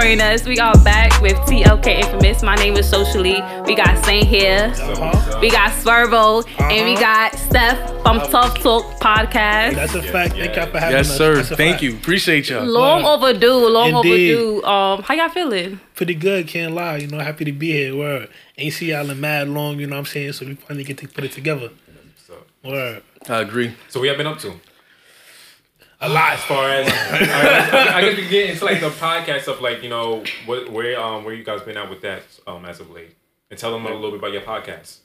joining 0.00 0.20
us. 0.20 0.44
We 0.44 0.58
are 0.58 0.74
back 0.84 1.22
with 1.22 1.36
TLK 1.48 1.86
Infamous. 2.00 2.42
My 2.42 2.54
name 2.56 2.76
is 2.76 2.86
Socially. 2.86 3.40
We 3.64 3.74
got 3.74 4.04
Saint 4.04 4.26
here. 4.26 4.70
Uh-huh. 4.76 5.38
We 5.40 5.50
got 5.50 5.70
Swervo. 5.72 6.44
And 6.60 6.86
we 6.86 6.94
got 7.00 7.34
Steph 7.34 7.78
from 8.02 8.18
TufTalk 8.20 8.98
Podcast. 8.98 9.74
That's 9.74 9.94
a 9.94 10.02
fact. 10.02 10.34
Thank 10.34 10.54
y'all 10.54 10.66
for 10.66 10.78
having 10.78 10.96
Yes, 10.98 11.08
us. 11.10 11.16
sir. 11.16 11.36
That's 11.36 11.48
Thank 11.48 11.74
fact. 11.76 11.82
you. 11.82 11.94
Appreciate 11.96 12.50
y'all. 12.50 12.66
Long 12.66 13.06
overdue. 13.06 13.68
Long 13.68 13.94
Indeed. 13.96 14.34
overdue. 14.34 14.64
Um, 14.66 15.02
how 15.02 15.14
y'all 15.14 15.30
feeling? 15.30 15.80
Pretty 15.94 16.14
good, 16.14 16.46
can't 16.46 16.74
lie. 16.74 16.98
You 16.98 17.06
know, 17.06 17.20
happy 17.20 17.46
to 17.46 17.52
be 17.52 17.72
here. 17.72 17.96
Word. 17.96 18.28
Ain't 18.58 18.74
see 18.74 18.90
y'all 18.90 19.08
in 19.08 19.18
mad 19.18 19.48
long, 19.48 19.80
you 19.80 19.86
know 19.86 19.96
what 19.96 20.00
I'm 20.00 20.04
saying? 20.06 20.32
So 20.32 20.44
we 20.44 20.56
finally 20.56 20.84
get 20.84 20.98
to 20.98 21.08
put 21.08 21.24
it 21.24 21.32
together. 21.32 21.70
Word. 22.62 23.02
I 23.30 23.40
agree. 23.40 23.74
So 23.88 24.00
we 24.00 24.08
have 24.08 24.18
been 24.18 24.26
up 24.26 24.40
to. 24.40 24.60
A 26.00 26.08
lot. 26.08 26.34
As 26.34 26.44
far 26.44 26.68
as 26.68 26.88
I, 26.92 27.98
I 27.98 28.00
guess 28.02 28.16
we 28.16 28.28
get 28.28 28.50
into 28.50 28.64
like 28.64 28.80
the 28.80 28.90
podcast 28.90 29.42
stuff, 29.42 29.60
like 29.60 29.82
you 29.82 29.88
know, 29.88 30.22
what, 30.44 30.70
where 30.70 31.00
um 31.00 31.24
where 31.24 31.34
you 31.34 31.44
guys 31.44 31.62
been 31.62 31.76
at 31.76 31.88
with 31.88 32.02
that 32.02 32.22
um 32.46 32.64
as 32.64 32.80
of 32.80 32.90
late, 32.90 33.16
and 33.50 33.58
tell 33.58 33.72
them 33.72 33.86
a 33.86 33.94
little 33.94 34.10
bit 34.10 34.18
about 34.18 34.32
your 34.32 34.42
podcast. 34.42 34.98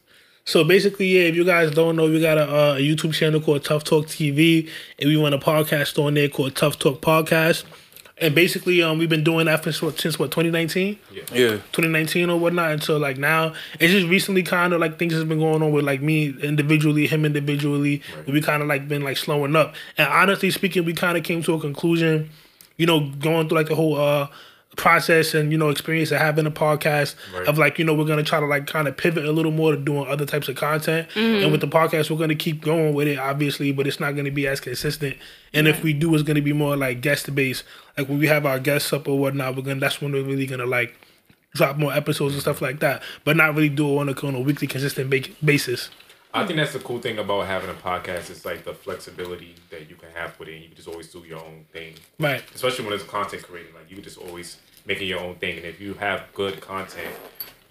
So 0.44 0.64
basically, 0.64 1.08
yeah, 1.08 1.30
if 1.30 1.36
you 1.36 1.46
guys 1.46 1.72
don't 1.72 1.96
know, 1.96 2.10
we 2.10 2.20
got 2.20 2.38
a, 2.38 2.42
uh, 2.44 2.76
a 2.76 2.82
YouTube 2.82 3.14
channel 3.14 3.40
called 3.40 3.64
TufTalk 3.64 4.06
TV, 4.06 4.70
and 5.00 5.08
we 5.08 5.16
run 5.16 5.34
a 5.34 5.38
podcast 5.38 6.04
on 6.04 6.16
there 6.16 6.30
called 6.30 6.56
TufTalk 6.56 7.00
Podcast. 7.00 7.64
And 8.22 8.36
basically, 8.36 8.84
um, 8.84 9.00
we've 9.00 9.10
been 9.10 9.24
doing 9.24 9.48
that 9.48 9.64
for, 9.64 9.72
since 9.72 10.20
what 10.20 10.30
2019, 10.32 11.00
Yeah. 11.12 11.58
2019 11.74 12.30
or 12.30 12.40
whatnot. 12.40 12.72
Until 12.72 13.00
like 13.00 13.18
now, 13.18 13.54
it's 13.80 13.92
just 13.92 14.08
recently 14.08 14.44
kind 14.44 14.74
of 14.74 14.80
like 14.80 15.00
things 15.00 15.14
has 15.14 15.24
been 15.24 15.40
going 15.40 15.64
on 15.64 15.72
with 15.72 15.84
like 15.86 16.02
me 16.02 16.36
individually, 16.42 17.08
him 17.08 17.26
individually. 17.26 18.02
We 18.28 18.40
kind 18.42 18.62
of 18.62 18.68
like 18.68 18.88
been 18.88 19.02
like 19.02 19.18
slowing 19.18 19.56
up. 19.56 19.74
And 19.98 20.08
honestly 20.08 20.52
speaking, 20.52 20.86
we 20.86 20.94
kind 20.94 21.18
of 21.18 21.24
came 21.24 21.42
to 21.44 21.56
a 21.56 21.60
conclusion, 21.60 22.30
you 22.78 22.86
know, 22.86 23.10
going 23.20 23.50
through 23.50 23.58
like 23.58 23.68
the 23.68 23.76
whole 23.76 23.98
uh 23.98 24.28
process 24.78 25.34
and 25.34 25.52
you 25.52 25.58
know 25.58 25.70
experience 25.70 26.12
of 26.12 26.20
having 26.20 26.46
a 26.46 26.52
podcast 26.52 27.16
Right. 27.34 27.46
of 27.48 27.58
like 27.58 27.78
you 27.78 27.84
know 27.86 27.94
we're 27.94 28.06
gonna 28.06 28.24
try 28.24 28.40
to 28.40 28.46
like 28.46 28.68
kind 28.68 28.88
of 28.88 28.96
pivot 28.96 29.26
a 29.26 29.32
little 29.32 29.52
more 29.52 29.72
to 29.74 29.78
doing 29.78 30.08
other 30.08 30.26
types 30.26 30.48
of 30.48 30.56
content. 30.56 31.10
Mm-hmm. 31.10 31.44
And 31.44 31.52
with 31.52 31.62
the 31.62 31.68
podcast 31.68 32.10
we're 32.10 32.18
gonna 32.18 32.36
keep 32.36 32.62
going 32.62 32.94
with 32.94 33.08
it 33.08 33.20
obviously 33.20 33.72
but 33.74 33.86
it's 33.86 34.00
not 34.00 34.16
gonna 34.16 34.32
be 34.32 34.48
as 34.48 34.60
consistent. 34.60 35.18
And 35.54 35.68
if 35.68 35.84
we 35.84 35.92
do 35.94 36.14
it's 36.14 36.24
gonna 36.24 36.42
be 36.42 36.54
more 36.54 36.76
like 36.78 37.02
guest 37.02 37.34
based. 37.36 37.64
Like 37.98 38.08
when 38.08 38.20
we 38.20 38.28
have 38.28 38.46
our 38.46 38.60
guests 38.60 38.94
up 38.94 39.08
or 39.08 39.20
whatnot 39.20 39.56
we're 39.58 39.64
gonna 39.64 39.80
that's 39.82 40.02
when 40.02 40.14
we're 40.14 40.24
really 40.24 40.46
gonna 40.48 40.66
like 40.66 40.96
drop 41.54 41.76
more 41.78 41.92
episodes 41.94 42.34
and 42.34 42.42
stuff 42.42 42.62
like 42.62 42.80
that 42.80 43.04
but 43.26 43.36
not 43.36 43.54
really 43.54 43.68
do 43.68 43.86
it 43.86 43.98
on 44.00 44.08
a, 44.08 44.14
on 44.26 44.36
a 44.36 44.40
weekly 44.40 44.68
consistent 44.68 45.10
ba- 45.10 45.28
basis 45.44 45.90
I 46.34 46.46
think 46.46 46.58
that's 46.58 46.74
the 46.74 46.80
cool 46.80 47.00
thing 47.00 47.20
about 47.20 47.48
having 47.48 47.70
a 47.70 47.74
podcast. 47.74 48.30
It's 48.30 48.46
like 48.46 48.64
the 48.64 48.74
flexibility 48.74 49.56
that 49.70 49.90
you 49.90 49.96
can 49.96 50.10
have 50.14 50.40
with 50.40 50.48
it. 50.48 50.62
You 50.62 50.68
can 50.68 50.76
just 50.76 50.88
always 50.88 51.12
do 51.12 51.20
your 51.28 51.40
own 51.40 51.66
thing, 51.74 51.96
right 52.20 52.44
especially 52.56 52.86
when 52.86 52.94
it's 52.94 53.04
content 53.04 53.44
creating. 53.44 53.74
Like 53.74 53.90
you 53.90 53.96
can 53.96 54.04
just 54.04 54.18
always 54.18 54.58
making 54.86 55.08
your 55.08 55.20
own 55.20 55.36
thing, 55.36 55.58
and 55.58 55.66
if 55.66 55.82
you 55.82 55.94
have 55.96 56.24
good 56.34 56.62
content, 56.62 57.16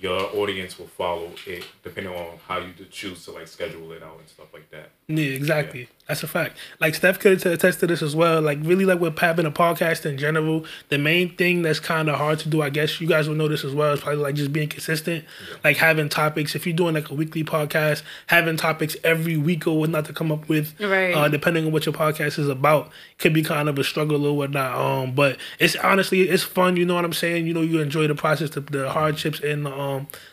your 0.01 0.35
audience 0.37 0.79
will 0.79 0.87
follow 0.87 1.31
it 1.47 1.65
depending 1.83 2.13
on 2.15 2.39
how 2.49 2.59
you 2.59 2.73
choose 2.91 3.25
to 3.27 3.33
like 3.33 3.47
schedule 3.47 3.93
it 3.93 4.03
out 4.03 4.19
and 4.19 4.29
stuff 4.29 4.47
like 4.53 4.71
that. 4.71 4.91
Yeah, 5.09 5.25
exactly. 5.35 5.89
That's 6.09 6.23
a 6.23 6.27
fact. 6.29 6.57
Like 6.81 6.95
Steph 6.95 7.19
could 7.21 7.45
attest 7.47 7.81
to 7.81 7.87
this 7.87 8.01
as 8.03 8.17
well. 8.17 8.41
Like 8.41 8.59
really, 8.63 8.85
like 8.85 8.99
with 9.01 9.17
having 9.19 9.47
a 9.47 9.51
podcast 9.51 10.07
in 10.07 10.17
general, 10.19 10.65
the 10.89 10.99
main 10.99 11.37
thing 11.37 11.63
that's 11.63 11.79
kind 11.81 12.09
of 12.09 12.17
hard 12.17 12.39
to 12.41 12.49
do, 12.49 12.63
I 12.63 12.71
guess 12.71 13.01
you 13.01 13.07
guys 13.07 13.29
will 13.29 13.35
know 13.37 13.47
this 13.49 13.63
as 13.65 13.75
well, 13.75 13.93
is 13.93 14.01
probably 14.01 14.23
like 14.23 14.35
just 14.37 14.53
being 14.53 14.69
consistent. 14.69 15.25
Like 15.63 15.77
having 15.77 16.09
topics. 16.09 16.55
If 16.55 16.67
you're 16.67 16.75
doing 16.77 16.95
like 16.95 17.11
a 17.11 17.15
weekly 17.15 17.45
podcast, 17.45 18.03
having 18.27 18.57
topics 18.57 18.97
every 19.05 19.37
week 19.37 19.67
or 19.67 19.79
whatnot 19.79 20.07
to 20.07 20.13
come 20.13 20.33
up 20.33 20.49
with, 20.49 20.75
Right. 20.81 21.13
uh, 21.15 21.29
depending 21.29 21.67
on 21.67 21.73
what 21.73 21.87
your 21.87 21.93
podcast 21.95 22.39
is 22.39 22.49
about, 22.49 22.91
could 23.19 23.35
be 23.35 23.43
kind 23.43 23.69
of 23.69 23.79
a 23.79 23.85
struggle 23.85 24.25
or 24.27 24.37
whatnot. 24.37 24.75
Um, 24.77 25.15
but 25.15 25.37
it's 25.59 25.77
honestly 25.77 26.23
it's 26.23 26.43
fun. 26.43 26.77
You 26.77 26.87
know 26.87 26.95
what 26.95 27.05
I'm 27.05 27.13
saying? 27.13 27.47
You 27.47 27.55
know, 27.55 27.63
you 27.63 27.81
enjoy 27.81 28.07
the 28.09 28.15
process, 28.15 28.51
the, 28.51 28.61
the 28.63 28.91
hardships 28.91 29.41
and 29.41 29.67
um 29.69 29.90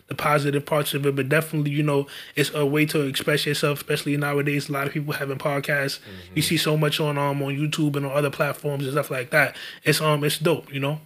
the 0.08 0.16
positive 0.16 0.66
parts 0.66 0.94
of 0.94 1.06
it. 1.06 1.16
But 1.16 1.30
definitely, 1.30 1.72
you 1.72 1.84
know, 1.84 2.08
it's 2.36 2.54
a 2.54 2.66
way 2.66 2.86
to 2.88 3.02
express 3.02 3.46
yourself, 3.46 3.80
especially 3.80 4.18
nowadays. 4.18 4.70
A 4.70 4.72
lot 4.72 4.88
of 4.88 4.94
people 4.94 5.14
having 5.14 5.38
podcasts. 5.38 6.00
You 6.36 6.42
see 6.42 6.58
so 6.58 6.78
much 6.78 7.00
on 7.00 7.18
um 7.18 7.42
on 7.42 7.56
YouTube 7.56 7.96
and 7.96 8.06
on 8.06 8.12
other 8.12 8.30
platforms 8.30 8.84
and 8.84 8.94
stuff 8.94 9.10
like 9.12 9.30
that. 9.32 9.56
It's 9.84 10.02
um 10.02 10.24
it's 10.24 10.40
dope. 10.40 10.74
You 10.74 10.80
know. 10.80 11.00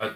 I, 0.00 0.12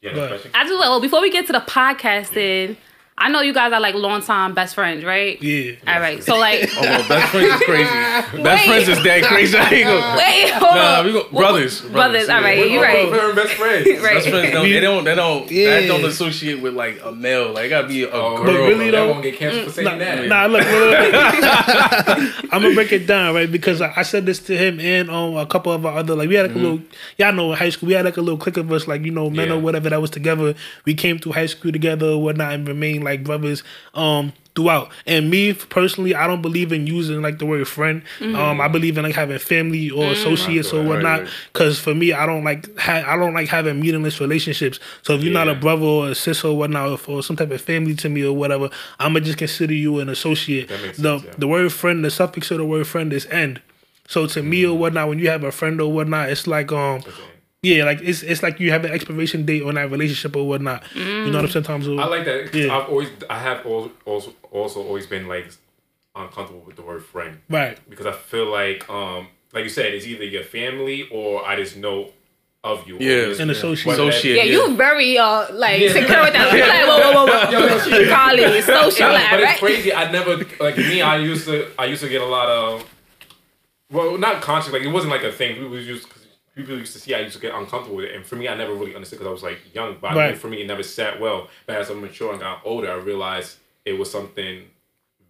yeah, 0.00 0.28
question? 0.28 0.50
I 0.54 0.64
just 0.64 0.78
well 0.78 1.00
before 1.00 1.20
we 1.20 1.30
get 1.30 1.46
to 1.46 1.52
the 1.52 1.60
podcasting, 1.60 2.76
I 3.18 3.28
know 3.28 3.40
you 3.40 3.52
guys 3.54 3.72
are 3.72 3.78
like 3.80 3.94
longtime 3.94 4.54
best 4.54 4.74
friends, 4.74 5.04
right? 5.04 5.40
Yeah. 5.40 5.74
All 5.86 6.00
right. 6.00 6.24
So 6.24 6.36
like, 6.38 6.68
Oh, 6.76 6.80
well, 6.80 7.08
best 7.08 7.30
friends 7.30 7.52
is 7.54 7.60
crazy. 7.62 7.84
Best 8.42 8.66
Wait. 8.66 8.66
friends 8.66 8.88
is 8.88 9.02
that 9.04 9.22
crazy. 9.24 9.56
I 9.58 9.68
ain't 9.70 9.84
gonna. 9.86 10.16
wait, 10.16 10.50
hold 10.52 10.74
Nah, 10.74 11.02
we 11.04 11.12
go 11.12 11.28
brothers. 11.30 11.80
Brothers, 11.82 12.28
all 12.28 12.40
right, 12.40 12.58
yeah. 12.58 12.64
you 12.64 12.82
right. 12.82 13.10
We're 13.10 13.34
best 13.34 13.52
friends. 13.54 13.86
Right. 14.02 14.14
Best 14.14 14.28
friends 14.28 14.52
don't. 14.52 14.64
They 14.64 14.80
don't. 14.80 15.04
They 15.04 15.14
don't. 15.14 15.50
Yeah. 15.50 15.80
That 15.80 15.86
don't 15.88 16.04
associate 16.04 16.60
with 16.62 16.74
like 16.74 17.00
a 17.04 17.12
male. 17.12 17.52
Like 17.52 17.66
it 17.66 17.68
gotta 17.70 17.88
be 17.88 18.02
a 18.04 18.10
Oh, 18.10 18.36
girl. 18.38 18.46
But 18.46 18.52
really 18.54 18.86
y'all 18.86 18.92
though- 18.92 19.12
gonna 19.14 19.22
get 19.22 19.36
canceled 19.38 19.66
for 19.66 19.70
saying 19.72 19.98
that. 19.98 20.26
Nah, 20.26 20.46
look, 20.46 20.64
look, 20.64 21.12
look. 21.12 22.52
I'm 22.52 22.62
gonna 22.62 22.74
break 22.74 22.92
it 22.92 23.06
down, 23.06 23.34
right? 23.34 23.50
Because 23.50 23.80
I, 23.80 23.92
I 23.96 24.02
said 24.02 24.26
this 24.26 24.38
to 24.40 24.56
him 24.56 24.80
and 24.80 25.10
um 25.10 25.36
a 25.36 25.46
couple 25.46 25.72
of 25.72 25.84
our 25.86 25.98
other 25.98 26.14
like 26.16 26.28
we 26.28 26.34
had 26.34 26.46
like 26.48 26.56
a 26.56 26.58
little 26.58 26.80
y'all 27.18 27.32
know 27.32 27.52
in 27.52 27.58
high 27.58 27.70
school 27.70 27.88
we 27.88 27.94
had 27.94 28.04
like 28.04 28.16
a 28.16 28.20
little 28.22 28.38
clique 28.38 28.56
of 28.56 28.70
us 28.72 28.86
like 28.88 29.02
you 29.02 29.10
know 29.10 29.30
men 29.30 29.48
Yeah. 29.48 29.54
or 29.54 29.58
whatever 29.60 29.90
that 29.90 30.00
was 30.00 30.10
together. 30.10 30.54
We 30.84 30.94
came 30.94 31.18
through 31.18 31.32
high 31.32 31.46
school 31.46 31.72
together 31.72 32.06
or 32.08 32.22
whatnot 32.22 32.52
and 32.52 32.66
remained 32.66 33.01
like 33.02 33.24
brothers 33.24 33.62
um 33.94 34.32
throughout. 34.54 34.90
And 35.06 35.30
me 35.30 35.54
personally, 35.54 36.14
I 36.14 36.26
don't 36.26 36.42
believe 36.42 36.72
in 36.72 36.86
using 36.86 37.22
like 37.22 37.38
the 37.38 37.46
word 37.46 37.66
friend. 37.66 38.02
Um, 38.20 38.60
I 38.60 38.68
believe 38.68 38.98
in 38.98 39.02
like 39.04 39.14
having 39.14 39.38
family 39.38 39.88
or 39.90 40.12
associates 40.12 40.74
or 40.74 40.84
whatnot. 40.84 41.26
Because 41.50 41.78
for 41.80 41.94
me, 41.94 42.12
I 42.12 42.26
don't 42.26 42.44
like 42.44 42.78
ha- 42.78 43.04
I 43.06 43.16
don't 43.16 43.32
like 43.32 43.48
having 43.48 43.80
meaningless 43.80 44.20
relationships. 44.20 44.78
So 45.00 45.14
if 45.14 45.22
you're 45.24 45.32
not 45.32 45.48
a 45.48 45.54
brother 45.54 45.84
or 45.86 46.08
a 46.10 46.14
sister 46.14 46.48
or 46.48 46.56
whatnot, 46.58 47.08
or, 47.08 47.10
or 47.16 47.22
some 47.22 47.34
type 47.36 47.50
of 47.50 47.62
family 47.62 47.94
to 47.94 48.10
me 48.10 48.24
or 48.24 48.34
whatever, 48.36 48.68
I'm 48.98 49.14
gonna 49.14 49.24
just 49.24 49.38
consider 49.38 49.72
you 49.72 50.00
an 50.00 50.10
associate. 50.10 50.68
That 50.68 50.82
makes 50.82 50.98
the 50.98 51.18
sense, 51.18 51.24
yeah. 51.24 51.34
the 51.38 51.48
word 51.48 51.72
friend, 51.72 52.04
the 52.04 52.10
suffix 52.10 52.50
of 52.50 52.58
the 52.58 52.66
word 52.66 52.86
friend 52.86 53.10
is 53.14 53.24
end. 53.26 53.62
So 54.06 54.26
to 54.26 54.42
me 54.42 54.64
Mm-hmm. 54.64 54.72
or 54.72 54.78
whatnot, 54.78 55.08
when 55.08 55.18
you 55.18 55.30
have 55.30 55.44
a 55.44 55.52
friend 55.52 55.80
or 55.80 55.90
whatnot, 55.90 56.28
it's 56.28 56.46
like 56.46 56.70
um 56.72 57.02
yeah, 57.62 57.84
like 57.84 58.00
it's 58.02 58.22
it's 58.22 58.42
like 58.42 58.58
you 58.58 58.70
have 58.72 58.84
an 58.84 58.90
expiration 58.92 59.44
date 59.46 59.62
on 59.62 59.74
that 59.76 59.90
relationship 59.90 60.34
or 60.34 60.46
whatnot. 60.48 60.82
You 60.94 61.04
know 61.04 61.24
what 61.38 61.44
I'm 61.44 61.50
saying? 61.50 61.64
Sometimes 61.64 61.88
I 61.88 62.06
like 62.06 62.24
that. 62.24 62.46
'cause 62.46 62.54
Yeah. 62.60 62.76
I've 62.76 62.88
always, 62.88 63.08
I 63.30 63.38
have 63.38 63.64
also, 63.64 64.34
also 64.50 64.82
always 64.82 65.06
been 65.06 65.28
like 65.28 65.46
uncomfortable 66.16 66.62
with 66.66 66.76
the 66.76 66.82
word 66.82 67.04
friend 67.04 67.38
right. 67.48 67.78
because 67.88 68.04
I 68.06 68.12
feel 68.12 68.46
like, 68.50 68.88
um, 68.90 69.28
like 69.54 69.62
you 69.64 69.70
said, 69.70 69.94
it's 69.94 70.06
either 70.06 70.24
your 70.24 70.42
family 70.42 71.08
or 71.10 71.46
I 71.46 71.56
just 71.56 71.76
know 71.76 72.10
of 72.64 72.86
you. 72.88 72.96
Yeah. 72.98 73.26
just- 73.26 73.40
An 73.40 73.50
associate. 73.50 73.92
Associate. 73.92 74.36
Yeah, 74.36 74.42
you 74.44 74.74
very 74.76 75.16
uh 75.18 75.46
like 75.54 75.80
secure 75.82 76.22
with 76.24 76.32
that. 76.32 76.52
You're 76.52 76.66
like 76.66 76.86
whoa 76.86 76.98
whoa 77.00 77.26
whoa 77.26 77.26
whoa. 77.26 77.50
Yo, 77.90 77.98
yo, 78.04 78.12
Carly, 78.12 78.60
social, 78.60 79.06
Yeah, 79.06 79.12
like, 79.12 79.30
but 79.30 79.40
it's 79.40 79.58
crazy. 79.60 79.94
I 79.94 80.10
never 80.10 80.36
like 80.60 80.76
me. 80.76 81.00
I 81.00 81.18
used 81.18 81.44
to. 81.46 81.68
I 81.78 81.84
used 81.86 82.02
to 82.02 82.08
get 82.08 82.22
a 82.22 82.26
lot 82.26 82.48
of. 82.48 82.84
Well, 83.90 84.18
not 84.18 84.42
conscious. 84.42 84.72
Like 84.72 84.82
it 84.82 84.88
wasn't 84.88 85.12
like 85.12 85.22
a 85.22 85.30
thing. 85.32 85.54
People 85.56 85.78
used. 85.78 86.06
Cause 86.54 86.64
people 86.64 86.76
used 86.78 86.92
to 86.92 86.98
see. 86.98 87.14
I 87.14 87.20
used 87.20 87.34
to 87.36 87.40
get 87.40 87.54
uncomfortable 87.54 87.96
with 87.96 88.06
it, 88.06 88.14
and 88.14 88.26
for 88.26 88.36
me, 88.36 88.46
I 88.48 88.54
never 88.54 88.74
really 88.74 88.94
understood 88.94 89.18
because 89.20 89.28
I 89.30 89.32
was 89.32 89.42
like 89.42 89.74
young. 89.74 89.96
But 90.00 90.12
I 90.12 90.14
Right. 90.16 90.28
think 90.30 90.40
for 90.40 90.48
me, 90.48 90.60
it 90.60 90.66
never 90.66 90.82
sat 90.82 91.18
well. 91.18 91.48
But 91.66 91.76
as 91.76 91.90
I 91.90 91.94
matured 91.94 92.32
and 92.32 92.40
got 92.40 92.60
older, 92.64 92.90
I 92.90 92.96
realized 92.96 93.56
it 93.86 93.94
was 93.94 94.10
something 94.10 94.68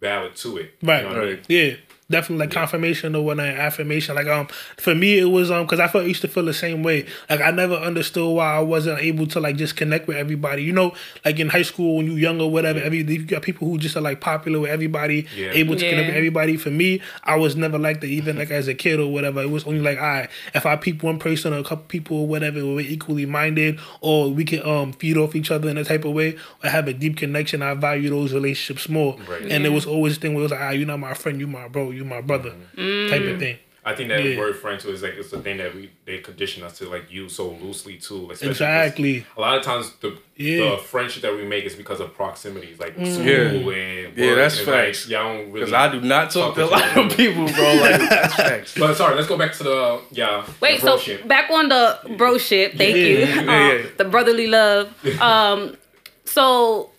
valid 0.01 0.35
to 0.37 0.57
it. 0.57 0.73
You 0.81 0.87
Right. 0.89 1.03
know 1.03 1.09
what 1.09 1.17
I 1.19 1.25
mean? 1.25 1.39
Yeah. 1.47 1.75
Definitely 2.09 2.45
like 2.45 2.51
confirmation 2.53 3.15
or 3.15 3.23
whatnot, 3.23 3.47
affirmation. 3.47 4.15
Like 4.15 4.27
um, 4.27 4.47
for 4.77 4.93
me 4.93 5.17
it 5.19 5.25
was 5.25 5.49
um, 5.49 5.65
because 5.65 5.79
I 5.79 5.87
felt 5.87 6.03
I 6.03 6.07
used 6.07 6.21
to 6.21 6.27
feel 6.27 6.43
the 6.45 6.53
same 6.53 6.83
way. 6.83 7.05
Like 7.29 7.41
I 7.41 7.49
never 7.51 7.75
understood 7.75 8.35
why 8.35 8.55
I 8.55 8.59
wasn't 8.59 8.99
able 8.99 9.25
to 9.27 9.39
like 9.39 9.55
just 9.55 9.75
connect 9.77 10.07
with 10.07 10.17
everybody. 10.17 10.63
You 10.63 10.73
know, 10.73 10.93
like 11.23 11.39
in 11.39 11.49
high 11.49 11.61
school 11.61 11.97
when 11.97 12.05
you 12.05 12.13
young 12.13 12.41
or 12.41 12.51
whatever, 12.51 12.79
every 12.79 13.03
you 13.03 13.23
got 13.25 13.41
people 13.41 13.67
who 13.69 13.77
just 13.77 13.95
are 13.95 14.01
like 14.01 14.19
popular 14.19 14.59
with 14.59 14.69
everybody, 14.69 15.27
Yeah. 15.35 15.51
able 15.51 15.75
to 15.75 15.89
connect 15.89 16.07
with 16.07 16.15
everybody. 16.15 16.57
For 16.57 16.69
me, 16.69 17.01
I 17.23 17.37
was 17.37 17.55
never 17.55 17.77
like 17.79 18.01
that. 18.01 18.07
Even 18.07 18.37
like 18.37 18.51
as 18.51 18.67
a 18.67 18.73
kid 18.73 18.99
or 18.99 19.11
whatever, 19.11 19.41
it 19.41 19.49
was 19.49 19.63
only 19.65 19.79
like 19.79 19.97
I 19.97 20.27
if 20.53 20.65
I 20.65 20.75
peep 20.75 21.03
one 21.03 21.19
person 21.19 21.53
or 21.53 21.57
a 21.59 21.63
couple 21.63 21.85
people 21.87 22.17
or 22.17 22.27
whatever, 22.27 22.59
we're 22.65 22.81
equally 22.81 23.25
minded, 23.25 23.79
or 24.01 24.29
we 24.29 24.43
can 24.43 24.65
um 24.67 24.91
feed 24.93 25.17
off 25.17 25.35
each 25.35 25.51
other 25.51 25.69
in 25.69 25.77
a 25.77 25.85
type 25.85 26.03
of 26.05 26.11
way, 26.11 26.37
or 26.63 26.69
have 26.69 26.87
a 26.87 26.93
deep 26.93 27.17
connection. 27.17 27.61
I 27.61 27.73
value 27.75 28.09
those 28.09 28.33
relationships 28.33 28.89
more. 28.89 29.17
Right. 29.27 29.49
And 29.49 29.65
it 29.65 29.69
was 29.69 29.85
always 29.85 30.17
a 30.17 30.19
thing 30.19 30.33
where 30.33 30.41
it 30.41 30.43
was 30.43 30.51
like, 30.51 30.61
ah, 30.61 30.69
you're 30.71 30.85
not 30.85 30.99
my 30.99 31.13
friend, 31.13 31.39
you 31.39 31.47
my 31.47 31.67
bro, 31.69 31.92
you 31.93 32.05
my 32.05 32.21
brother, 32.21 32.51
type 32.75 33.21
of 33.23 33.39
thing. 33.39 33.57
I 33.85 33.93
think 33.93 34.07
that 34.09 34.23
Yeah. 34.23 34.37
word 34.37 34.55
friend 34.55 34.79
too 34.79 34.91
is 34.91 35.01
like 35.03 35.15
it's 35.15 35.29
the 35.31 35.41
thing 35.41 35.57
that 35.57 35.75
we 35.75 35.89
they 36.05 36.19
condition 36.19 36.63
us 36.63 36.77
to 36.77 36.85
like 36.85 37.11
use 37.11 37.35
so 37.35 37.49
loosely 37.61 37.97
too. 37.97 38.31
Exactly. 38.31 39.25
A 39.35 39.41
lot 39.41 39.57
of 39.57 39.63
times 39.65 39.91
the 39.99 40.17
Yeah. 40.37 40.69
the 40.71 40.77
friendship 40.77 41.21
that 41.23 41.35
we 41.35 41.43
make 41.43 41.65
is 41.65 41.75
because 41.75 41.99
of 41.99 42.13
proximities, 42.15 42.79
like 42.79 42.95
Mm. 42.97 43.13
school 43.13 43.25
Yeah. 43.25 43.77
and 44.07 44.17
Yeah, 44.17 44.35
that's 44.35 44.59
and, 44.59 44.67
like, 44.69 44.85
facts. 44.85 45.09
y'all 45.09 45.33
don't 45.33 45.51
really. 45.51 45.65
Because 45.65 45.73
I 45.73 45.91
do 45.91 45.99
not 45.99 46.31
talk 46.31 46.55
to 46.55 46.63
a 46.63 46.65
lot 46.65 46.97
of 46.97 47.17
people, 47.17 47.45
bro. 47.45 47.73
Like 47.73 47.99
that's 48.09 48.35
facts. 48.47 48.73
But 48.79 48.95
sorry, 48.95 49.15
let's 49.15 49.27
go 49.27 49.35
back 49.37 49.51
to 49.57 49.63
the 49.63 49.99
yeah. 50.11 50.45
Wait, 50.61 50.79
the 50.79 50.87
so 50.87 50.97
shit. 50.97 51.27
back 51.27 51.51
on 51.51 51.67
the 51.67 51.99
bro 52.17 52.37
shit. 52.37 52.77
Thank 52.77 52.95
you. 52.95 53.17
Yeah, 53.17 53.39
Um, 53.39 53.47
yeah, 53.49 53.73
yeah. 53.73 53.81
The 53.97 54.05
brotherly 54.05 54.47
love. 54.47 54.93
Um, 55.21 55.75
so 56.23 56.89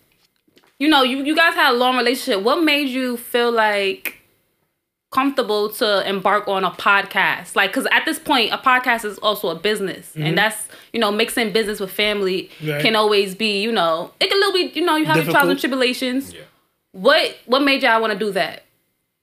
you 0.77 0.87
know, 0.87 1.01
you 1.01 1.23
you 1.23 1.35
guys 1.35 1.55
had 1.55 1.71
a 1.71 1.77
long 1.77 1.97
relationship. 1.97 2.43
What 2.43 2.61
made 2.63 2.89
you 2.89 3.17
feel 3.17 3.51
like 3.51 4.14
comfortable 5.15 5.69
to 5.69 6.07
embark 6.07 6.47
on 6.47 6.63
a 6.63 6.71
podcast? 6.71 7.55
Like, 7.55 7.71
because 7.71 7.87
at 7.91 8.03
this 8.05 8.19
point, 8.19 8.51
a 8.51 8.57
podcast 8.57 9.05
is 9.05 9.17
also 9.19 9.47
a 9.49 9.55
business, 9.55 10.13
and 10.15 10.37
that's 10.37 10.67
you 10.93 10.99
know 10.99 11.11
mixing 11.11 11.51
business 11.53 11.79
with 11.79 11.91
family 11.91 12.49
Mm-hmm. 12.59 12.69
Right. 12.69 12.81
can 12.81 12.95
always 12.95 13.35
be 13.35 13.61
you 13.61 13.71
know 13.71 14.11
it 14.19 14.27
can 14.29 14.37
a 14.37 14.39
little 14.45 14.53
bit 14.53 14.75
you 14.75 14.83
know 14.85 14.95
you 14.97 15.05
have 15.05 15.17
your 15.17 15.31
trials 15.33 15.49
and 15.49 15.59
tribulations. 15.59 16.33
Yeah. 16.33 16.41
What 16.91 17.37
what 17.45 17.61
made 17.61 17.81
y'all 17.83 18.01
want 18.01 18.13
to 18.13 18.19
do 18.19 18.31
that? 18.31 18.63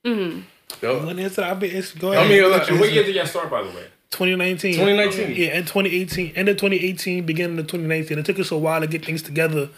Yo, 0.04 1.06
When 1.06 1.18
it's, 1.18 1.38
I 1.38 1.54
mean, 1.54 1.70
it's 1.70 1.92
go 1.92 2.12
I 2.12 2.26
mean, 2.28 2.42
Let 2.42 2.50
like, 2.50 2.68
you 2.68 2.72
And 2.74 2.80
what 2.80 2.92
year 2.92 3.04
did 3.04 3.14
y'all 3.14 3.26
start, 3.26 3.50
by 3.50 3.62
the 3.62 3.68
way? 3.68 3.86
2019. 4.10 4.74
2019. 4.74 5.36
Yeah, 5.36 5.56
and 5.56 5.66
2018, 5.66 6.32
end 6.36 6.48
of 6.48 6.56
2018, 6.56 7.24
beginning 7.24 7.58
of 7.58 7.66
2019. 7.66 8.18
It 8.18 8.26
took 8.26 8.38
us 8.38 8.50
a 8.50 8.58
while 8.58 8.80
to 8.80 8.86
get 8.86 9.04
things 9.04 9.22
together. 9.22 9.68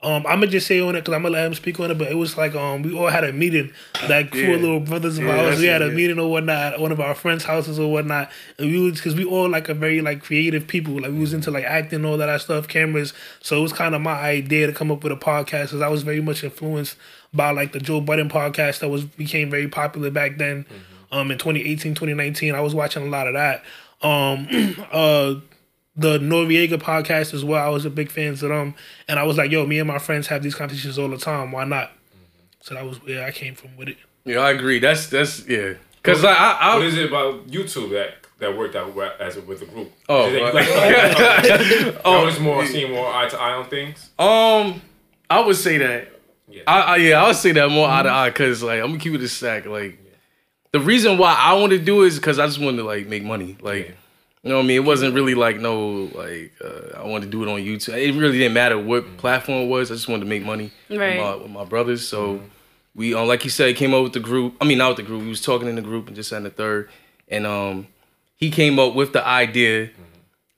Um, 0.00 0.24
I'm 0.28 0.38
gonna 0.38 0.46
just 0.46 0.68
say 0.68 0.78
on 0.80 0.94
it 0.94 1.00
because 1.00 1.14
I'm 1.14 1.22
gonna 1.22 1.34
let 1.34 1.46
him 1.46 1.54
speak 1.54 1.80
on 1.80 1.90
it. 1.90 1.98
But 1.98 2.08
it 2.08 2.14
was 2.14 2.36
like 2.38 2.54
um, 2.54 2.82
we 2.82 2.94
all 2.96 3.08
had 3.08 3.24
a 3.24 3.32
meeting, 3.32 3.72
like 4.08 4.30
four 4.30 4.38
Yeah. 4.40 4.56
little 4.56 4.78
brothers 4.78 5.18
of 5.18 5.24
Yeah, 5.24 5.36
ours. 5.46 5.58
We 5.58 5.66
had 5.66 5.82
a 5.82 5.90
meeting 5.90 6.20
or 6.20 6.30
whatnot 6.30 6.74
at 6.74 6.80
one 6.80 6.92
of 6.92 7.00
our 7.00 7.16
friends' 7.16 7.42
houses 7.42 7.80
or 7.80 7.90
whatnot, 7.90 8.30
and 8.58 8.70
we 8.70 8.78
was 8.78 8.94
because 8.94 9.16
we 9.16 9.24
all 9.24 9.48
like 9.48 9.68
a 9.68 9.74
very 9.74 10.00
like 10.00 10.22
creative 10.22 10.68
people. 10.68 10.94
Like 11.00 11.10
we 11.10 11.18
was 11.18 11.34
into 11.34 11.50
like 11.50 11.64
acting 11.64 12.04
all 12.04 12.16
that 12.16 12.40
stuff, 12.40 12.68
cameras. 12.68 13.12
So 13.40 13.58
it 13.58 13.62
was 13.62 13.72
kind 13.72 13.96
of 13.96 14.00
my 14.00 14.12
idea 14.12 14.68
to 14.68 14.72
come 14.72 14.92
up 14.92 15.02
with 15.02 15.12
a 15.12 15.16
podcast 15.16 15.62
because 15.64 15.82
I 15.82 15.88
was 15.88 16.04
very 16.04 16.20
much 16.20 16.44
influenced 16.44 16.96
by 17.34 17.50
like 17.50 17.72
the 17.72 17.80
Joe 17.80 18.00
Budden 18.00 18.28
podcast 18.28 18.78
that 18.78 18.88
was 18.90 19.04
became 19.04 19.50
very 19.50 19.66
popular 19.66 20.10
back 20.12 20.38
then. 20.38 20.64
Um, 21.10 21.30
in 21.32 21.38
2018, 21.38 21.94
2019, 21.94 22.54
I 22.54 22.60
was 22.60 22.72
watching 22.72 23.02
a 23.04 23.10
lot 23.10 23.26
of 23.26 23.34
that. 23.34 23.64
Um, 24.00 24.46
uh 24.92 25.34
the 25.98 26.18
Noreaga 26.18 26.74
podcast 26.80 27.34
as 27.34 27.44
well. 27.44 27.62
I 27.64 27.68
was 27.68 27.84
a 27.84 27.90
big 27.90 28.10
fan 28.10 28.28
of 28.32 28.40
them, 28.40 28.74
and 29.08 29.18
I 29.18 29.24
was 29.24 29.36
like, 29.36 29.50
"Yo, 29.50 29.66
me 29.66 29.78
and 29.80 29.88
my 29.88 29.98
friends 29.98 30.28
have 30.28 30.42
these 30.42 30.54
conversations 30.54 30.98
all 30.98 31.08
the 31.08 31.18
time. 31.18 31.52
Why 31.52 31.64
not?" 31.64 31.90
So 32.62 32.74
that 32.74 32.86
was 32.86 33.02
where 33.04 33.24
I 33.24 33.30
came 33.32 33.54
from 33.54 33.76
with 33.76 33.88
it. 33.88 33.96
yeah, 34.24 34.38
I 34.38 34.52
agree. 34.52 34.78
That's 34.78 35.08
that's 35.08 35.46
yeah. 35.46 35.74
Cause 36.02 36.22
like 36.22 36.36
I, 36.38 36.74
What 36.76 36.84
I 36.84 36.86
is 36.86 36.96
it 36.96 37.06
about 37.08 37.48
YouTube 37.48 37.90
that 37.90 38.14
that 38.38 38.56
worked 38.56 38.76
out 38.76 38.94
with- 38.94 39.20
as 39.20 39.36
a, 39.36 39.40
with 39.42 39.60
the 39.60 39.66
group? 39.66 39.90
Oh, 40.08 40.28
Is 40.28 40.40
right. 40.54 40.54
you 40.54 41.84
guys 41.84 42.00
oh, 42.04 42.24
was 42.24 42.38
more 42.40 42.64
seeing 42.64 42.92
more 42.92 43.12
eye 43.12 43.28
to 43.28 43.36
eye 43.38 43.52
on 43.54 43.68
things. 43.68 44.10
um 44.18 44.80
I 45.28 45.40
would 45.40 45.56
say 45.56 45.76
that. 45.78 46.08
Yeah. 46.48 46.62
I, 46.66 46.80
I 46.80 46.96
yeah, 46.96 47.22
I 47.22 47.26
would 47.26 47.36
say 47.36 47.52
that 47.52 47.68
more 47.70 47.88
eye 47.88 48.02
to 48.04 48.08
eye 48.08 48.30
because 48.30 48.62
like 48.62 48.80
I'm 48.80 48.88
gonna 48.88 49.00
keep 49.00 49.12
it 49.14 49.20
a 49.22 49.28
stack. 49.28 49.66
Like 49.66 49.98
the 50.72 50.80
reason 50.80 51.18
why 51.18 51.34
I 51.34 51.54
want 51.54 51.72
to 51.72 51.78
do 51.78 52.04
it 52.04 52.08
is 52.08 52.16
because 52.16 52.38
I 52.38 52.46
just 52.46 52.60
wanted 52.60 52.78
to 52.78 52.84
like 52.84 53.06
make 53.08 53.24
money. 53.24 53.56
Like 53.60 53.94
you 54.48 54.54
know 54.54 54.60
what 54.60 54.64
I 54.64 54.68
mean? 54.68 54.76
It 54.78 54.84
wasn't 54.86 55.14
really 55.14 55.34
like 55.34 55.60
no 55.60 56.08
like 56.14 56.52
uh, 56.64 56.98
I 56.98 57.06
wanted 57.06 57.26
to 57.26 57.30
do 57.30 57.42
it 57.42 57.50
on 57.50 57.60
YouTube. 57.60 57.98
It 57.98 58.18
really 58.18 58.38
didn't 58.38 58.54
matter 58.54 58.78
what 58.78 59.18
platform 59.18 59.64
it 59.64 59.66
was. 59.66 59.90
I 59.90 59.94
just 59.94 60.08
wanted 60.08 60.24
to 60.24 60.26
make 60.30 60.42
money 60.42 60.70
Right. 60.88 61.18
with, 61.18 61.20
my, 61.20 61.34
with 61.36 61.50
my 61.50 61.64
brothers. 61.66 62.08
So 62.08 62.40
we 62.94 63.12
um 63.12 63.28
like 63.28 63.44
you 63.44 63.50
said 63.50 63.76
came 63.76 63.92
up 63.92 64.02
with 64.02 64.14
the 64.14 64.20
group. 64.20 64.54
I 64.58 64.64
mean 64.64 64.78
not 64.78 64.88
with 64.88 64.96
the 64.96 65.02
group. 65.02 65.20
We 65.20 65.28
was 65.28 65.42
talking 65.42 65.68
in 65.68 65.74
the 65.74 65.82
group 65.82 66.06
and 66.06 66.16
just 66.16 66.30
had 66.30 66.44
the 66.44 66.50
third. 66.50 66.88
And 67.28 67.44
um 67.46 67.88
he 68.36 68.50
came 68.50 68.78
up 68.78 68.94
with 68.94 69.12
the 69.12 69.22
idea. 69.26 69.90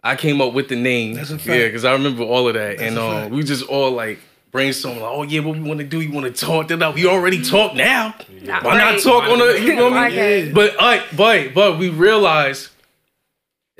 I 0.04 0.14
came 0.14 0.40
up 0.40 0.52
with 0.52 0.68
the 0.68 0.76
name. 0.76 1.14
That's 1.14 1.30
a 1.32 1.36
fact. 1.36 1.48
Yeah, 1.48 1.66
because 1.66 1.84
I 1.84 1.92
remember 1.92 2.22
all 2.22 2.46
of 2.46 2.54
that. 2.54 2.80
and 2.80 2.96
a 2.96 3.02
um, 3.02 3.12
fact. 3.22 3.34
we 3.34 3.42
just 3.42 3.66
all 3.66 3.90
like 3.90 4.20
brainstorming, 4.52 5.00
like, 5.00 5.10
oh 5.10 5.22
yeah, 5.24 5.40
what 5.40 5.56
we 5.56 5.62
want 5.62 5.80
to 5.80 5.86
do? 5.86 6.00
You 6.00 6.12
want 6.12 6.26
to 6.32 6.46
talk? 6.46 6.68
Then 6.68 6.78
like, 6.78 6.94
we 6.94 7.06
already 7.06 7.42
talk 7.42 7.74
now. 7.74 8.14
Not 8.42 8.62
Why 8.62 8.78
not 8.78 8.92
right. 8.92 9.02
talk 9.02 9.24
on 9.24 9.40
the? 9.40 9.60
You 9.60 9.74
know 9.74 9.90
what 9.90 9.94
I 9.94 10.08
mean? 10.10 10.18
Okay. 10.18 10.52
But 10.52 10.76
uh, 10.78 11.02
but 11.16 11.54
but 11.54 11.78
we 11.78 11.88
realize 11.88 12.70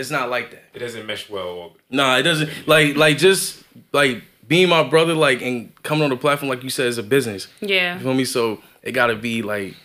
it's 0.01 0.11
not 0.11 0.31
like 0.31 0.51
that. 0.51 0.65
It 0.75 0.79
doesn't 0.81 1.07
mesh 1.07 1.29
well. 1.31 1.73
Nah, 1.91 2.17
it 2.17 2.23
doesn't. 2.23 2.51
Like 2.67 2.97
like 2.97 3.19
just 3.19 3.63
like 3.93 4.23
being 4.49 4.69
my 4.69 4.83
brother, 4.83 5.15
like 5.15 5.43
and 5.43 5.73
coming 5.83 6.03
on 6.05 6.11
the 6.11 6.17
platform, 6.17 6.49
like 6.49 6.65
you 6.65 6.71
said, 6.71 6.87
is 6.87 6.99
a 6.99 7.03
business. 7.03 7.47
Yeah. 7.61 7.95
You 7.97 8.01
feel 8.01 8.15
me? 8.15 8.25
So 8.25 8.61
it 8.83 8.93
gotta 8.93 9.15
be 9.15 9.43
like 9.43 9.77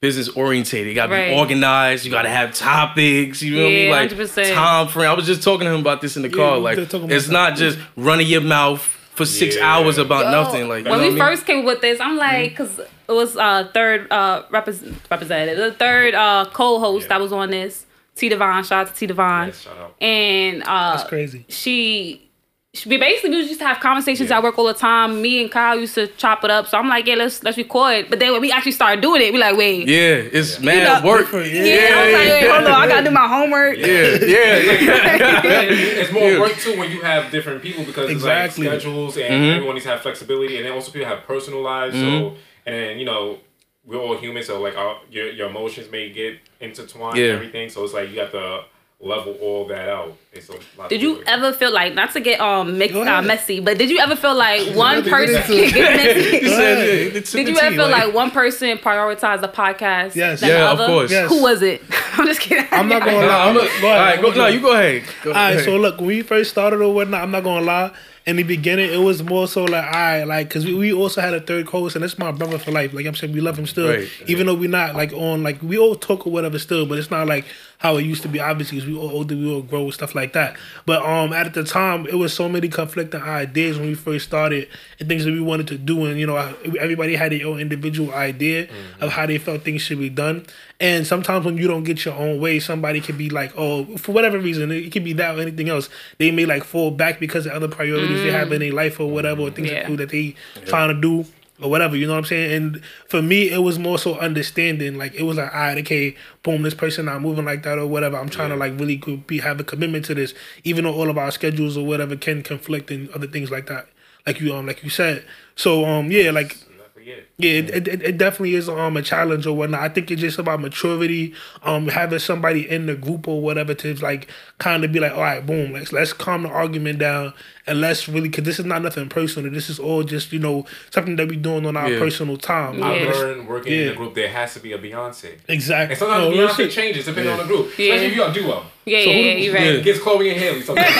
business 0.00 0.28
orientated. 0.28 0.88
It 0.90 0.94
gotta 0.94 1.12
Right. 1.12 1.28
be 1.30 1.34
organized. 1.36 2.04
You 2.04 2.10
gotta 2.10 2.28
have 2.28 2.52
topics. 2.54 3.42
You 3.42 3.56
know 3.56 3.62
what 3.64 3.68
I 3.68 3.74
mean? 3.74 3.90
Like 3.90 4.10
100%. 4.10 4.54
time 4.54 4.88
frame. 4.88 5.08
I 5.10 5.14
was 5.14 5.26
just 5.26 5.42
talking 5.42 5.66
to 5.66 5.72
him 5.72 5.80
about 5.80 6.00
this 6.00 6.16
in 6.16 6.22
the 6.22 6.28
car. 6.28 6.58
Like 6.58 6.76
were 6.78 6.86
talking 6.86 7.10
it's 7.10 7.26
that. 7.26 7.32
not 7.32 7.56
just 7.56 7.78
running 7.96 8.26
your 8.26 8.40
mouth 8.40 8.80
for 9.14 9.24
six 9.26 9.56
Yeah. 9.56 9.66
hours 9.76 9.98
about 9.98 10.24
Yo, 10.26 10.30
nothing. 10.32 10.68
Like 10.68 10.84
you 10.84 10.90
when 10.90 10.98
know 11.00 11.04
we 11.06 11.10
what 11.10 11.14
mean? 11.14 11.22
first 11.36 11.46
came 11.46 11.64
with 11.64 11.80
this, 11.80 12.00
I'm 12.00 12.16
like, 12.16 12.50
because 12.50 12.78
it 12.80 13.12
was 13.12 13.36
uh 13.36 13.68
third 13.74 14.06
uh 14.10 14.42
repres 14.50 14.92
representative, 15.10 15.56
the 15.58 15.72
third 15.72 16.14
uh 16.14 16.46
co-host 16.52 17.04
Yeah. 17.04 17.08
that 17.08 17.20
was 17.20 17.32
on 17.32 17.50
this, 17.50 17.86
T 18.14 18.28
Devon, 18.28 18.62
shout 18.64 18.86
out 18.88 18.94
to 18.94 18.98
T 18.98 19.06
Devon, 19.06 19.46
Yes, 19.48 19.60
shout 19.62 19.76
out. 19.78 19.94
and 20.00 20.62
uh 20.64 20.96
That's 20.96 21.08
crazy. 21.08 21.44
she. 21.48 22.28
she- 22.74 22.88
We 22.88 22.96
basically 22.96 23.30
we 23.30 23.36
used 23.42 23.60
to 23.60 23.66
have 23.66 23.80
conversations 23.80 24.30
Yeah. 24.30 24.38
at 24.38 24.42
work 24.42 24.58
all 24.58 24.66
the 24.66 24.72
time. 24.74 25.20
Me 25.20 25.42
and 25.42 25.50
Kyle 25.50 25.78
used 25.78 25.94
to 25.96 26.06
chop 26.06 26.42
it 26.44 26.50
up. 26.50 26.66
So 26.68 26.78
I'm 26.78 26.88
like, 26.88 27.06
yeah, 27.06 27.16
let's 27.16 27.42
let's 27.42 27.58
record. 27.58 28.06
But 28.10 28.18
then 28.18 28.32
when 28.32 28.40
we 28.40 28.50
actually 28.50 28.72
started 28.72 29.00
doing 29.02 29.20
it, 29.22 29.32
we 29.32 29.38
like, 29.38 29.56
wait, 29.58 29.86
Yeah, 29.88 30.38
it's 30.38 30.58
mad 30.60 31.02
know- 31.02 31.08
work. 31.10 31.20
Different, 31.26 31.52
yeah, 31.52 31.64
yeah. 31.64 31.94
I 31.98 32.04
was 32.04 32.12
like, 32.14 32.28
wait, 32.28 32.50
hold 32.50 32.64
on, 32.64 32.72
I 32.82 32.86
gotta 32.88 33.04
do 33.04 33.10
my 33.10 33.28
homework. 33.28 33.76
Yeah, 33.76 33.86
yeah, 33.86 34.56
yeah. 34.78 35.62
it's 36.00 36.12
more 36.12 36.30
Yeah. 36.30 36.40
work 36.40 36.56
too 36.56 36.78
when 36.78 36.90
you 36.90 37.00
have 37.02 37.30
different 37.30 37.62
people 37.62 37.84
because 37.84 38.10
Exactly. 38.10 38.66
it's 38.66 38.72
like 38.72 38.80
schedules 38.80 39.16
and 39.16 39.32
Mm-hmm. 39.34 39.52
everyone 39.56 39.74
needs 39.74 39.84
to 39.86 39.90
have 39.92 40.00
flexibility 40.00 40.56
and 40.56 40.64
then 40.66 40.72
also 40.72 40.90
people 40.92 41.08
have 41.08 41.24
personal 41.24 41.60
lives. 41.62 41.94
So 41.94 42.36
and 42.66 42.74
then 42.74 42.98
you 42.98 43.04
know 43.04 43.38
we're 43.84 43.98
all 43.98 44.16
human, 44.16 44.42
so 44.42 44.60
like 44.60 44.76
our, 44.76 44.98
your 45.10 45.28
your 45.30 45.48
emotions 45.48 45.90
may 45.90 46.10
get 46.10 46.38
intertwined 46.60 47.16
Yeah. 47.16 47.24
and 47.24 47.32
everything. 47.34 47.68
So 47.68 47.84
it's 47.84 47.92
like 47.94 48.10
you 48.10 48.20
have 48.20 48.30
to 48.32 48.64
level 49.00 49.32
all 49.40 49.66
that 49.66 49.88
out. 49.88 50.16
It's 50.32 50.48
a 50.48 50.52
lot 50.78 50.88
Did 50.88 51.02
you 51.02 51.24
to 51.24 51.28
ever 51.28 51.52
feel 51.52 51.72
like 51.72 51.92
not 51.92 52.12
to 52.12 52.20
get 52.20 52.40
um 52.40 52.78
mixed 52.78 52.94
Go 52.94 53.02
uh, 53.02 53.20
messy, 53.20 53.58
but 53.58 53.76
did 53.76 53.90
you 53.90 53.98
ever 53.98 54.14
feel 54.14 54.36
like 54.36 54.60
one 54.76 55.02
Let 55.02 55.04
me 55.04 55.10
get 55.10 55.12
person 55.44 55.56
get 55.74 55.96
messy? 55.96 56.46
Said, 56.46 56.78
yeah, 57.10 57.18
it's 57.18 57.32
Did 57.32 57.48
you 57.48 57.58
ever 57.58 57.70
tea, 57.70 57.76
feel 57.76 57.88
like 57.90 58.14
one 58.14 58.30
person 58.30 58.78
prioritized 58.78 59.40
the 59.40 59.48
podcast 59.48 60.14
Yes. 60.14 60.38
than 60.40 60.50
Yeah, 60.50 60.72
the 60.76 60.82
of 60.84 60.86
course. 60.88 61.10
Yes. 61.10 61.28
Who 61.28 61.42
was 61.42 61.62
it? 61.62 61.82
I'm 62.12 62.26
just 62.26 62.40
kidding. 62.40 62.64
I'm 62.70 62.88
not 62.88 63.00
gonna 63.04 63.26
lie. 63.26 63.48
I'm 63.48 63.54
Go 63.56 63.60
ahead. 63.62 63.82
all 63.84 63.90
right, 63.90 64.20
go, 64.20 64.28
I'm 64.28 64.34
no, 64.36 64.36
gonna- 64.44 64.54
you 64.54 64.60
go 64.60 64.72
ahead. 64.72 65.02
Go 65.24 65.30
All 65.30 65.34
right, 65.34 65.50
ahead. 65.54 65.64
so 65.64 65.76
look, 65.78 65.96
when 65.98 66.06
we 66.06 66.22
first 66.22 66.50
started 66.52 66.80
or 66.80 66.94
whatnot, 66.94 67.22
I'm 67.22 67.32
not 67.32 67.42
gonna 67.42 67.64
lie. 67.66 67.90
In 68.24 68.36
the 68.36 68.44
beginning, 68.44 68.88
it 68.92 68.98
was 69.04 69.20
more 69.20 69.48
so 69.48 69.64
like, 69.64 69.84
all 69.84 69.90
right, 69.90 70.22
like, 70.22 70.48
cause 70.48 70.64
we, 70.64 70.74
we 70.74 70.92
also 70.92 71.20
had 71.20 71.34
a 71.34 71.40
third 71.40 71.66
co-host, 71.66 71.96
and 71.96 72.04
that's 72.04 72.18
my 72.18 72.30
brother 72.30 72.56
for 72.56 72.70
life. 72.70 72.94
Like 72.94 73.04
I'm 73.04 73.16
saying, 73.16 73.32
we 73.32 73.40
love 73.40 73.58
him 73.58 73.66
still, 73.66 73.88
Right. 73.88 74.08
even 74.28 74.46
though 74.46 74.54
we're 74.54 74.68
not 74.70 74.94
like 74.94 75.12
on 75.12 75.42
like 75.42 75.60
we 75.60 75.76
all 75.76 75.96
talk 75.96 76.24
or 76.24 76.30
whatever 76.32 76.56
still, 76.60 76.86
but 76.86 76.98
it's 76.98 77.10
not 77.10 77.26
like 77.26 77.44
how 77.78 77.96
it 77.96 78.04
used 78.04 78.22
to 78.22 78.28
be. 78.28 78.38
Obviously, 78.38 78.78
'cause 78.78 78.86
we 78.86 78.96
all 78.96 79.10
older, 79.10 79.34
we 79.34 79.52
all 79.52 79.62
grow 79.62 79.90
stuff 79.90 80.14
like 80.14 80.34
that. 80.34 80.56
But 80.86 81.02
um, 81.04 81.32
at 81.32 81.52
the 81.52 81.64
time, 81.64 82.06
it 82.06 82.14
was 82.14 82.32
so 82.32 82.48
many 82.48 82.68
conflicting 82.68 83.20
ideas 83.22 83.76
when 83.76 83.88
we 83.88 83.94
first 83.94 84.24
started 84.26 84.68
and 85.00 85.08
things 85.08 85.24
that 85.24 85.32
we 85.32 85.40
wanted 85.40 85.66
to 85.68 85.78
do, 85.78 86.04
and 86.04 86.20
you 86.20 86.26
know, 86.28 86.36
everybody 86.78 87.16
had 87.16 87.32
their 87.32 87.44
own 87.48 87.58
individual 87.58 88.14
idea 88.14 88.68
of 89.00 89.10
how 89.10 89.26
they 89.26 89.38
felt 89.38 89.62
things 89.62 89.82
should 89.82 89.98
be 89.98 90.10
done. 90.10 90.46
And 90.78 91.06
sometimes 91.06 91.44
when 91.44 91.58
you 91.58 91.68
don't 91.68 91.84
get 91.84 92.04
your 92.04 92.14
own 92.14 92.40
way, 92.40 92.58
somebody 92.58 93.00
can 93.00 93.16
be 93.16 93.30
like, 93.30 93.52
oh, 93.56 93.84
for 93.98 94.10
whatever 94.12 94.38
reason, 94.38 94.70
it 94.72 94.90
could 94.90 95.04
be 95.04 95.12
that 95.14 95.36
or 95.36 95.40
anything 95.40 95.68
else. 95.68 95.88
They 96.18 96.32
may 96.32 96.44
like 96.44 96.64
fall 96.64 96.90
back 96.90 97.20
because 97.20 97.46
of 97.46 97.52
other 97.52 97.68
priorities 97.68 98.11
they 98.20 98.30
have 98.32 98.52
in 98.52 98.60
their 98.60 98.72
life 98.72 99.00
or 99.00 99.08
whatever, 99.10 99.42
or 99.42 99.50
things 99.50 99.70
Yeah. 99.70 99.88
that, 99.88 99.96
that 99.96 100.08
they 100.10 100.34
trying 100.66 100.94
to 100.94 101.00
do 101.00 101.24
or 101.60 101.70
whatever. 101.70 101.96
You 101.96 102.06
know 102.06 102.14
what 102.14 102.18
I'm 102.18 102.24
saying? 102.24 102.52
And 102.52 102.82
for 103.08 103.22
me, 103.22 103.50
it 103.50 103.58
was 103.58 103.78
more 103.78 103.98
so 103.98 104.18
understanding. 104.18 104.98
Like 104.98 105.14
it 105.14 105.22
was 105.22 105.36
like, 105.36 105.54
all 105.54 105.60
right, 105.60 105.78
okay, 105.78 106.16
boom, 106.42 106.62
this 106.62 106.74
person 106.74 107.06
not 107.06 107.22
moving 107.22 107.44
like 107.44 107.62
that 107.62 107.78
or 107.78 107.86
whatever. 107.86 108.16
I'm 108.18 108.28
trying 108.28 108.50
to 108.50 108.56
like 108.56 108.78
really 108.78 108.96
be 108.96 109.38
have 109.38 109.60
a 109.60 109.64
commitment 109.64 110.04
to 110.06 110.14
this, 110.14 110.34
even 110.64 110.84
though 110.84 110.94
all 110.94 111.08
of 111.08 111.16
our 111.18 111.30
schedules 111.30 111.76
or 111.76 111.86
whatever 111.86 112.16
can 112.16 112.42
conflict 112.42 112.90
and 112.90 113.08
other 113.10 113.26
things 113.28 113.50
like 113.50 113.66
that. 113.66 113.86
Like 114.26 114.40
you 114.40 114.54
um, 114.54 114.66
like 114.66 114.82
you 114.82 114.90
said. 114.90 115.24
So 115.56 115.84
um, 115.84 116.10
yeah, 116.10 116.30
like 116.30 116.56
Forget 116.94 117.18
it. 117.18 117.28
Yeah, 117.42 117.50
it, 117.58 117.88
it, 117.88 118.02
it 118.02 118.18
definitely 118.18 118.54
is 118.54 118.68
um 118.68 118.96
a 118.96 119.02
challenge 119.02 119.46
or 119.46 119.56
whatnot. 119.56 119.80
I 119.80 119.88
think 119.88 120.10
it's 120.10 120.20
just 120.20 120.38
about 120.38 120.60
maturity, 120.60 121.34
um 121.62 121.88
having 121.88 122.18
somebody 122.18 122.68
in 122.68 122.86
the 122.86 122.94
group 122.94 123.26
or 123.28 123.40
whatever 123.40 123.74
to 123.74 123.94
like 123.96 124.28
kind 124.58 124.84
of 124.84 124.92
be 124.92 125.00
like, 125.00 125.12
all 125.12 125.20
right, 125.22 125.44
boom, 125.44 125.72
let's 125.72 125.92
let's 125.92 126.12
calm 126.12 126.42
the 126.44 126.48
argument 126.48 126.98
down 127.00 127.32
and 127.66 127.80
let's 127.80 128.08
really 128.08 128.28
because 128.28 128.44
this 128.44 128.58
is 128.58 128.64
not 128.64 128.82
nothing 128.82 129.08
personal. 129.08 129.50
This 129.50 129.70
is 129.70 129.78
all 129.78 130.02
just 130.02 130.32
you 130.32 130.38
know 130.38 130.66
something 130.90 131.16
that 131.16 131.28
we 131.28 131.36
doing 131.36 131.66
on 131.66 131.76
our 131.76 131.90
Yeah. 131.90 131.98
personal 131.98 132.36
time. 132.36 132.78
Yeah. 132.78 132.86
I 132.86 133.04
learned 133.12 133.48
working 133.48 133.72
in 133.72 133.78
Yeah. 133.86 133.92
a 133.92 133.94
group 133.96 134.14
there 134.14 134.28
has 134.28 134.54
to 134.54 134.60
be 134.60 134.72
a 134.72 134.78
Beyonce. 134.78 135.38
Exactly. 135.48 135.92
And 135.92 135.98
sometimes 135.98 136.36
No, 136.36 136.46
Beyonce 136.48 136.56
shit. 136.56 136.70
changes 136.70 137.04
depending 137.06 137.32
on 137.32 137.38
the 137.38 137.44
group. 137.44 137.78
Yeah. 137.78 137.94
Especially 137.94 138.06
if 138.06 138.16
you're 138.16 138.28
a 138.28 138.32
duo. 138.32 138.62
yeah, 138.84 139.04
So 139.04 139.10
yeah, 139.10 139.16
yeah, 139.16 139.34
you're 139.34 139.54
right. 139.54 139.66
It 139.66 139.84
gets 139.84 139.98
Chloe 140.00 140.30
and 140.30 140.40
Halle 140.40 140.60
sometimes. 140.62 140.88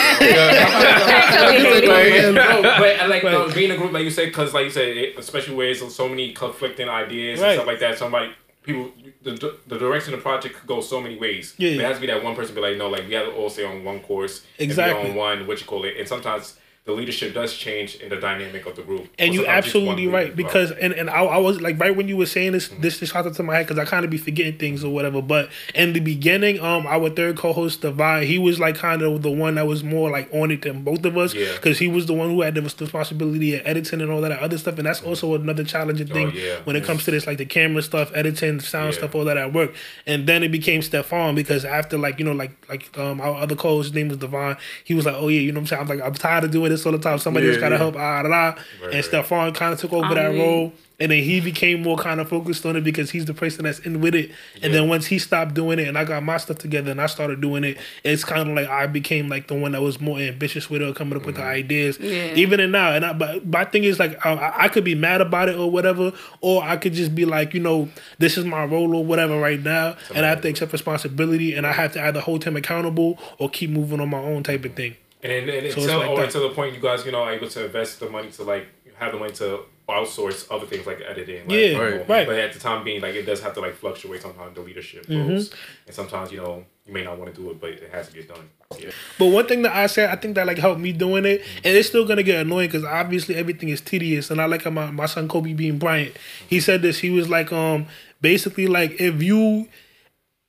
Right. 1.13 2.33
no, 2.33 2.61
but 2.61 2.99
I 2.99 3.05
like 3.07 3.23
Right. 3.23 3.31
no, 3.31 3.49
being 3.53 3.71
a 3.71 3.77
group 3.77 3.91
like 3.93 4.03
you 4.03 4.09
said, 4.11 4.25
because 4.27 4.53
like 4.53 4.65
you 4.65 4.69
said, 4.71 4.87
it, 4.97 5.17
especially 5.17 5.55
where 5.55 5.73
there's 5.73 5.93
so 5.95 6.07
many 6.09 6.32
conflicting 6.33 6.89
ideas 6.89 7.39
Right. 7.39 7.49
and 7.51 7.55
stuff 7.57 7.67
like 7.67 7.79
that. 7.79 7.97
Somebody, 7.97 8.31
people, 8.63 8.91
the, 9.23 9.57
the 9.67 9.77
direction 9.77 10.13
of 10.13 10.19
the 10.19 10.23
project 10.23 10.55
could 10.55 10.67
go 10.67 10.81
so 10.81 10.99
many 11.01 11.17
ways. 11.17 11.53
Yeah. 11.57 11.77
There 11.77 11.87
has 11.87 11.97
to 11.97 12.01
be 12.01 12.07
that 12.07 12.23
one 12.23 12.35
person 12.35 12.53
be 12.55 12.61
like, 12.61 12.77
no, 12.77 12.89
like 12.89 13.07
we 13.07 13.13
have 13.13 13.27
to 13.27 13.33
all 13.33 13.49
stay 13.49 13.65
on 13.65 13.83
one 13.83 13.99
course. 14.01 14.43
Exactly. 14.59 15.09
on 15.09 15.15
one, 15.15 15.47
what 15.47 15.59
you 15.61 15.65
call 15.65 15.83
it, 15.85 15.95
and 15.97 16.07
sometimes 16.07 16.57
the 16.85 16.91
leadership 16.91 17.33
does 17.33 17.53
change 17.55 17.95
in 17.95 18.09
the 18.09 18.17
dynamic 18.17 18.65
of 18.65 18.75
the 18.75 18.81
group. 18.81 19.07
And 19.17 19.31
Or 19.31 19.33
you 19.33 19.39
sometimes 19.45 19.65
just 19.65 19.75
one 19.75 19.83
absolutely 19.87 20.07
right 20.07 20.35
because 20.35 20.71
and, 20.71 20.91
and 20.93 21.09
I, 21.09 21.23
I 21.23 21.37
was 21.37 21.61
like 21.61 21.79
right 21.79 21.95
when 21.95 22.09
you 22.09 22.17
were 22.17 22.25
saying 22.25 22.51
this 22.51 22.67
this 22.67 22.99
just 22.99 23.13
shot 23.13 23.25
into 23.25 23.41
my 23.41 23.55
head 23.55 23.67
because 23.67 23.79
I 23.79 23.85
kind 23.89 24.03
of 24.03 24.11
be 24.11 24.17
forgetting 24.17 24.57
things 24.57 24.83
or 24.83 24.93
whatever. 24.93 25.21
But 25.21 25.49
in 25.73 25.93
the 25.93 26.01
beginning, 26.01 26.59
um, 26.59 26.85
our 26.85 27.09
third 27.09 27.37
co-host 27.37 27.79
Divine, 27.81 28.27
he 28.27 28.37
was 28.37 28.59
like 28.59 28.75
kind 28.75 29.01
of 29.01 29.21
the 29.21 29.31
one 29.31 29.55
that 29.55 29.65
was 29.65 29.81
more 29.81 30.09
like 30.11 30.27
on 30.33 30.51
it 30.51 30.61
than 30.63 30.83
both 30.83 31.05
of 31.05 31.17
us 31.17 31.33
Yeah. 31.33 31.53
because 31.55 31.79
he 31.79 31.87
was 31.87 32.05
the 32.05 32.13
one 32.13 32.29
who 32.29 32.41
had 32.41 32.53
the 32.55 32.61
responsibility 32.61 33.55
of 33.55 33.65
editing 33.65 34.01
and 34.01 34.11
all 34.11 34.21
that 34.21 34.31
other 34.33 34.57
stuff. 34.57 34.77
And 34.77 34.85
that's 34.85 35.01
also 35.01 35.35
another 35.35 35.63
challenging 35.63 36.07
thing 36.07 36.27
Oh, 36.33 36.37
yeah. 36.37 36.57
when 36.65 36.75
it 36.75 36.83
comes 36.83 37.05
to 37.05 37.11
this 37.11 37.25
like 37.25 37.37
the 37.37 37.45
camera 37.45 37.81
stuff, 37.81 38.11
editing, 38.13 38.59
sound 38.59 38.91
Yeah. 38.93 38.99
stuff, 38.99 39.15
all 39.15 39.25
that 39.25 39.37
at 39.37 39.53
work. 39.53 39.73
And 40.05 40.27
then 40.27 40.43
it 40.43 40.49
became 40.49 40.81
Stefan 40.81 41.35
because 41.35 41.65
after 41.65 41.97
like 41.97 42.19
you 42.19 42.25
know 42.25 42.33
like 42.33 42.51
like 42.69 42.95
um 42.97 43.21
our 43.21 43.35
other 43.35 43.55
co-host 43.55 43.87
his 43.89 43.93
name 43.95 44.09
was 44.09 44.17
Divine, 44.17 44.57
he 44.83 44.93
was 44.93 45.05
like 45.05 45.15
oh 45.15 45.29
yeah 45.29 45.39
you 45.39 45.51
know 45.53 45.59
what 45.59 45.61
I'm 45.61 45.67
saying 45.67 45.81
I'm 45.83 45.87
like 45.87 46.01
I'm 46.05 46.13
tired 46.13 46.43
of 46.43 46.51
doing 46.51 46.72
this 46.73 46.85
all 46.85 46.91
the 46.91 46.97
time. 46.97 47.17
Somebody 47.19 47.45
Yeah, 47.47 47.53
else 47.53 47.61
gotta 47.61 47.75
yeah. 47.75 47.79
help 47.79 47.95
ah 47.95 48.23
da 48.23 48.29
da. 48.29 48.45
Right, 48.45 48.57
and 48.83 48.93
right. 48.95 49.05
Stefan 49.05 49.53
kind 49.53 49.73
of 49.73 49.79
took 49.79 49.93
over 49.93 50.13
that 50.15 50.31
Um, 50.31 50.37
role. 50.39 50.73
And 50.99 51.11
then 51.11 51.23
he 51.23 51.41
became 51.41 51.81
more 51.81 51.97
kind 51.97 52.21
of 52.21 52.29
focused 52.29 52.65
on 52.67 52.75
it 52.77 52.81
because 52.81 53.09
he's 53.09 53.25
the 53.25 53.33
person 53.33 53.63
that's 53.65 53.79
in 53.79 53.99
with 53.99 54.13
it. 54.15 54.31
And 54.61 54.73
then 54.73 54.87
once 54.87 55.07
he 55.07 55.17
stopped 55.19 55.53
doing 55.55 55.79
it 55.79 55.87
and 55.87 55.97
I 55.97 56.05
got 56.05 56.23
my 56.23 56.37
stuff 56.37 56.59
together 56.59 56.91
and 56.91 57.01
I 57.01 57.07
started 57.07 57.41
doing 57.41 57.63
it, 57.63 57.77
it's 58.03 58.23
kind 58.23 58.47
of 58.47 58.55
like 58.55 58.69
I 58.69 58.85
became 58.87 59.27
like 59.27 59.47
the 59.47 59.55
one 59.55 59.71
that 59.73 59.81
was 59.81 59.99
more 59.99 60.19
ambitious 60.19 60.69
with 60.69 60.81
it, 60.83 60.95
coming 60.95 61.17
up 61.17 61.25
with 61.25 61.35
the 61.35 61.41
ideas. 61.43 61.97
Yeah. 61.99 62.35
Even 62.35 62.59
in 62.59 62.71
now, 62.71 62.91
and 62.93 63.03
I, 63.03 63.11
but 63.11 63.45
my 63.45 63.65
thing 63.65 63.83
is 63.83 63.99
like 63.99 64.23
I, 64.25 64.53
I 64.55 64.67
could 64.69 64.83
be 64.85 64.95
mad 64.95 65.19
about 65.19 65.49
it 65.49 65.57
or 65.57 65.69
whatever, 65.69 66.13
or 66.41 66.63
I 66.63 66.77
could 66.77 66.93
just 66.93 67.13
be 67.15 67.25
like, 67.25 67.53
you 67.55 67.59
know, 67.59 67.89
this 68.19 68.37
is 68.37 68.45
my 68.45 68.63
role 68.63 68.95
or 68.95 69.03
whatever 69.03 69.37
right 69.39 69.61
now, 69.61 69.97
and 70.13 70.25
I 70.25 70.29
have 70.29 70.41
to 70.41 70.47
accept 70.47 70.71
responsibility, 70.71 71.53
and 71.53 71.65
I 71.67 71.73
have 71.73 71.91
to 71.93 72.03
either 72.05 72.21
hold 72.21 72.43
him 72.45 72.55
accountable 72.55 73.19
or 73.39 73.49
keep 73.49 73.71
moving 73.71 73.99
on 73.99 74.09
my 74.09 74.19
own 74.19 74.43
type 74.43 74.63
of 74.63 74.75
thing. 74.75 74.95
And, 75.23 75.49
and, 75.49 75.73
So 75.73 75.81
until, 75.81 75.99
like 75.99 76.09
or 76.09 76.17
that. 76.17 76.25
until 76.25 76.49
the 76.49 76.55
point 76.55 76.75
you 76.75 76.81
guys, 76.81 77.05
you 77.05 77.11
know, 77.11 77.23
are 77.23 77.33
able 77.33 77.49
to 77.49 77.65
invest 77.65 77.99
the 77.99 78.09
money 78.09 78.29
to 78.31 78.43
like 78.43 78.67
have 78.95 79.13
the 79.13 79.19
money 79.19 79.33
to 79.33 79.61
outsource 79.89 80.47
other 80.51 80.65
things 80.65 80.85
like 80.85 81.01
editing. 81.01 81.47
Like, 81.47 81.57
Yeah, 81.57 81.77
right, 81.77 81.93
right. 81.93 82.07
Mm-hmm. 82.07 82.29
But 82.29 82.39
at 82.39 82.53
the 82.53 82.59
time 82.59 82.83
being, 82.83 83.01
like 83.01 83.15
it 83.15 83.25
does 83.25 83.41
have 83.41 83.53
to 83.55 83.61
like 83.61 83.75
fluctuate 83.75 84.21
sometimes 84.21 84.55
the 84.55 84.61
leadership 84.61 85.05
roles, 85.09 85.51
and 85.85 85.95
sometimes 85.95 86.31
you 86.31 86.37
know 86.37 86.65
you 86.85 86.93
may 86.93 87.03
not 87.03 87.17
want 87.17 87.33
to 87.33 87.41
do 87.41 87.49
it, 87.51 87.61
but 87.61 87.71
it 87.71 87.89
has 87.91 88.07
to 88.09 88.13
get 88.13 88.27
done. 88.27 88.49
Yeah. 88.77 88.91
But 89.17 89.27
one 89.27 89.47
thing 89.47 89.61
that 89.63 89.75
I 89.75 89.87
said, 89.87 90.09
I 90.09 90.15
think 90.15 90.35
that 90.35 90.47
like 90.47 90.57
helped 90.57 90.81
me 90.81 90.91
doing 90.91 91.25
it, 91.25 91.41
and 91.63 91.77
it's 91.77 91.87
still 91.87 92.05
gonna 92.05 92.23
get 92.23 92.41
annoying 92.41 92.67
because 92.67 92.83
obviously 92.83 93.35
everything 93.35 93.69
is 93.69 93.81
tedious. 93.81 94.31
And 94.31 94.41
I 94.41 94.45
like 94.45 94.63
how 94.63 94.71
my, 94.71 94.91
my 94.91 95.05
son 95.05 95.27
Kobe 95.27 95.53
being 95.53 95.79
Bryant, 95.79 96.15
he 96.47 96.59
said 96.59 96.81
this. 96.81 96.99
He 96.99 97.09
was 97.09 97.29
like, 97.29 97.51
um, 97.51 97.87
basically 98.21 98.67
like 98.67 98.99
if 98.99 99.21
you, 99.21 99.67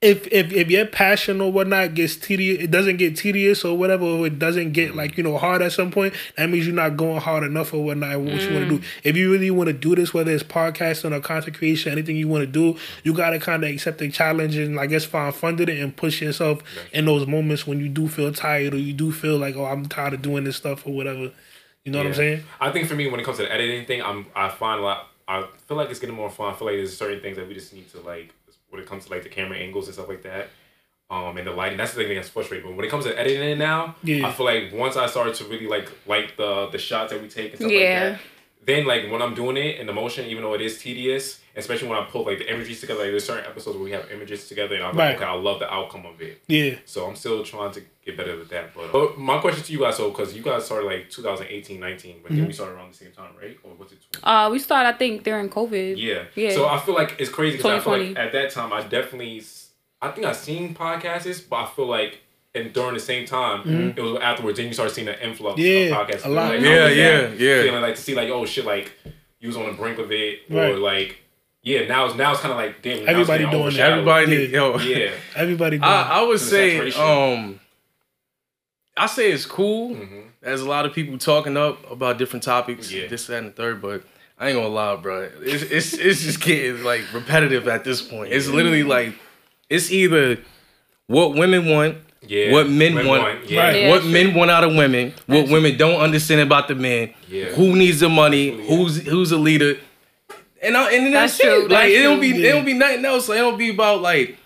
if 0.05 0.27
if 0.31 0.53
if 0.53 0.71
your 0.71 0.85
passion 0.85 1.41
or 1.41 1.51
whatnot 1.51 1.95
gets 1.95 2.15
tedious, 2.15 2.63
it 2.63 2.71
doesn't 2.71 2.99
get 2.99 3.17
tedious 3.17 3.65
or 3.65 3.77
whatever, 3.77 4.05
or 4.05 4.27
it 4.27 4.39
doesn't 4.39 4.73
get 4.73 4.91
mm-hmm. 4.91 4.99
like 4.99 5.17
you 5.17 5.25
know 5.25 5.39
hard 5.39 5.63
at 5.63 5.73
some 5.73 5.91
point. 5.91 6.13
That 6.37 6.51
means 6.51 6.67
you're 6.67 6.77
not 6.77 6.99
going 6.99 7.21
hard 7.21 7.43
enough 7.43 7.73
or 7.73 7.83
whatnot. 7.83 8.21
What 8.21 8.43
you 8.43 8.53
want 8.53 8.65
to 8.65 8.69
do? 8.69 8.79
Mm. 8.81 8.85
If 9.03 9.17
you 9.17 9.33
really 9.33 9.51
want 9.51 9.69
to 9.69 9.73
do 9.73 9.95
this, 9.97 10.13
whether 10.13 10.31
it's 10.31 10.43
podcasting 10.43 11.17
or 11.17 11.21
content 11.21 11.57
creation, 11.57 11.91
anything 11.91 12.17
you 12.17 12.29
want 12.29 12.43
to 12.43 12.47
do, 12.47 12.79
you 13.03 13.15
gotta 13.15 13.39
kind 13.41 13.65
of 13.65 13.71
accept 13.71 13.99
the 13.99 14.11
challenge 14.11 14.57
and 14.57 14.79
I 14.79 14.87
guess 14.87 15.07
find 15.07 15.35
fun 15.35 15.59
in 15.59 15.71
it 15.71 15.79
and 15.79 15.97
push 15.97 16.21
yourself 16.21 16.63
in 16.93 17.07
those 17.07 17.27
moments 17.27 17.67
when 17.67 17.81
you 17.81 17.89
do 17.89 18.07
feel 18.07 18.31
tired 18.31 18.75
or 18.75 18.79
you 18.79 18.93
do 18.93 19.11
feel 19.11 19.39
like 19.39 19.57
oh 19.57 19.65
I'm 19.65 19.87
tired 19.87 20.13
of 20.13 20.23
doing 20.23 20.45
this 20.45 20.57
stuff 20.57 20.87
or 20.87 20.93
whatever. 20.93 21.33
You 21.85 21.93
know 21.93 21.99
what 21.99 22.09
I'm 22.09 22.15
saying? 22.15 22.45
I 22.61 22.71
think 22.71 22.89
for 22.89 22.95
me, 22.95 23.11
when 23.11 23.21
it 23.21 23.25
comes 23.25 23.39
to 23.39 23.45
the 23.45 23.53
editing 23.53 23.87
thing, 23.87 24.03
I'm 24.03 24.27
I 24.37 24.51
find 24.51 24.81
a 24.81 24.83
lot. 24.83 25.09
I 25.27 25.47
feel 25.67 25.79
like 25.79 25.89
it's 25.89 25.99
getting 25.99 26.15
more 26.15 26.29
fun. 26.29 26.53
I 26.53 26.57
feel 26.57 26.67
like 26.67 26.77
there's 26.77 26.95
certain 26.95 27.21
things 27.21 27.39
that 27.39 27.49
we 27.49 27.55
just 27.55 27.73
need 27.73 27.91
to 27.93 28.01
like 28.01 28.35
when 28.75 28.83
it 28.83 28.89
comes 28.89 29.07
to 29.07 29.11
like 29.13 29.23
the 29.23 29.29
camera 29.29 29.57
angles 29.57 29.87
and 29.87 29.95
stuff 29.95 30.09
like 30.09 30.23
that. 30.23 30.49
Um, 31.11 31.37
and 31.37 31.47
the 31.47 31.53
lighting, 31.53 31.79
that's 31.79 31.93
the 31.95 32.03
thing 32.03 32.17
that's 32.17 32.29
frustrating. 32.31 32.67
But 32.69 32.77
when 32.77 32.85
it 32.85 32.91
comes 32.91 33.05
to 33.05 33.19
editing 33.19 33.43
it 33.49 33.59
now, 33.59 33.95
Yeah. 34.03 34.27
I 34.27 34.33
feel 34.33 34.47
like 34.47 34.73
once 34.73 34.97
I 34.97 35.07
started 35.07 35.35
to 35.37 35.45
really 35.45 35.67
like 35.67 35.89
like 36.07 36.37
the 36.37 36.69
the 36.71 36.79
shots 36.79 37.13
that 37.13 37.23
we 37.23 37.29
take 37.29 37.51
and 37.53 37.59
stuff 37.61 37.71
Yeah. 37.71 37.79
like 38.11 38.19
that, 38.19 38.21
then 38.67 38.87
like 38.87 39.11
when 39.11 39.23
I'm 39.23 39.35
doing 39.35 39.57
it 39.57 39.79
in 39.79 39.87
the 39.87 39.93
motion, 39.93 40.27
even 40.27 40.43
though 40.43 40.55
it 40.55 40.63
is 40.63 40.79
tedious, 40.81 41.41
especially 41.55 41.89
when 41.89 41.99
I 41.99 42.05
pull 42.05 42.25
like 42.25 42.39
the 42.39 42.51
images 42.53 42.81
together, 42.81 43.01
like 43.03 43.11
there's 43.11 43.25
certain 43.27 43.45
episodes 43.45 43.77
where 43.77 43.85
we 43.85 43.93
have 43.93 44.11
images 44.11 44.49
together, 44.49 44.75
and 44.75 44.85
I'm 44.85 44.97
Right. 44.97 45.09
like, 45.09 45.17
okay, 45.17 45.27
I 45.27 45.35
love 45.35 45.61
the 45.61 45.73
outcome 45.73 46.07
of 46.07 46.21
it. 46.23 46.43
Yeah. 46.49 46.77
So 46.87 47.05
I'm 47.07 47.17
still 47.17 47.45
trying 47.45 47.73
to 47.73 47.83
get 48.05 48.17
better 48.17 48.37
with 48.37 48.49
that. 48.51 48.75
But, 48.75 48.93
but 48.93 49.19
my 49.19 49.39
question 49.39 49.63
to 49.65 49.73
you 49.73 49.81
guys, 49.81 49.97
so 49.97 50.11
because 50.11 50.35
you 50.37 50.43
guys 50.43 50.65
started 50.67 50.87
like 50.87 51.09
2018, 51.11 51.81
19, 51.81 52.21
but 52.23 52.31
Mm-hmm. 52.31 52.39
then 52.39 52.47
we 52.47 52.53
started 52.53 52.75
around 52.75 52.93
the 52.93 52.97
same 52.99 53.13
time, 53.13 53.31
right? 53.41 53.57
Or 53.63 53.75
was 53.75 53.93
it? 53.93 53.99
20? 54.13 54.25
Uh, 54.25 54.51
we 54.51 54.59
started, 54.59 54.89
I 54.95 54.99
think, 54.99 55.23
during 55.25 55.49
COVID. 55.49 55.95
Yeah. 55.97 56.25
Yeah. 56.35 56.53
So 56.53 56.67
I 56.69 56.79
feel 56.81 56.95
like 56.95 57.17
it's 57.19 57.31
crazy 57.31 57.57
because 57.57 57.81
I 57.81 57.85
feel 57.85 57.99
like 58.09 58.19
at 58.19 58.33
that 58.33 58.51
time 58.51 58.73
I 58.73 58.83
definitely, 58.83 59.43
I 60.03 60.11
think 60.11 60.27
I 60.27 60.33
seen 60.33 60.75
podcasts, 60.75 61.49
but 61.49 61.57
I 61.57 61.67
feel 61.67 61.87
like. 61.87 62.21
And 62.57 62.73
during 62.73 62.95
the 62.95 63.01
same 63.01 63.27
time, 63.27 63.95
it 63.99 64.01
was 64.01 64.17
afterwards. 64.21 64.59
Then 64.59 64.69
you 64.69 64.75
started 64.75 64.95
seeing 64.95 65.09
the 65.09 65.21
influx 65.27 65.59
Mm-hmm. 65.61 65.93
Yeah, 65.93 66.01
of 66.01 66.07
podcasts. 66.09 66.25
a 66.25 66.29
lot. 66.29 66.53
Like, 66.55 66.61
Yeah, 66.61 66.83
how 66.83 66.87
yeah, 66.87 67.21
that 67.23 67.41
yeah. 67.41 67.63
Feeling 67.63 67.83
like 67.83 67.97
to 67.97 68.01
see 68.01 68.15
like, 68.15 68.29
oh 68.29 68.47
shit, 68.47 68.65
like 68.65 68.93
you 69.41 69.49
was 69.49 69.57
on 69.57 69.67
the 69.67 69.73
brink 69.73 69.99
of 69.99 70.13
it, 70.13 70.43
or 70.49 70.57
Right. 70.57 70.79
like, 70.79 71.19
yeah. 71.65 71.89
Now 71.89 72.07
it's 72.07 72.15
now 72.15 72.31
it's 72.31 72.41
kind 72.41 72.53
of 72.53 72.59
like 72.59 72.81
damn. 72.81 73.09
Everybody 73.09 73.51
doing 73.51 73.73
it. 73.75 73.81
Everybody 73.81 74.27
need 74.29 74.51
yo. 74.51 74.79
Yeah. 74.79 75.11
Everybody. 75.35 75.79
Doing 75.79 75.83
I, 75.91 76.21
I 76.21 76.23
would 76.23 76.39
say, 76.39 76.93
um, 76.93 77.59
I 78.97 79.07
say 79.07 79.33
it's 79.33 79.47
cool. 79.47 79.97
Mhm. 79.97 80.23
There's 80.41 80.61
a 80.61 80.69
lot 80.69 80.87
of 80.87 80.93
people 80.93 81.19
talking 81.19 81.57
up 81.57 81.91
about 81.91 82.19
different 82.19 82.43
topics, 82.43 82.93
Yeah. 82.93 83.09
this, 83.09 83.27
that, 83.27 83.39
and 83.39 83.49
the 83.49 83.53
third. 83.53 83.83
But 83.83 84.03
I 84.39 84.49
ain't 84.49 84.57
gonna 84.57 84.69
lie, 84.69 84.97
bro. 84.97 85.29
It's 85.43 85.63
it's 85.65 85.93
it's 85.95 86.23
just 86.23 86.41
getting 86.41 86.85
like 86.85 87.03
repetitive 87.13 87.67
at 87.69 87.83
this 87.85 88.03
point. 88.03 88.33
It's 88.33 88.47
literally 88.49 88.83
like 88.85 89.15
it's 89.69 89.91
either 89.91 90.39
what 91.07 91.35
women 91.35 91.67
want, 91.67 91.97
Yeah. 92.27 92.53
what 92.53 92.69
men 92.69 92.95
Women 92.95 93.07
want, 93.09 93.23
want, 93.23 93.51
yeah. 93.51 93.61
Right. 93.65 93.83
Yeah, 93.83 93.91
what 93.91 94.03
true. 94.03 94.11
men 94.11 94.35
want 94.35 94.51
out 94.51 94.63
of 94.65 94.75
women, 94.75 95.13
what 95.27 95.49
women 95.49 95.77
don't 95.77 96.01
understand 96.01 96.41
about 96.43 96.69
the 96.69 96.75
men, 96.77 97.13
Yeah. 97.29 97.47
who 97.47 97.75
needs 97.75 98.01
the 98.01 98.09
money, 98.09 98.51
Yeah. 98.51 98.63
who's 98.65 99.05
who's 99.07 99.33
a 99.33 99.39
leader, 99.39 99.77
and 100.63 100.77
I, 100.77 100.93
and 100.93 101.07
then 101.07 101.13
that's, 101.13 101.37
That's 101.37 101.43
true, 101.43 101.65
it. 101.65 101.71
Like 101.71 101.71
that's 101.71 101.95
it 101.95 102.03
don't 102.05 102.19
true. 102.21 102.33
be 102.33 102.47
it 102.47 102.53
don't 102.53 102.65
be 102.65 102.75
nothing 102.75 103.05
else. 103.05 103.29
Like, 103.29 103.39
it 103.39 103.43
don't 103.43 103.59
be 103.59 103.71
about 103.71 104.03
like 104.03 104.37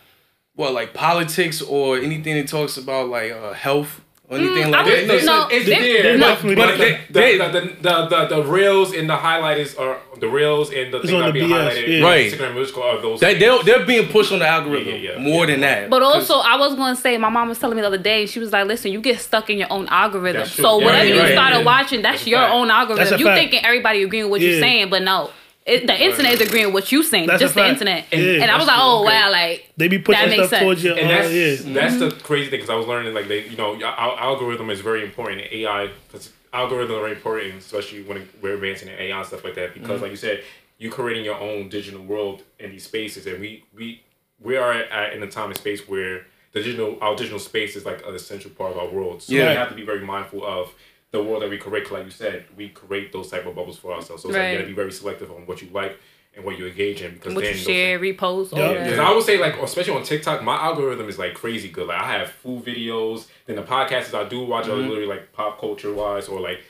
what 0.54 0.72
like 0.72 0.94
politics 0.94 1.60
or 1.60 1.98
anything 1.98 2.34
that 2.36 2.48
talks 2.48 2.76
about 2.78 3.08
like 3.08 3.30
uh, 3.32 3.52
health 3.52 4.00
or 4.30 4.36
anything 4.36 4.64
Mm, 4.64 4.70
like 4.72 4.84
would- 4.86 5.08
that. 5.08 5.24
no, 5.24 5.48
it's 5.50 5.64
they- 5.66 6.02
there, 6.02 6.18
no, 6.18 6.26
but, 6.26 6.28
definitely 6.34 6.56
but 6.56 6.66
not. 6.66 6.78
the, 6.78 6.98
They- 7.10 7.38
the, 7.38 7.48
the, 7.48 7.60
the, 7.80 8.06
the, 8.28 8.36
the 8.36 8.42
reels 8.44 8.92
and 8.92 9.08
the 9.08 9.16
highlighters 9.16 9.78
are 9.80 9.96
the 10.20 10.28
reels 10.28 10.70
and 10.70 10.92
the 10.92 10.98
things 11.00 11.12
that 11.12 11.26
the 11.26 11.32
being 11.32 11.48
BS, 11.48 11.70
highlighted. 11.72 11.98
yeah. 12.00 12.04
Right. 12.04 12.30
Instagram 12.32 12.54
musical 12.54 12.82
are 12.82 13.00
those. 13.00 13.20
They, 13.20 13.38
they're, 13.38 13.62
they're 13.62 13.86
being 13.86 14.08
pushed 14.08 14.30
on 14.32 14.40
the 14.40 14.46
algorithm 14.46 14.88
Yeah, 14.88 14.94
yeah, 14.96 15.10
yeah. 15.12 15.18
more 15.18 15.46
than 15.46 15.60
that. 15.60 15.88
But 15.88 16.02
also, 16.02 16.34
I 16.40 16.56
was 16.56 16.74
going 16.74 16.94
to 16.94 17.00
say, 17.00 17.16
my 17.16 17.30
mom 17.30 17.48
was 17.48 17.58
telling 17.58 17.76
me 17.76 17.80
the 17.80 17.86
other 17.88 17.96
day, 17.96 18.26
she 18.26 18.38
was 18.38 18.52
like, 18.52 18.66
listen, 18.66 18.92
you 18.92 19.00
get 19.00 19.18
stuck 19.20 19.48
in 19.48 19.56
your 19.58 19.72
own 19.72 19.86
algorithm. 19.88 20.46
So 20.46 20.78
Yeah, 20.78 20.84
whatever 20.84 21.04
yeah, 21.06 21.14
you 21.14 21.20
right, 21.22 21.32
started 21.32 21.58
yeah. 21.60 21.64
watching, 21.64 22.02
that's, 22.02 22.18
That's 22.20 22.26
your 22.28 22.40
fact. 22.40 22.52
own 22.54 22.68
That's 22.68 22.90
algorithm. 22.90 23.18
You 23.20 23.26
fact. 23.26 23.38
thinking 23.38 23.64
everybody 23.64 24.02
agreeing 24.02 24.24
with 24.24 24.30
what 24.32 24.40
you're 24.42 24.60
saying, 24.60 24.90
but 24.90 25.02
no. 25.02 25.30
It, 25.68 25.86
the 25.86 26.00
internet 26.02 26.32
is 26.34 26.40
agreeing 26.40 26.66
with 26.66 26.74
what 26.74 26.92
you 26.92 27.02
saying, 27.02 27.26
That's 27.26 27.40
just 27.40 27.54
the 27.54 27.60
fact. 27.60 27.72
internet. 27.74 28.06
Yeah, 28.12 28.42
and 28.42 28.50
I 28.50 28.56
was 28.56 28.66
that's 28.66 28.76
like, 28.78 28.78
oh. 28.80 29.04
Okay. 29.04 29.14
wow, 29.14 29.30
like, 29.30 29.72
They 29.76 29.88
be 29.88 29.98
pushing 29.98 30.20
That 30.22 30.28
makes 30.30 30.48
stuff 30.48 30.50
sense. 30.50 30.62
towards 30.62 30.84
your. 30.84 30.96
and 30.98 31.06
uh, 31.06 31.10
that's 31.10 31.64
yeah. 31.64 31.72
that's 31.74 31.98
the 31.98 32.10
crazy 32.22 32.50
thing 32.50 32.58
because 32.60 32.70
I 32.70 32.74
was 32.76 32.86
learning 32.86 33.12
like 33.14 33.28
they 33.28 33.46
you 33.48 33.56
know 33.56 33.74
our 33.82 33.92
our 33.94 34.18
algorithm 34.20 34.70
is 34.70 34.80
very 34.80 35.02
important 35.04 35.42
AI 35.52 35.90
because 36.06 36.32
algorithms 36.54 36.90
are 36.96 37.00
very 37.00 37.12
important 37.12 37.56
especially 37.56 38.02
when 38.02 38.26
we're 38.40 38.54
advancing 38.54 38.88
in 38.88 38.94
AI 38.98 39.16
and 39.18 39.26
stuff 39.26 39.44
like 39.44 39.54
that 39.56 39.74
because 39.74 40.00
like 40.00 40.10
you 40.10 40.16
said 40.16 40.42
you're 40.78 40.90
creating 40.92 41.24
your 41.24 41.38
own 41.38 41.68
digital 41.68 42.02
world 42.02 42.42
in 42.58 42.70
these 42.70 42.84
spaces 42.84 43.26
and 43.26 43.38
we 43.38 43.62
we 43.76 44.02
we 44.40 44.56
are 44.56 44.72
at, 44.72 45.12
in 45.12 45.22
a 45.22 45.26
time 45.26 45.48
and 45.50 45.58
space 45.58 45.86
where 45.88 46.24
the 46.52 46.62
digital 46.62 46.96
our 47.02 47.14
digital 47.14 47.38
space 47.38 47.76
is 47.76 47.84
like 47.84 48.00
an 48.06 48.14
essential 48.14 48.50
part 48.52 48.72
of 48.72 48.78
our 48.78 48.88
world 48.88 49.22
so 49.22 49.34
Yeah. 49.34 49.50
we 49.50 49.56
have 49.56 49.68
to 49.68 49.74
be 49.74 49.84
very 49.84 50.00
mindful 50.04 50.42
of 50.46 50.72
the 51.10 51.22
world 51.22 51.42
that 51.42 51.50
we 51.50 51.56
create, 51.58 51.90
like 51.90 52.04
you 52.04 52.10
said 52.10 52.44
we 52.56 52.68
create 52.68 53.12
those 53.12 53.30
type 53.30 53.46
of 53.46 53.54
bubbles 53.54 53.78
for 53.78 53.92
ourselves 53.92 54.22
so 54.22 54.28
it's 54.28 54.36
like 54.38 54.50
you 54.52 54.56
gotta 54.58 54.66
be 54.68 54.74
very 54.74 54.92
selective 54.92 55.30
on 55.30 55.46
what 55.46 55.62
you 55.62 55.68
like 55.72 55.98
and 56.36 56.44
what 56.44 56.58
you 56.58 56.66
engage 56.66 57.00
in 57.02 57.14
because 57.14 57.34
what 57.34 57.42
then 57.44 57.54
those 57.54 57.62
share, 57.62 57.98
repost, 57.98 58.52
all 58.52 58.58
Yeah. 58.58 58.74
that. 58.74 58.84
because 58.84 58.98
I 59.00 59.10
would 59.12 59.24
say, 59.24 59.38
like, 59.40 59.56
especially 59.60 59.94
on 59.96 60.04
TikTok, 60.04 60.44
my 60.44 60.54
algorithm 60.56 61.08
is 61.08 61.18
like 61.18 61.34
crazy 61.34 61.68
good. 61.68 61.88
Like, 61.88 62.00
I 62.00 62.12
have 62.18 62.30
food 62.30 62.64
videos. 62.64 63.26
Then 63.46 63.56
the 63.56 63.62
podcasts 63.62 64.14
I 64.14 64.28
do 64.28 64.44
watch 64.44 64.66
are 64.66 64.72
mm-hmm. 64.72 64.82
literally 64.88 65.06
like 65.06 65.32
pop 65.32 65.58
culture 65.58 65.92
wise 65.92 66.28
or 66.28 66.38
like 66.40 66.60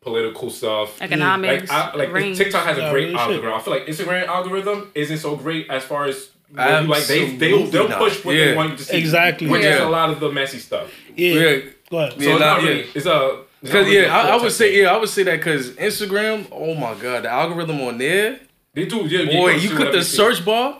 political 0.00 0.48
stuff. 0.50 1.00
Economics, 1.02 1.68
Like, 1.70 1.94
I, 1.94 1.96
like 1.96 2.12
range. 2.12 2.38
TikTok 2.38 2.64
has 2.64 2.78
a 2.78 2.82
Yeah, 2.82 2.90
great 2.92 3.08
real 3.08 3.18
shit. 3.18 3.20
algorithm. 3.20 3.52
I 3.52 3.58
feel 3.60 3.72
like 3.74 3.86
Instagram 3.86 4.26
algorithm 4.26 4.90
isn't 4.94 5.18
so 5.18 5.34
great 5.36 5.68
as 5.68 5.82
far 5.84 6.04
as 6.06 6.28
like 6.54 7.06
they 7.06 7.36
they 7.36 7.52
Absolutely 7.52 7.70
they'll 7.70 7.88
not. 7.88 7.98
push 7.98 8.24
what 8.24 8.34
Yeah. 8.36 8.44
they 8.46 8.56
want 8.56 8.70
you 8.72 8.76
to 8.76 8.84
see. 8.84 8.96
Exactly. 8.98 9.48
Which 9.48 9.60
is 9.62 9.76
Yeah. 9.78 9.88
a 9.88 9.90
lot 9.90 10.10
of 10.10 10.20
the 10.20 10.30
messy 10.30 10.58
stuff. 10.58 10.92
yeah. 11.16 11.32
yeah, 11.34 11.58
Go 11.90 11.98
ahead. 11.98 12.12
So 12.12 12.18
Yeah, 12.20 12.30
it's 12.32 12.40
nah, 12.40 12.46
not 12.54 12.62
really. 12.62 12.80
yeah. 12.80 12.86
It's 12.94 13.06
a. 13.06 13.38
it's 13.62 13.72
not 13.72 13.82
Cause 13.84 13.92
yeah, 13.92 14.16
I, 14.16 14.30
full 14.32 14.42
would 14.42 14.52
say 14.52 14.80
yeah, 14.82 14.92
I 14.94 14.96
would 14.96 15.08
say 15.08 15.22
that 15.24 15.36
because 15.36 15.70
Instagram, 15.72 16.46
oh 16.52 16.74
my 16.74 16.94
god, 16.94 17.24
the 17.24 17.28
algorithm 17.30 17.80
on 17.82 17.98
there. 17.98 18.40
They 18.74 18.86
do. 18.86 19.06
Yeah, 19.06 19.24
boy, 19.26 19.52
you 19.54 19.68
see 19.70 19.74
click 19.76 19.90
the 19.92 19.98
you 19.98 20.02
search 20.04 20.44
bar, 20.44 20.78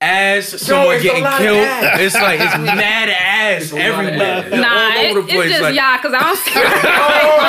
as 0.00 0.48
someone 0.60 0.96
it's 0.96 1.04
a 1.04 1.06
getting 1.08 1.24
killed. 1.24 1.68
It's 2.00 2.14
like 2.14 2.40
it's 2.40 2.56
mad 2.58 3.08
ass 3.10 3.62
It's 3.64 3.72
a 3.72 3.78
everywhere, 3.78 4.22
ass. 4.22 4.52
all 4.52 4.58
Nah, 4.58 5.10
over 5.10 5.20
the 5.20 5.26
place. 5.28 5.40
it's 5.44 5.50
just 5.50 5.62
like, 5.62 5.74
y'all, 5.76 5.96
because 5.98 6.14
I 6.14 6.20
don't 6.20 6.38
see 6.42 6.58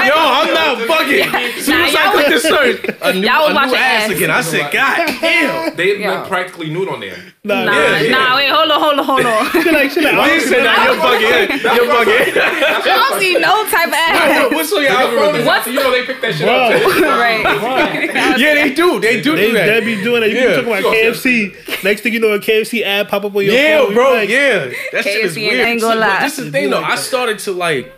Yo, 0.09 0.15
I'm 0.17 0.53
not 0.53 0.77
bugging. 0.87 1.33
As 1.57 1.65
soon 1.65 1.77
Nah, 1.79 1.85
as 1.85 1.95
I 1.95 2.03
y'all 2.03 2.11
click 2.13 2.27
the 2.27 2.39
search, 2.39 2.97
a 3.01 3.13
new, 3.13 3.19
y'all 3.27 3.47
a 3.47 3.53
new 3.53 3.59
ass 3.59 3.73
ass. 3.73 4.09
again. 4.11 4.31
I 4.31 4.41
said, 4.41 4.71
God 4.73 5.07
damn. 5.21 5.75
They 5.75 5.99
Yeah. 5.99 6.19
look 6.19 6.27
practically 6.27 6.69
nude 6.69 6.89
on 6.89 6.99
there. 6.99 7.32
Nah, 7.45 7.65
Nah, 7.65 7.97
yeah. 7.99 8.09
nah, 8.11 8.35
wait, 8.37 8.49
hold 8.49 8.71
on, 8.71 8.79
hold 8.79 8.99
on, 8.99 9.03
hold 9.05 9.25
on. 9.25 9.51
She 9.51 9.69
like, 9.69 9.91
she 9.91 9.99
like, 9.99 10.15
Why 10.15 10.29
I 10.31 10.33
you 10.33 10.39
don't 10.39 10.47
say 10.47 10.63
that? 10.63 10.79
You're 10.87 10.95
bugging. 11.03 11.75
You're 11.75 11.91
bugging. 11.91 12.39
I 12.39 13.09
don't 13.09 13.19
see 13.19 13.33
no 13.33 13.65
type 13.67 13.87
of 13.89 13.93
ass. 13.93 14.51
What's 14.53 14.71
on 14.71 14.81
your 14.81 14.91
algorithm? 14.91 15.45
What? 15.45 15.67
You 15.67 15.73
know 15.73 15.91
they 15.91 16.05
pick 16.05 16.21
that 16.21 16.35
shit 16.35 16.45
Bro, 16.47 16.55
up. 16.55 17.19
right. 17.19 18.39
Yeah, 18.39 18.53
they 18.53 18.73
do. 18.73 18.97
They 19.01 19.19
do 19.19 19.35
they, 19.35 19.47
do 19.47 19.53
that. 19.55 19.65
they 19.65 19.79
be 19.85 20.01
doing 20.01 20.21
that. 20.21 20.29
You 20.29 20.37
Yeah. 20.37 20.47
be 20.61 20.63
talking 20.63 20.79
about 20.79 20.93
KFC. 20.95 21.83
Next 21.83 21.99
thing 22.01 22.13
you 22.13 22.21
know, 22.21 22.31
a 22.31 22.39
KFC 22.39 22.81
ad 22.81 23.09
pop 23.09 23.25
up 23.25 23.35
on 23.35 23.43
your 23.43 23.53
Yeah, 23.53 23.79
phone. 23.83 23.93
bro. 23.93 24.13
Like, 24.13 24.29
yeah, 24.29 24.71
that 24.93 25.03
shit 25.03 25.25
is 25.25 25.35
KFC 25.35 25.43
and 25.49 25.57
weird. 25.57 25.67
ain't 25.67 25.81
gonna 25.81 25.99
lie. 25.99 26.07
but 26.19 26.21
This 26.23 26.39
is 26.39 26.45
the 26.45 26.51
thing 26.51 26.69
though. 26.69 26.81
I 26.81 26.95
started 26.95 27.39
to 27.39 27.51
like 27.51 27.91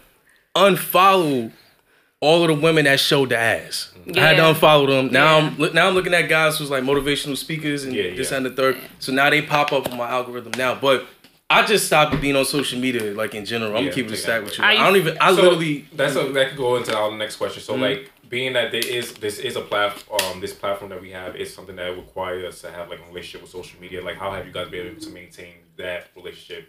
unfollow 0.55 1.51
all 2.25 2.41
of 2.43 2.47
the 2.47 2.61
women 2.65 2.85
that 2.85 2.99
showed 2.99 3.29
the 3.29 3.37
ass. 3.37 3.91
I 4.15 4.19
had 4.19 4.35
to 4.37 4.41
Yeah. 4.43 4.53
unfollow 4.53 4.87
them. 4.87 5.11
Now 5.11 5.39
Yeah. 5.39 5.53
I'm 5.57 5.73
now 5.73 5.87
I'm 5.87 5.93
looking 5.95 6.13
at 6.13 6.23
guys 6.29 6.57
who's 6.57 6.69
like 6.69 6.83
motivational 6.83 7.37
speakers 7.37 7.83
and 7.85 7.93
Yeah, 7.93 8.15
this 8.15 8.31
yeah. 8.31 8.37
and 8.37 8.45
the 8.45 8.51
third. 8.51 8.77
So 8.99 9.11
now 9.11 9.29
they 9.29 9.41
pop 9.41 9.71
up 9.73 9.91
on 9.91 9.97
my 9.97 10.09
algorithm 10.09 10.53
now. 10.57 10.75
But 10.75 11.05
I 11.49 11.63
just 11.65 11.85
stopped 11.85 12.19
being 12.21 12.35
on 12.35 12.45
social 12.45 12.79
media 12.79 13.13
like 13.13 13.33
in 13.35 13.45
general. 13.45 13.71
I'm 13.71 13.77
Yeah, 13.77 13.89
gonna 13.91 13.95
keep 13.95 14.07
it 14.07 14.13
a 14.13 14.17
stack 14.17 14.41
that. 14.41 14.43
with 14.45 14.57
you. 14.57 14.63
Are 14.63 14.71
I 14.71 14.75
don't 14.87 14.95
even. 14.95 15.17
I 15.21 15.29
So, 15.35 15.41
literally. 15.41 15.85
that's 15.93 16.15
a, 16.15 16.23
that 16.37 16.49
could 16.49 16.57
go 16.57 16.75
into 16.77 16.95
our 16.97 17.11
next 17.15 17.35
question. 17.37 17.61
Mm-hmm. 17.61 17.81
So 17.81 17.87
like 17.87 18.11
being 18.29 18.53
that 18.53 18.71
there 18.71 18.85
is 18.97 19.13
this 19.25 19.37
is 19.39 19.55
a 19.55 19.61
platform 19.61 20.19
um 20.31 20.39
this 20.41 20.53
platform 20.53 20.89
that 20.89 20.99
we 21.01 21.11
have 21.11 21.35
is 21.35 21.53
something 21.53 21.75
that 21.75 21.89
requires 21.95 22.43
us 22.43 22.61
to 22.61 22.71
have 22.71 22.89
like 22.89 22.99
a 22.99 23.07
relationship 23.09 23.41
with 23.43 23.51
social 23.51 23.79
media. 23.79 24.01
Like 24.03 24.17
how 24.17 24.31
have 24.31 24.45
you 24.47 24.51
guys 24.51 24.67
been 24.69 24.87
able 24.87 25.01
to 25.01 25.09
maintain 25.09 25.53
that 25.77 26.07
relationship? 26.15 26.63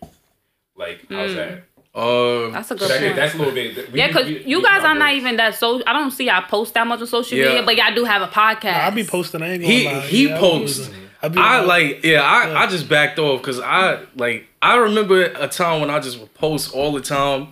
Like 0.76 0.98
how's 1.10 1.34
that? 1.34 1.62
Uh, 1.96 2.50
That's 2.50 2.70
a 2.70 2.74
good 2.74 2.90
That- 2.90 3.00
point. 3.00 3.16
that's 3.16 3.34
a 3.34 3.38
little 3.38 3.54
bit. 3.54 3.90
we- 3.90 3.98
Yeah, 3.98 4.08
because 4.08 4.26
we- 4.26 4.42
you 4.44 4.62
guys 4.62 4.84
are 4.84 4.94
not 4.94 5.14
even 5.14 5.36
that 5.36 5.54
so. 5.54 5.82
I 5.86 5.94
don't 5.94 6.10
see 6.10 6.26
y'all 6.26 6.42
post 6.42 6.74
that 6.74 6.86
much 6.86 7.00
on 7.00 7.06
social 7.06 7.38
Yeah. 7.38 7.46
media, 7.46 7.62
but 7.62 7.74
y'all 7.74 7.94
do 7.94 8.04
have 8.04 8.20
a 8.20 8.26
podcast. 8.26 8.84
I 8.86 8.90
be 8.90 9.02
posting. 9.02 9.40
I 9.42 9.52
ain't 9.52 9.62
gonna 9.62 9.72
he 9.74 9.84
lie. 9.86 10.00
he 10.00 10.28
Yeah, 10.28 10.36
I 10.36 10.38
posts. 10.38 10.90
I, 11.22 11.28
be, 11.28 11.38
I 11.40 11.60
like 11.60 12.04
yeah, 12.04 12.20
I, 12.22 12.64
I 12.64 12.66
just 12.66 12.86
backed 12.90 13.18
off 13.18 13.40
because 13.40 13.58
I 13.60 14.00
like 14.14 14.46
I 14.60 14.76
remember 14.76 15.22
a 15.24 15.48
time 15.48 15.80
when 15.80 15.88
I 15.90 15.98
just 15.98 16.20
would 16.20 16.34
post 16.34 16.74
all 16.74 16.92
the 16.92 17.00
time. 17.00 17.48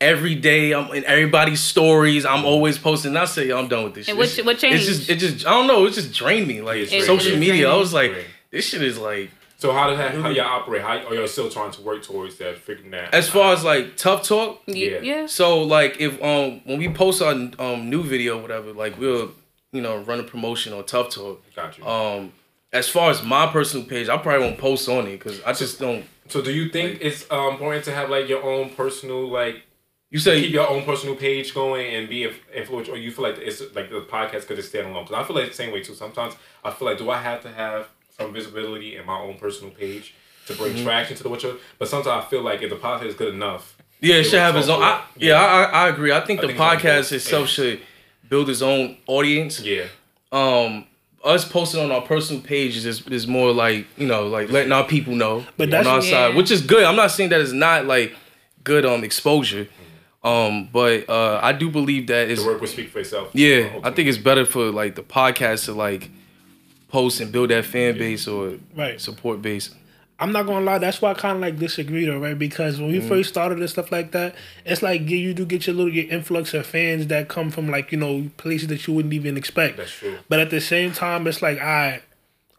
Every 0.00 0.34
day 0.36 0.72
I'm 0.72 0.92
in 0.92 1.04
everybody's 1.04 1.60
stories. 1.60 2.24
I'm 2.24 2.44
always 2.44 2.78
posting. 2.78 3.16
I 3.16 3.24
say, 3.24 3.50
I'm 3.50 3.66
done 3.68 3.84
with 3.84 3.94
this 3.94 4.08
And 4.08 4.16
shit. 4.18 4.44
what- 4.44 4.60
what 4.62 4.64
It's 4.64 4.86
just 4.86 5.10
it 5.10 5.16
just 5.16 5.44
I 5.46 5.50
don't 5.50 5.66
know, 5.66 5.86
it 5.86 5.92
just 5.94 6.12
drained 6.12 6.46
me. 6.46 6.60
Like 6.60 6.78
It- 6.92 7.04
social 7.04 7.32
it 7.34 7.38
media. 7.38 7.68
I 7.70 7.76
was 7.76 7.92
like, 7.92 8.12
Drained. 8.12 8.26
this 8.52 8.68
shit 8.68 8.82
is 8.82 8.96
like 8.98 9.30
So 9.62 9.72
how 9.72 9.86
does 9.86 9.98
that 9.98 10.12
how 10.16 10.28
y'all 10.28 10.44
operate? 10.44 10.82
How 10.82 11.06
are 11.06 11.14
y'all 11.14 11.28
still 11.28 11.48
trying 11.48 11.70
to 11.70 11.82
work 11.82 12.02
towards 12.02 12.36
that? 12.38 12.58
Figuring 12.58 12.90
that 12.90 13.14
as 13.14 13.28
far 13.28 13.52
as 13.52 13.62
like 13.62 13.96
TufTalk. 13.96 14.58
Yeah. 14.66 14.98
yeah. 15.02 15.26
So 15.26 15.62
like 15.62 16.00
if 16.00 16.20
um 16.20 16.62
when 16.64 16.80
we 16.80 16.88
post 16.88 17.22
our 17.22 17.30
um 17.32 17.88
new 17.88 18.02
video 18.02 18.42
whatever, 18.42 18.72
like 18.72 18.98
we'll 18.98 19.30
you 19.70 19.80
know 19.80 19.98
run 19.98 20.18
a 20.18 20.24
promotion 20.24 20.72
on 20.72 20.82
TufTalk. 20.82 21.38
got 21.54 21.78
you. 21.78 21.86
Um 21.86 22.32
as 22.72 22.88
far 22.88 23.12
as 23.12 23.22
my 23.22 23.46
personal 23.46 23.86
page, 23.86 24.08
I 24.08 24.16
probably 24.16 24.48
won't 24.48 24.58
post 24.58 24.88
on 24.88 25.06
it 25.06 25.12
because 25.12 25.40
I 25.44 25.52
just 25.52 25.78
don't. 25.78 26.06
so 26.26 26.42
do 26.42 26.52
you 26.52 26.68
think 26.68 26.98
it's 27.00 27.30
um, 27.30 27.52
important 27.52 27.84
to 27.84 27.94
have 27.94 28.10
like 28.10 28.28
your 28.28 28.42
own 28.42 28.70
personal 28.70 29.30
like 29.30 29.62
You 30.10 30.18
say 30.18 30.40
keep 30.40 30.50
your 30.50 30.68
own 30.68 30.82
personal 30.84 31.14
page 31.14 31.54
going 31.54 31.94
and 31.94 32.08
be 32.08 32.28
influential, 32.52 32.94
or 32.94 32.98
you 32.98 33.12
feel 33.12 33.22
like 33.22 33.38
it's 33.38 33.62
like 33.76 33.90
the 33.90 34.00
podcast 34.00 34.48
could 34.48 34.56
just 34.56 34.70
stand 34.70 34.88
alone? 34.88 35.04
Because 35.04 35.22
I 35.22 35.24
feel 35.24 35.36
like 35.36 35.50
the 35.50 35.54
same 35.54 35.72
way 35.72 35.84
too. 35.84 35.94
Sometimes 35.94 36.34
I 36.64 36.72
feel 36.72 36.88
like, 36.88 36.98
do 36.98 37.10
I 37.10 37.18
have 37.18 37.42
to 37.42 37.48
have 37.52 37.86
some 38.22 38.32
visibility 38.32 38.96
in 38.96 39.06
my 39.06 39.18
own 39.18 39.36
personal 39.38 39.70
page 39.72 40.14
to 40.46 40.54
bring 40.54 40.72
Mm-hmm. 40.74 40.84
traction 40.84 41.16
to 41.16 41.22
the 41.22 41.28
watcher? 41.28 41.54
But 41.78 41.88
sometimes 41.88 42.24
I 42.24 42.28
feel 42.28 42.42
like 42.42 42.62
if 42.62 42.70
the 42.70 42.76
podcast 42.76 43.06
is 43.06 43.14
good 43.14 43.34
enough, 43.34 43.76
Yeah, 44.00 44.16
it 44.16 44.20
It 44.20 44.24
should 44.24 44.38
have 44.40 44.54
will 44.54 44.60
his 44.62 44.70
own. 44.70 44.80
talk 44.80 45.04
I, 45.10 45.18
to 45.18 45.24
it. 45.24 45.28
yeah, 45.28 45.40
I, 45.40 45.62
I 45.62 45.86
I 45.86 45.88
agree. 45.88 46.12
I 46.12 46.20
think 46.20 46.40
I 46.40 46.42
the 46.42 46.48
think 46.48 46.58
podcast 46.58 47.02
both 47.10 47.12
itself 47.12 47.40
ends. 47.42 47.50
should 47.52 47.80
build 48.28 48.48
its 48.50 48.62
own 48.62 48.96
audience. 49.06 49.60
yeah, 49.60 49.84
Um, 50.32 50.86
us 51.24 51.44
posting 51.44 51.80
on 51.84 51.92
our 51.92 52.00
personal 52.02 52.42
pages 52.42 52.84
is 52.86 53.06
is 53.08 53.26
more 53.28 53.52
like 53.52 53.86
you 53.96 54.06
know 54.08 54.26
like 54.26 54.50
letting 54.50 54.72
our 54.72 54.84
people 54.84 55.14
know 55.14 55.44
But 55.56 55.64
on 55.64 55.70
that's- 55.70 55.86
our 55.86 56.02
Yeah. 56.02 56.10
side, 56.28 56.34
which 56.34 56.50
is 56.50 56.62
good. 56.62 56.82
I'm 56.84 56.96
not 56.96 57.10
saying 57.12 57.30
that 57.30 57.40
it's 57.40 57.52
not 57.52 57.86
like 57.86 58.12
good 58.64 58.84
um 58.84 59.04
exposure, 59.04 59.68
um, 60.24 60.68
but 60.72 61.08
uh, 61.08 61.38
I 61.42 61.52
do 61.52 61.70
believe 61.70 62.06
that 62.08 62.28
it's 62.30 62.42
the 62.42 62.48
work 62.48 62.60
will 62.60 62.66
speak 62.68 62.88
for 62.90 62.98
itself. 63.00 63.28
yeah. 63.34 63.68
I 63.84 63.90
think 63.92 64.08
it's 64.08 64.18
better 64.18 64.44
for 64.44 64.70
like 64.72 64.94
the 64.96 65.02
podcast 65.02 65.66
to 65.66 65.72
like 65.74 66.10
post 66.92 67.20
and 67.20 67.32
build 67.32 67.50
that 67.50 67.64
fan 67.64 67.98
base 67.98 68.28
or 68.28 68.54
Right. 68.76 69.00
support 69.00 69.42
base. 69.42 69.70
I'm 70.20 70.30
not 70.30 70.46
gonna 70.46 70.64
lie, 70.64 70.78
that's 70.78 71.02
why 71.02 71.10
I 71.10 71.14
kind 71.14 71.34
of 71.36 71.40
like 71.40 71.58
disagree 71.58 72.04
though, 72.04 72.18
right? 72.20 72.38
Because 72.38 72.78
when 72.78 72.92
we 72.92 72.98
Mm-hmm. 72.98 73.08
first 73.08 73.30
started 73.30 73.58
and 73.58 73.68
stuff 73.68 73.90
like 73.90 74.12
that, 74.12 74.36
it's 74.64 74.80
like 74.82 75.08
you 75.10 75.34
do 75.34 75.44
get 75.44 75.66
your 75.66 75.74
little 75.74 75.92
your 75.92 76.08
influx 76.08 76.54
of 76.54 76.64
fans 76.64 77.08
that 77.08 77.28
come 77.28 77.50
from 77.50 77.68
like 77.68 77.90
you 77.90 77.98
know 77.98 78.30
places 78.36 78.68
that 78.68 78.86
you 78.86 78.94
wouldn't 78.94 79.14
even 79.14 79.36
expect. 79.36 79.78
That's 79.78 79.90
true. 79.90 80.18
But 80.28 80.38
at 80.38 80.50
the 80.50 80.60
same 80.60 80.92
time, 80.92 81.26
it's 81.26 81.42
like 81.42 81.58
I, 81.58 82.02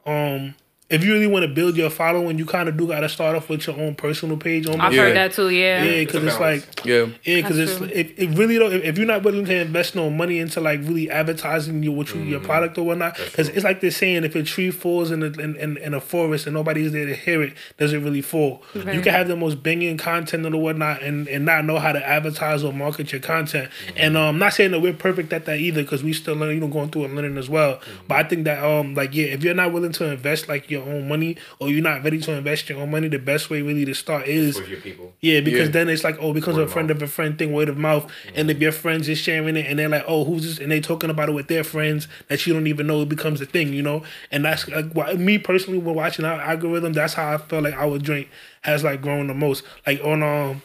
um, 0.06 0.56
if 0.90 1.04
you 1.04 1.14
really 1.14 1.28
want 1.28 1.44
to 1.44 1.48
build 1.48 1.76
your 1.76 1.90
following, 1.90 2.38
you 2.38 2.46
kind 2.46 2.70
of 2.70 2.78
do 2.78 2.88
got 2.88 3.00
to 3.00 3.10
start 3.10 3.36
off 3.36 3.50
with 3.50 3.66
your 3.66 3.80
own 3.80 3.96
personal 3.96 4.38
page. 4.38 4.68
Almost. 4.68 4.84
I've 4.84 4.94
Yeah. 4.94 5.02
heard 5.02 5.16
that 5.16 5.34
too. 5.34 5.50
Yeah. 5.50 5.84
Yeah, 5.84 6.00
because 6.02 6.24
It's 6.24 6.34
it's 6.34 6.40
like 6.40 6.86
Yeah. 6.86 7.08
yeah, 7.24 7.36
because 7.42 7.58
it's 7.58 7.78
true. 7.78 7.90
it, 7.92 8.14
it 8.18 8.38
really 8.38 8.60
don't. 8.60 8.74
If, 8.74 8.84
if 8.84 8.98
you're 8.98 9.08
not 9.08 9.24
willing 9.24 9.46
to 9.46 9.56
invest 9.56 9.96
no 9.96 10.10
money 10.10 10.40
into 10.40 10.60
like 10.62 10.82
really 10.82 11.10
advertising 11.10 11.82
your 11.84 11.94
what 11.96 12.14
you, 12.14 12.22
your 12.22 12.40
Mm-hmm. 12.40 12.46
product 12.46 12.78
or 12.78 12.84
whatnot, 12.86 13.16
because 13.18 13.50
it's 13.50 13.64
like 13.64 13.80
they're 13.82 13.92
saying 13.92 14.24
if 14.24 14.36
a 14.36 14.44
tree 14.44 14.72
falls 14.72 15.10
in 15.12 15.24
a 15.24 15.28
in, 15.28 15.56
in, 15.56 15.78
in 15.78 15.94
a 15.94 16.02
forest 16.02 16.46
and 16.48 16.54
nobody's 16.54 16.92
there 16.92 17.06
to 17.06 17.16
hear 17.16 17.42
it, 17.42 17.54
does 17.78 17.94
it 17.94 18.00
really 18.00 18.22
fall? 18.22 18.62
You 18.76 19.02
can 19.02 19.14
have 19.14 19.28
the 19.28 19.36
most 19.36 19.64
banging 19.64 19.98
content 19.98 20.46
or 20.46 20.62
whatnot 20.62 21.02
and 21.02 21.28
and 21.28 21.46
not 21.46 21.66
know 21.66 21.80
how 21.80 21.92
to 21.94 22.06
advertise 22.06 22.64
or 22.64 22.74
market 22.74 23.12
your 23.12 23.22
content. 23.22 23.70
Mm-hmm. 23.88 23.98
And 23.98 24.18
um, 24.18 24.24
I'm 24.36 24.40
not 24.40 24.54
saying 24.54 24.72
that 24.72 24.82
we're 24.82 24.94
perfect 24.94 25.32
at 25.34 25.46
that 25.46 25.60
either, 25.60 25.82
because 25.82 26.04
we 26.04 26.14
still 26.14 26.36
learn, 26.36 26.54
you 26.56 26.60
know, 26.60 26.68
going 26.68 26.90
through 26.90 27.06
and 27.06 27.16
learning 27.16 27.38
as 27.38 27.50
well. 27.50 27.76
Mm-hmm. 27.78 27.92
But 28.08 28.26
I 28.26 28.30
think 28.30 28.44
that 28.46 28.64
um, 28.64 28.94
like 28.96 29.16
yeah, 29.16 29.26
if 29.28 29.44
you're 29.44 29.54
not 29.54 29.72
willing 29.72 29.92
to 29.94 30.06
invest 30.12 30.48
like 30.50 30.70
your 30.74 30.84
own 30.88 31.08
money 31.08 31.38
or 31.60 31.70
you're 31.70 31.82
not 31.82 32.04
ready 32.04 32.20
to 32.20 32.32
invest 32.34 32.68
your 32.70 32.80
own 32.82 32.92
money, 32.92 33.08
the 33.08 33.20
best 33.20 33.50
way 33.50 33.62
really 33.62 33.86
to 33.86 33.94
start 33.94 34.28
is 34.28 34.60
with 34.60 34.68
your 34.70 34.82
people. 34.82 35.14
yeah, 35.22 35.40
because 35.40 35.68
Yeah. 35.70 35.74
then 35.74 35.90
it's 35.90 36.04
like, 36.04 36.18
oh, 36.20 36.34
because 36.34 36.56
Word 36.58 36.64
a 36.64 36.68
friend 36.68 36.90
mouth. 36.90 36.98
of 36.98 37.04
a 37.04 37.08
friend 37.08 37.38
thing, 37.40 37.54
word 37.54 37.70
of 37.70 37.78
mouth. 37.78 38.12
And 38.36 38.52
if 38.52 38.60
your 38.60 38.72
friends 38.74 39.08
is 39.08 39.18
sharing 39.18 39.56
it 39.56 39.66
and 39.68 39.80
they're 39.80 39.88
like, 39.90 40.04
oh, 40.08 40.26
who's 40.26 40.44
this? 40.44 40.60
And 40.60 40.72
they 40.72 40.82
talking 40.82 41.10
about 41.10 41.30
it 41.30 41.34
with 41.34 41.48
their 41.48 41.64
friends 41.64 42.08
that 42.28 42.46
you 42.46 42.54
don't 42.54 42.68
even 42.68 42.88
know, 42.88 43.02
it 43.04 43.10
becomes 43.10 43.40
a 43.42 43.46
thing, 43.46 43.74
you 43.74 43.82
know? 43.82 44.04
And 44.32 44.44
that's 44.46 44.68
like, 44.68 44.92
why, 44.94 45.14
me 45.14 45.38
personally, 45.38 45.80
when 45.80 45.96
watching 45.96 46.26
our 46.26 46.42
algorithm, 46.42 46.94
that's 46.94 47.14
how 47.14 47.34
I 47.34 47.38
felt 47.38 47.64
like 47.64 47.76
our 47.76 47.98
drink 48.00 48.28
has 48.62 48.84
like 48.84 49.02
grown 49.02 49.28
the 49.28 49.34
most. 49.34 49.64
Like 49.88 50.02
on, 50.04 50.22
um, 50.24 50.62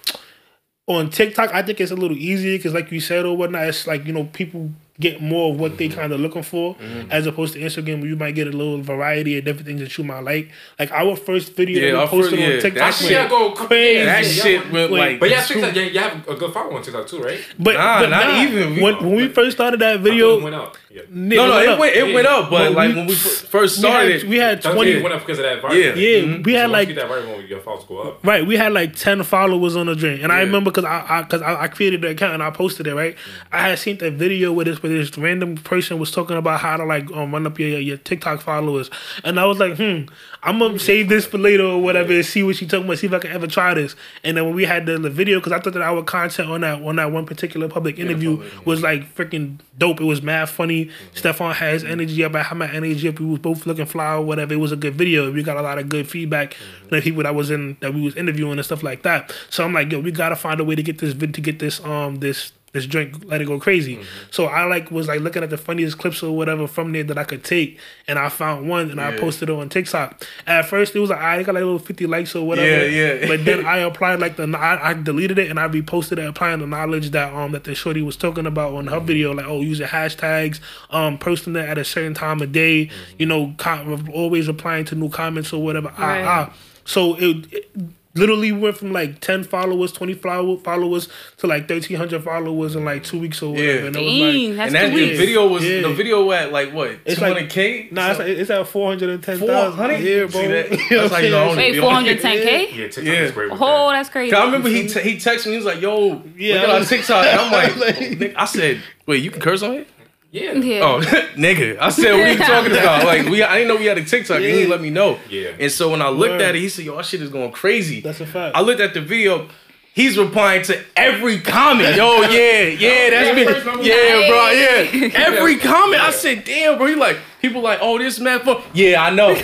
on 0.87 1.11
TikTok, 1.11 1.53
I 1.53 1.63
think 1.63 1.81
it's 1.81 1.91
a 1.91 1.97
little 1.97 2.17
easier 2.17 2.57
because, 2.57 2.73
like 2.73 2.91
you 2.91 3.01
said 3.01 3.27
or 3.27 3.37
whatnot, 3.37 3.67
it's 3.69 3.87
like 3.87 4.07
you 4.07 4.13
know 4.13 4.25
people 4.25 4.71
get 5.01 5.23
more 5.23 5.53
of 5.53 5.61
what 5.61 5.77
they 5.79 5.89
Mm-hmm. 5.89 5.99
kind 6.01 6.13
of 6.13 6.21
looking 6.21 6.43
for, 6.43 6.77
as 7.11 7.27
opposed 7.27 7.53
to 7.55 7.61
Instagram 7.61 8.01
where 8.01 8.09
you 8.11 8.17
might 8.17 8.35
get 8.35 8.47
a 8.49 8.51
little 8.51 8.81
variety 8.83 9.39
of 9.39 9.45
different 9.45 9.67
things 9.67 9.81
that 9.81 9.97
you 9.97 10.03
might 10.05 10.21
like. 10.25 10.51
Like 10.79 10.91
our 10.93 11.15
first 11.17 11.55
video 11.55 11.81
Yeah, 11.81 11.93
that 11.93 11.99
our 11.99 12.05
we 12.07 12.11
posted 12.11 12.31
first- 12.39 12.43
yeah, 12.49 12.55
on 12.57 12.61
TikTok, 12.63 12.75
that 12.75 13.01
went 13.01 13.13
shit 13.13 13.29
go 13.31 13.51
crazy. 13.53 14.05
That 14.05 14.25
shit 14.25 14.65
yeah. 14.67 14.73
went 14.73 14.93
Wait, 14.93 14.99
like. 15.01 15.21
But 15.21 15.31
yeah, 15.31 15.43
TikTok, 15.45 15.75
yeah, 15.77 15.83
you 15.83 15.99
have 16.01 16.29
a 16.29 16.35
good 16.35 16.53
following 16.53 16.77
on 16.79 16.83
TikTok 16.83 17.07
too, 17.07 17.21
right? 17.23 17.41
But, 17.59 17.75
Nah, 17.75 18.01
but 18.01 18.11
not 18.11 18.27
nah, 18.27 18.43
even. 18.43 18.75
We- 18.75 18.83
when, 18.83 18.97
when 19.05 19.15
we 19.17 19.29
first 19.29 19.57
started 19.57 19.81
that 19.81 20.01
video, 20.01 20.39
it 20.39 20.43
went 20.43 20.55
up. 20.57 20.77
Yeah. 20.91 21.03
no, 21.11 21.47
no, 21.47 21.59
it 21.61 21.79
went 21.79 21.95
it 21.97 22.15
went 22.15 22.27
up, 22.27 22.51
but 22.51 22.61
Well, 22.61 22.73
like 22.73 22.89
we- 22.91 22.95
when 22.97 23.07
we 23.07 23.13
f- 23.15 23.19
first 23.21 23.79
we 23.79 23.89
had, 23.89 23.95
started, 24.21 24.29
we 24.29 24.37
had 24.39 24.63
twenty. 24.63 24.91
it 24.93 25.03
went 25.03 25.15
up 25.15 25.21
because 25.21 25.39
of 25.39 25.45
that 25.45 25.63
viral. 25.63 25.75
Yeah. 25.75 25.95
Yeah, 25.95 26.43
we 26.45 26.53
had 26.55 26.63
once 26.63 26.73
like 26.73 26.89
you 26.89 26.95
get 26.95 27.09
that 27.09 27.11
viral, 27.15 27.49
your 27.49 27.61
followers 27.61 27.85
go 27.85 27.99
up. 28.01 28.27
Right, 28.27 28.45
we 28.47 28.57
had 28.57 28.73
like 28.73 28.97
ten 28.97 29.23
followers 29.23 29.77
on 29.77 29.87
the 29.87 29.95
drink, 29.95 30.23
and 30.23 30.33
I 30.33 30.41
remember 30.41 30.71
because 30.71 30.85
I 30.85 31.23
because 31.23 31.43
I, 31.43 31.63
I, 31.63 31.69
created 31.69 32.01
the 32.01 32.09
account 32.09 32.35
and 32.35 32.43
I 32.43 32.51
posted 32.51 32.87
it. 32.87 32.95
Right, 32.95 33.17
I 33.53 33.69
had 33.69 33.79
seen 33.79 33.99
that 33.99 34.15
video 34.15 34.53
where 34.53 34.65
this 34.65 34.79
where 34.89 34.99
this 34.99 35.17
random 35.17 35.57
person 35.57 35.99
was 35.99 36.11
talking 36.11 36.37
about 36.37 36.61
how 36.61 36.77
to 36.77 36.85
like 36.85 37.11
um, 37.13 37.33
run 37.33 37.47
up 37.47 37.59
your 37.59 37.79
your 37.79 37.97
TikTok 37.97 38.41
followers, 38.41 38.91
and 39.25 39.39
I 39.39 39.45
was 39.47 39.59
like, 39.59 39.77
hmm, 39.77 40.05
I'm 40.43 40.59
gonna 40.59 40.79
save 40.79 41.09
this 41.09 41.27
for 41.27 41.39
later 41.39 41.65
or 41.65 41.81
whatever, 41.81 42.13
and 42.13 42.25
see 42.25 42.43
what 42.43 42.57
she 42.57 42.67
talking 42.67 42.87
about, 42.87 42.99
see 42.99 43.07
if 43.07 43.13
I 43.13 43.19
can 43.19 43.33
ever 43.33 43.47
try 43.47 43.75
this. 43.75 43.95
And 44.25 44.37
then 44.37 44.45
when 44.45 44.55
we 44.55 44.65
had 44.65 44.87
the, 44.87 44.99
the 44.99 45.11
video, 45.11 45.39
because 45.39 45.53
I 45.53 45.61
thought 45.61 45.75
that 45.75 45.83
our 45.83 46.03
content 46.03 46.49
on 46.51 46.61
that 46.63 46.83
on 46.83 46.97
that 46.97 47.13
one 47.13 47.27
particular 47.27 47.69
public 47.69 47.99
interview 47.99 48.43
was 48.65 48.83
like 48.83 49.15
freaking 49.15 49.59
dope. 49.79 50.01
It 50.01 50.05
was 50.05 50.23
mad 50.23 50.49
funny. 50.49 50.91
Stefan 51.15 51.55
had 51.55 51.75
his 51.75 51.85
energy 51.85 52.25
up, 52.25 52.35
I 52.35 52.43
had 52.43 52.59
my 52.59 52.71
energy 52.71 53.09
up. 53.09 53.21
We 53.21 53.27
was 53.27 53.39
both 53.39 53.67
looking 53.67 53.87
fly 53.87 54.15
or 54.15 54.23
whatever. 54.23 54.55
It 54.55 54.59
was 54.59 54.73
a 54.73 54.77
good 54.77 54.95
video. 54.95 55.31
We 55.33 55.43
got 55.43 55.57
a 55.57 55.63
lot 55.63 55.79
of 55.79 55.89
good 55.89 56.09
feedback 56.09 56.55
from 56.55 56.97
the 56.97 57.03
people 57.03 57.23
that 57.23 57.35
was 57.35 57.51
in 57.51 57.77
that 57.81 57.95
we 57.95 58.01
was 58.01 58.17
interviewing 58.17 58.59
and 58.59 58.65
stuff 58.65 58.83
like 58.83 59.03
that. 59.03 59.33
So 59.51 59.65
I'm 59.65 59.73
like, 59.73 59.91
yo, 59.91 60.01
we 60.01 60.13
gotta 60.13 60.37
find 60.37 60.61
a 60.61 60.65
way 60.65 60.75
to 60.75 60.83
get 60.83 60.99
this 60.99 61.13
vid 61.13 61.35
to 61.35 61.41
get 61.41 61.59
this 61.59 61.83
um 61.85 62.17
this 62.17 62.53
this 62.79 62.87
drink 62.87 63.25
let 63.25 63.41
it 63.41 63.47
go 63.47 63.59
crazy. 63.59 64.01
So 64.31 64.47
I 64.47 64.65
like 64.65 64.91
was 64.91 65.09
like 65.09 65.21
looking 65.21 65.43
at 65.43 65.51
the 65.51 65.59
funniest 65.59 65.99
clips 65.99 66.23
or 66.23 66.37
whatever 66.37 66.67
from 66.67 66.93
there 66.93 67.05
that 67.05 67.19
I 67.19 67.25
could 67.25 67.45
take, 67.45 67.79
and 68.07 68.19
I 68.19 68.29
found 68.29 68.69
one 68.69 68.91
and 68.91 69.01
I 69.01 69.17
posted 69.19 69.51
it 69.51 69.53
on 69.53 69.69
TikTok. 69.69 70.23
At 70.47 70.67
first 70.67 70.95
it 70.95 71.01
was 71.01 71.11
like 71.11 71.21
I 71.21 71.43
got 71.43 71.55
like 71.55 71.63
a 71.63 71.67
little 71.67 71.79
fifty 71.79 72.07
likes 72.07 72.35
or 72.35 72.47
whatever. 72.47 72.89
Yeah, 72.89 73.15
yeah. 73.17 73.27
But 73.29 73.45
then 73.45 73.67
I 73.75 73.79
applied 73.79 74.21
like 74.21 74.37
the 74.37 74.45
I, 74.57 74.91
I 74.91 74.95
deleted 74.95 75.39
it 75.39 75.51
and 75.51 75.59
I 75.59 75.69
reposted 75.69 76.13
it 76.19 76.27
applying 76.27 76.61
the 76.61 76.67
knowledge 76.67 77.11
that 77.11 77.33
um 77.35 77.53
that 77.53 77.65
the 77.65 77.75
shorty 77.75 78.03
was 78.03 78.17
talking 78.17 78.47
about 78.47 78.75
on 78.75 78.87
her 78.87 79.01
video 79.01 79.33
like 79.35 79.47
oh 79.47 79.61
using 79.61 79.87
hashtags 79.87 80.61
um 80.91 81.19
posting 81.19 81.57
it 81.57 81.69
at 81.69 81.79
a 81.79 81.85
certain 81.85 82.15
time 82.15 82.41
of 82.41 82.53
day 82.53 82.91
you 83.19 83.27
know 83.27 83.55
com- 83.59 84.09
always 84.15 84.49
replying 84.49 84.85
to 84.85 84.95
new 84.95 85.09
comments 85.09 85.53
or 85.53 85.63
whatever 85.63 85.89
Right. 85.99 86.23
ah, 86.25 86.51
ah. 86.51 86.55
so 86.85 87.15
it, 87.17 87.53
it 87.53 87.71
literally 88.19 88.53
went 88.53 88.77
from 88.77 88.93
like 88.93 89.21
ten 89.21 89.45
followers, 89.45 89.93
twenty 89.93 90.15
follow- 90.15 90.57
followers 90.59 91.09
to 91.39 91.47
like 91.47 91.69
thirteen 91.69 91.97
hundred 91.97 92.23
followers 92.25 92.75
in 92.77 92.85
like 92.85 93.05
two 93.05 93.19
weeks 93.19 93.41
or 93.43 93.53
whatever. 93.53 93.69
Yeah. 93.81 93.87
And 93.87 93.97
it 93.97 94.01
Dang, 94.01 94.49
was 94.49 94.49
like, 94.49 94.57
that's 94.57 94.67
and 94.67 94.75
that 94.75 94.91
two 94.91 94.97
the 95.01 95.07
weeks. 95.07 95.19
video 95.19 95.47
was 95.49 95.65
Yeah. 95.65 95.81
the 95.83 95.95
video 95.95 96.33
at 96.33 96.53
like 96.53 96.73
what 96.75 96.99
It's 97.05 97.21
like- 97.21 97.33
hundred 97.33 97.51
k. 97.51 97.89
nah, 97.91 98.11
it's, 98.11 98.19
like, 98.19 98.29
it's 98.29 98.51
at 98.51 98.67
four 98.69 98.89
hundred 98.91 99.11
and 99.11 99.23
ten 99.23 99.39
Four 99.39 99.49
thousand. 99.49 99.79
hundred. 99.79 100.01
Yeah, 100.01 100.21
bro. 100.27 100.29
See 100.29 100.47
that? 100.49 100.71
That's 100.71 100.91
what 100.91 101.11
how 101.11 101.17
I'm 101.17 101.25
you 101.25 101.31
know 101.31 101.45
I 101.45 101.47
saying? 101.47 101.47
don't 101.49 101.57
Wait, 101.57 101.73
be 101.73 101.79
on- 101.79 101.85
four 101.85 101.93
hundred 101.93 102.21
ten 102.21 102.37
k. 102.43 102.63
Yeah, 102.73 102.85
TikTok 102.89 103.05
Yeah. 103.05 103.13
is 103.13 103.33
great. 103.33 103.51
Oh, 103.53 103.91
that's 103.91 104.09
crazy. 104.09 104.35
I 104.35 104.45
remember 104.45 104.69
he 104.69 104.89
t- 104.89 105.01
he 105.01 105.17
texted 105.17 105.47
me. 105.47 105.53
He 105.53 105.57
was 105.59 105.67
like, 105.67 105.81
"Yo, 105.81 106.23
Yeah, 106.37 106.55
look 106.55 106.63
at 106.65 106.71
our 106.71 106.85
TikTok." 106.85 107.25
And 107.27 107.41
I'm 107.41 107.53
like, 107.81 108.21
Like- 108.21 108.35
I 108.37 108.45
said, 108.45 108.81
"Wait, 109.07 109.23
you 109.23 109.31
can 109.31 109.41
curse 109.41 109.63
on 109.63 109.75
it?" 109.75 109.89
Yeah. 110.31 110.53
Yeah. 110.53 110.81
Oh, 110.83 111.01
nigga. 111.37 111.79
I 111.81 111.89
said, 111.89 112.13
what 112.13 112.21
are 112.29 112.33
you 112.33 112.39
talking 112.39 112.73
about? 112.73 113.05
Like, 113.07 113.27
we 113.27 113.43
I 113.43 113.55
didn't 113.59 113.69
know 113.69 113.77
we 113.77 113.87
had 113.87 113.99
a 113.99 114.05
TikTok. 114.05 114.37
and 114.37 114.45
He 114.45 114.67
let 114.67 114.81
me 114.81 114.91
know. 114.91 115.19
Yeah. 115.31 115.53
And 115.59 115.73
so 115.73 115.91
when 115.91 116.03
I 116.03 116.09
looked 116.11 116.33
Word. 116.33 116.43
at 116.43 116.55
it, 116.57 116.61
he 116.61 116.69
said, 116.69 116.85
yo, 116.85 116.97
our 116.97 117.03
shit 117.03 117.23
is 117.23 117.31
going 117.31 117.51
crazy. 117.53 118.01
That's 118.01 118.21
a 118.21 118.27
fact. 118.27 118.55
I 118.57 118.61
looked 118.61 118.81
at 118.81 118.93
the 118.95 119.01
video. 119.01 119.49
He's 119.95 120.17
replying 120.17 120.63
to 120.65 120.81
every 120.97 121.41
comment. 121.41 121.97
Yo, 121.97 122.21
yeah, 122.31 122.63
yeah, 122.69 123.11
that's 123.11 123.35
me. 123.37 123.45
first 123.47 123.67
number 123.67 123.83
Yeah, 123.83 124.29
bro, 124.29 124.51
yeah. 124.51 125.27
Every 125.27 125.57
comment. 125.57 126.01
I 126.01 126.13
said, 126.13 126.45
damn, 126.45 126.79
bro. 126.79 126.87
He 126.87 126.95
like, 126.95 127.17
people 127.43 127.63
like, 127.63 127.81
oh, 127.83 127.99
this 127.99 128.21
man 128.21 128.39
fun. 128.41 128.63
Yeah, 128.75 129.03
I 129.03 129.11
know. 129.11 129.35
Go 129.35 129.41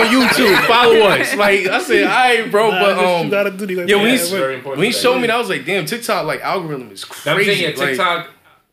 on 0.00 0.06
YouTube, 0.06 0.64
follow 0.68 1.00
us. 1.00 1.34
Like, 1.34 1.66
I 1.66 1.80
said, 1.82 2.04
all 2.04 2.08
right, 2.10 2.48
bro, 2.50 2.70
Nah, 2.70 2.80
but 2.80 2.94
this- 2.94 3.04
um, 3.20 3.24
you 3.24 3.30
gotta 3.32 3.50
do 3.50 3.66
these 3.66 3.78
like 3.78 3.88
yeah, 3.88 3.96
when 3.96 4.06
he, 4.08 4.14
It's 4.14 4.30
very 4.30 4.54
important 4.54 4.78
when 4.78 4.86
he 4.86 4.92
showed 4.92 5.16
me 5.16 5.26
that, 5.26 5.34
I 5.34 5.38
was 5.38 5.48
like, 5.48 5.64
damn, 5.64 5.86
TikTok 5.86 6.24
like 6.26 6.40
algorithm 6.42 6.92
is 6.92 7.04
crazy. 7.04 7.44
saying 7.56 7.62
yeah, 7.62 7.78
Like, 7.80 7.88
TikTok. 7.88 8.28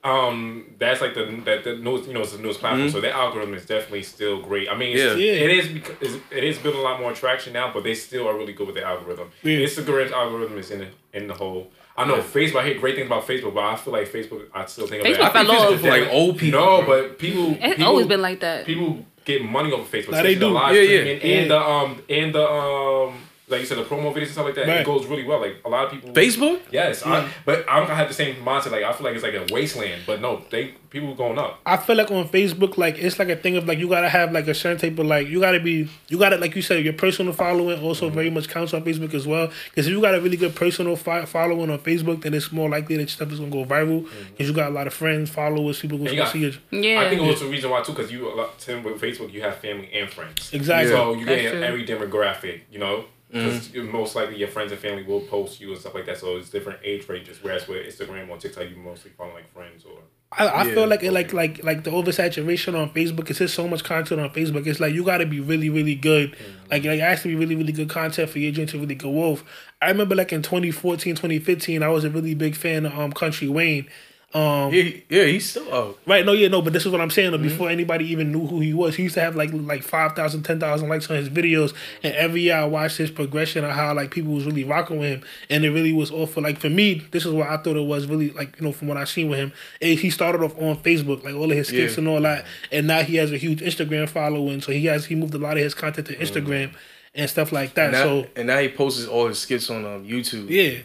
Um, 0.06 0.66
that's 0.78 1.02
like 1.02 1.14
the 1.16 1.26
that 1.46 1.64
the 1.64 1.76
news, 1.78 2.06
you 2.08 2.14
know, 2.14 2.22
it's 2.22 2.34
the 2.34 2.42
newest 2.42 2.60
platform. 2.60 2.88
Mhm. 2.88 2.92
So 2.92 3.02
their 3.02 3.14
algorithm 3.14 3.54
is 3.56 3.66
definitely 3.66 4.04
still 4.04 4.40
great. 4.42 4.70
I 4.70 4.76
mean, 4.78 4.96
it's, 4.96 5.02
Yeah. 5.02 5.14
Yeah. 5.16 5.46
it 5.46 5.52
is 5.60 5.68
because 5.70 6.16
it's- 6.32 6.58
building 6.60 6.82
a 6.82 6.84
lot 6.84 7.00
more 7.00 7.12
traction 7.14 7.54
now, 7.54 7.72
but 7.74 7.84
they 7.84 7.96
still 7.96 8.28
are 8.28 8.38
really 8.38 8.54
good 8.54 8.68
with 8.68 8.76
the 8.76 8.84
algorithm. 8.84 9.28
Yeah. 9.44 9.58
Instagram's 9.66 10.12
algorithm 10.12 10.58
is 10.60 10.70
in 10.72 10.80
the, 10.80 10.88
in 11.14 11.28
the 11.28 11.34
whole. 11.34 11.72
I 11.98 12.06
know 12.06 12.18
Facebook. 12.18 12.58
I 12.62 12.66
hear 12.68 12.78
great 12.80 12.96
things 12.96 13.08
about 13.08 13.26
Facebook, 13.28 13.54
but 13.54 13.64
I 13.64 13.76
feel 13.78 13.94
like 13.94 14.08
Facebook. 14.12 14.42
I 14.54 14.66
still 14.66 14.86
think 14.88 15.02
of 15.02 15.08
Facebook 15.08 15.20
it. 15.20 15.22
I 15.22 15.30
think 15.30 15.48
fell 15.48 15.56
Facebook 15.56 15.68
off. 15.68 15.74
is 15.74 15.82
For, 15.82 15.90
like, 15.90 16.08
old 16.12 16.38
people, 16.38 16.60
No, 16.60 16.82
bro. 16.84 16.88
but 17.08 17.20
people. 17.20 17.52
It's 17.60 17.76
people, 17.76 17.86
always 17.86 18.06
been 18.08 18.22
like 18.22 18.40
that. 18.42 18.66
people 18.66 19.06
get 19.24 19.44
money 19.44 19.72
off 19.72 19.80
of 19.82 19.90
Facebook. 19.92 20.12
Nah, 20.12 20.22
they 20.22 20.34
especially 20.34 20.36
the 20.36 20.40
do. 20.48 20.54
live 20.54 20.76
Yeah, 20.76 20.82
yeah. 20.82 20.88
streaming 21.00 21.22
Yeah. 21.24 21.38
and 21.40 21.52
the 21.52 21.60
um 21.60 22.02
and 22.10 22.36
the 22.36 22.48
um 22.52 23.14
like 23.48 23.60
you 23.60 23.66
said 23.68 23.78
the 23.78 23.84
promo 23.84 24.12
videos 24.14 24.24
and 24.24 24.32
stuff 24.32 24.46
like 24.46 24.56
that. 24.56 24.68
Right. 24.68 24.80
It 24.82 24.86
goes 24.86 25.06
really 25.06 25.24
well. 25.24 25.40
Like 25.40 25.58
a 25.64 25.70
lot 25.70 25.86
of 25.86 25.92
people. 25.92 26.10
Facebook? 26.14 26.62
Yes, 26.72 27.06
I, 27.06 27.30
but 27.46 27.64
I'm 27.70 27.84
gonna 27.84 27.96
have 27.96 28.08
the 28.08 28.14
same 28.14 28.36
mindset. 28.38 28.72
Like 28.72 28.84
I 28.84 28.92
feel 28.94 29.06
like 29.06 29.16
it's 29.16 29.24
like 29.24 29.34
a 29.36 29.46
wasteland, 29.54 30.02
but 30.08 30.20
no, 30.22 30.44
they 30.50 30.74
people 30.90 31.14
going 31.14 31.38
up. 31.38 31.60
I 31.66 31.78
feel 31.78 31.96
like 31.98 32.10
on 32.10 32.28
Facebook, 32.30 32.78
like 32.78 32.98
it's 32.98 33.20
like 33.20 33.30
a 33.30 33.36
thing 33.36 33.56
of 33.58 33.68
like 33.68 33.78
you 33.78 33.88
gotta 33.88 34.10
have 34.10 34.32
like 34.32 34.48
a 34.48 34.54
certain 34.56 34.78
type 34.80 34.98
of 34.98 35.06
like 35.06 35.28
you 35.28 35.40
gotta 35.42 35.60
be 35.60 35.90
you 36.08 36.18
gotta 36.18 36.38
like 36.38 36.56
you 36.56 36.62
said 36.62 36.84
your 36.84 36.94
personal 36.94 37.34
following 37.34 37.80
also 37.84 38.10
very 38.10 38.30
much 38.32 38.48
counts 38.50 38.74
on 38.74 38.84
Facebook 38.84 39.14
as 39.14 39.28
well. 39.28 39.52
Because 39.70 39.86
if 39.88 39.94
you 39.94 40.02
got 40.02 40.16
a 40.16 40.22
really 40.22 40.38
good 40.38 40.56
personal 40.56 40.96
fi- 40.96 41.26
following 41.26 41.70
on 41.70 41.78
Facebook, 41.80 42.22
then 42.24 42.34
it's 42.34 42.52
more 42.52 42.70
likely 42.70 42.98
that 42.98 43.10
stuff 43.10 43.32
is 43.32 43.40
gonna 43.40 43.52
go 43.52 43.64
viral. 43.66 44.04
Mm-hmm. 44.06 44.24
Because 44.32 44.48
you 44.48 44.54
got 44.56 44.70
a 44.70 44.74
lot 44.74 44.88
of 44.88 44.94
friends, 44.94 45.30
followers, 45.30 45.80
people 45.80 45.98
And 45.98 46.06
gonna 46.08 46.18
you 46.18 46.24
got- 46.24 46.32
see 46.34 46.46
it. 46.46 46.58
Yeah. 46.72 47.02
I 47.02 47.10
think 47.10 47.22
it 47.22 47.28
was 47.28 47.42
the 47.42 47.48
reason 47.48 47.70
why 47.70 47.82
too, 47.84 47.94
because 47.94 48.12
you 48.12 48.28
a 48.28 48.34
lot 48.34 48.58
Tim 48.58 48.82
with 48.84 49.00
Facebook, 49.00 49.32
you 49.32 49.42
have 49.42 49.58
family 49.58 49.90
and 49.94 50.10
friends. 50.10 50.52
Exactly. 50.52 50.92
So 50.92 51.14
you 51.14 51.26
That's 51.26 51.42
get 51.44 51.52
true. 51.52 51.62
every 51.64 51.86
demographic, 51.86 52.62
you 52.72 52.80
know. 52.80 53.06
Because 53.36 53.68
Mm-hmm. 53.70 53.92
most 53.92 54.16
likely 54.16 54.38
your 54.38 54.48
friends 54.48 54.72
and 54.72 54.80
family 54.80 55.04
will 55.04 55.22
post 55.22 55.60
you 55.60 55.72
and 55.72 55.80
stuff 55.80 55.94
like 55.94 56.06
that. 56.06 56.18
So 56.18 56.38
it's 56.38 56.50
different 56.50 56.80
age 56.84 57.08
ranges. 57.10 57.40
Whereas 57.42 57.68
with 57.68 57.86
Instagram 57.86 58.30
or 58.30 58.38
TikTok, 58.38 58.70
you 58.70 58.78
mostly 58.78 59.12
follow 59.12 59.34
like 59.34 59.52
friends 59.54 59.84
or. 59.86 60.00
I, 60.32 60.48
I 60.48 60.64
Yeah. 60.66 60.74
feel 60.74 60.88
like 60.88 61.04
it 61.04 61.12
like 61.12 61.34
like 61.34 61.64
like 61.64 61.84
the 61.84 61.92
oversaturation 61.92 62.78
on 62.80 62.90
Facebook. 62.92 63.30
It's 63.30 63.40
just 63.40 63.54
so 63.54 63.68
much 63.68 63.84
content 63.84 64.20
on 64.22 64.30
Facebook. 64.32 64.66
It's 64.68 64.80
like 64.80 64.94
you 64.94 65.04
got 65.04 65.18
to 65.20 65.26
be 65.26 65.40
really 65.40 65.70
really 65.70 65.96
good. 65.96 66.36
Like 66.72 66.84
like 66.86 66.98
it 66.98 67.02
has 67.02 67.22
to 67.24 67.28
be 67.28 67.36
really 67.36 67.56
really 67.56 67.72
good 67.74 67.90
content 67.90 68.30
for 68.30 68.40
your 68.40 68.52
joint 68.52 68.70
to 68.70 68.80
really 68.80 68.96
go 68.96 69.12
off. 69.32 69.44
I 69.82 69.90
remember 69.90 70.16
like 70.16 70.34
in 70.34 70.42
2014, 70.42 71.16
2015, 71.16 71.84
I 71.84 71.90
was 71.90 72.04
a 72.04 72.10
really 72.10 72.34
big 72.36 72.56
fan 72.56 72.86
of 72.86 72.98
um 72.98 73.12
Country 73.14 73.48
Wayne. 73.48 73.88
Um, 74.36 74.74
Yeah, 74.74 74.90
yeah, 75.10 75.24
he's 75.26 75.50
still. 75.50 75.66
Oh, 75.72 75.96
Right, 76.06 76.26
no, 76.26 76.34
yeah, 76.34 76.50
no, 76.50 76.62
but 76.62 76.74
this 76.74 76.86
is 76.86 76.92
what 76.92 77.00
I'm 77.00 77.10
saying. 77.10 77.32
though, 77.32 77.38
Mm-hmm. 77.38 77.48
Before 77.48 77.70
anybody 77.70 78.06
even 78.12 78.34
knew 78.34 78.46
who 78.46 78.60
he 78.60 78.74
was, 78.74 78.96
he 78.96 79.04
used 79.04 79.16
to 79.16 79.22
have 79.22 79.36
like 79.36 79.50
like 79.54 79.82
5,000, 79.82 80.44
10,000 80.44 80.90
likes 80.90 81.10
on 81.10 81.16
his 81.16 81.30
videos, 81.30 81.74
and 82.04 82.14
every 82.16 82.42
year 82.42 82.56
I 82.58 82.66
watched 82.66 82.98
his 82.98 83.10
progression 83.12 83.64
of 83.64 83.72
how 83.72 83.94
like 83.94 84.12
people 84.12 84.34
was 84.34 84.46
really 84.46 84.66
rocking 84.66 85.00
with 85.00 85.10
him, 85.10 85.24
and 85.50 85.64
it 85.64 85.70
really 85.72 85.94
was 85.94 86.12
awful. 86.12 86.44
Like 86.44 86.60
for 86.60 86.70
me, 86.70 86.96
this 87.12 87.26
is 87.26 87.32
what 87.32 87.48
I 87.48 87.56
thought 87.58 87.78
it 87.78 87.86
was 87.88 88.08
really 88.08 88.32
like 88.32 88.58
you 88.60 88.66
know 88.66 88.74
from 88.74 88.90
what 88.90 88.98
I 88.98 89.06
seen 89.06 89.30
with 89.30 89.40
him. 89.40 89.54
eh, 89.82 89.96
he 89.96 90.10
started 90.10 90.42
off 90.44 90.54
on 90.62 90.76
Facebook, 90.80 91.24
like 91.24 91.34
all 91.36 91.50
of 91.50 91.58
his 91.58 91.70
skits 91.70 91.94
Yeah. 91.94 92.00
and 92.00 92.08
all 92.10 92.22
that, 92.22 92.46
and 92.74 92.88
now 92.88 93.04
he 93.04 93.16
has 93.16 93.32
a 93.32 93.38
huge 93.38 93.62
Instagram 93.62 94.10
following. 94.10 94.60
So 94.62 94.74
he 94.74 94.86
has 94.88 95.06
he 95.06 95.16
moved 95.16 95.34
a 95.34 95.38
lot 95.38 95.56
of 95.58 95.64
his 95.64 95.74
content 95.74 96.08
to 96.08 96.14
Mm-hmm. 96.14 96.24
Instagram 96.24 96.74
and 97.14 97.30
stuff 97.30 97.54
like 97.54 97.74
that. 97.76 97.92
now, 97.94 98.04
so 98.04 98.28
and 98.36 98.48
now 98.48 98.60
he 98.60 98.68
posts 98.68 99.08
all 99.08 99.28
his 99.30 99.40
skits 99.40 99.70
on 99.70 99.86
um, 99.86 100.04
YouTube. 100.06 100.50
yeah, 100.50 100.80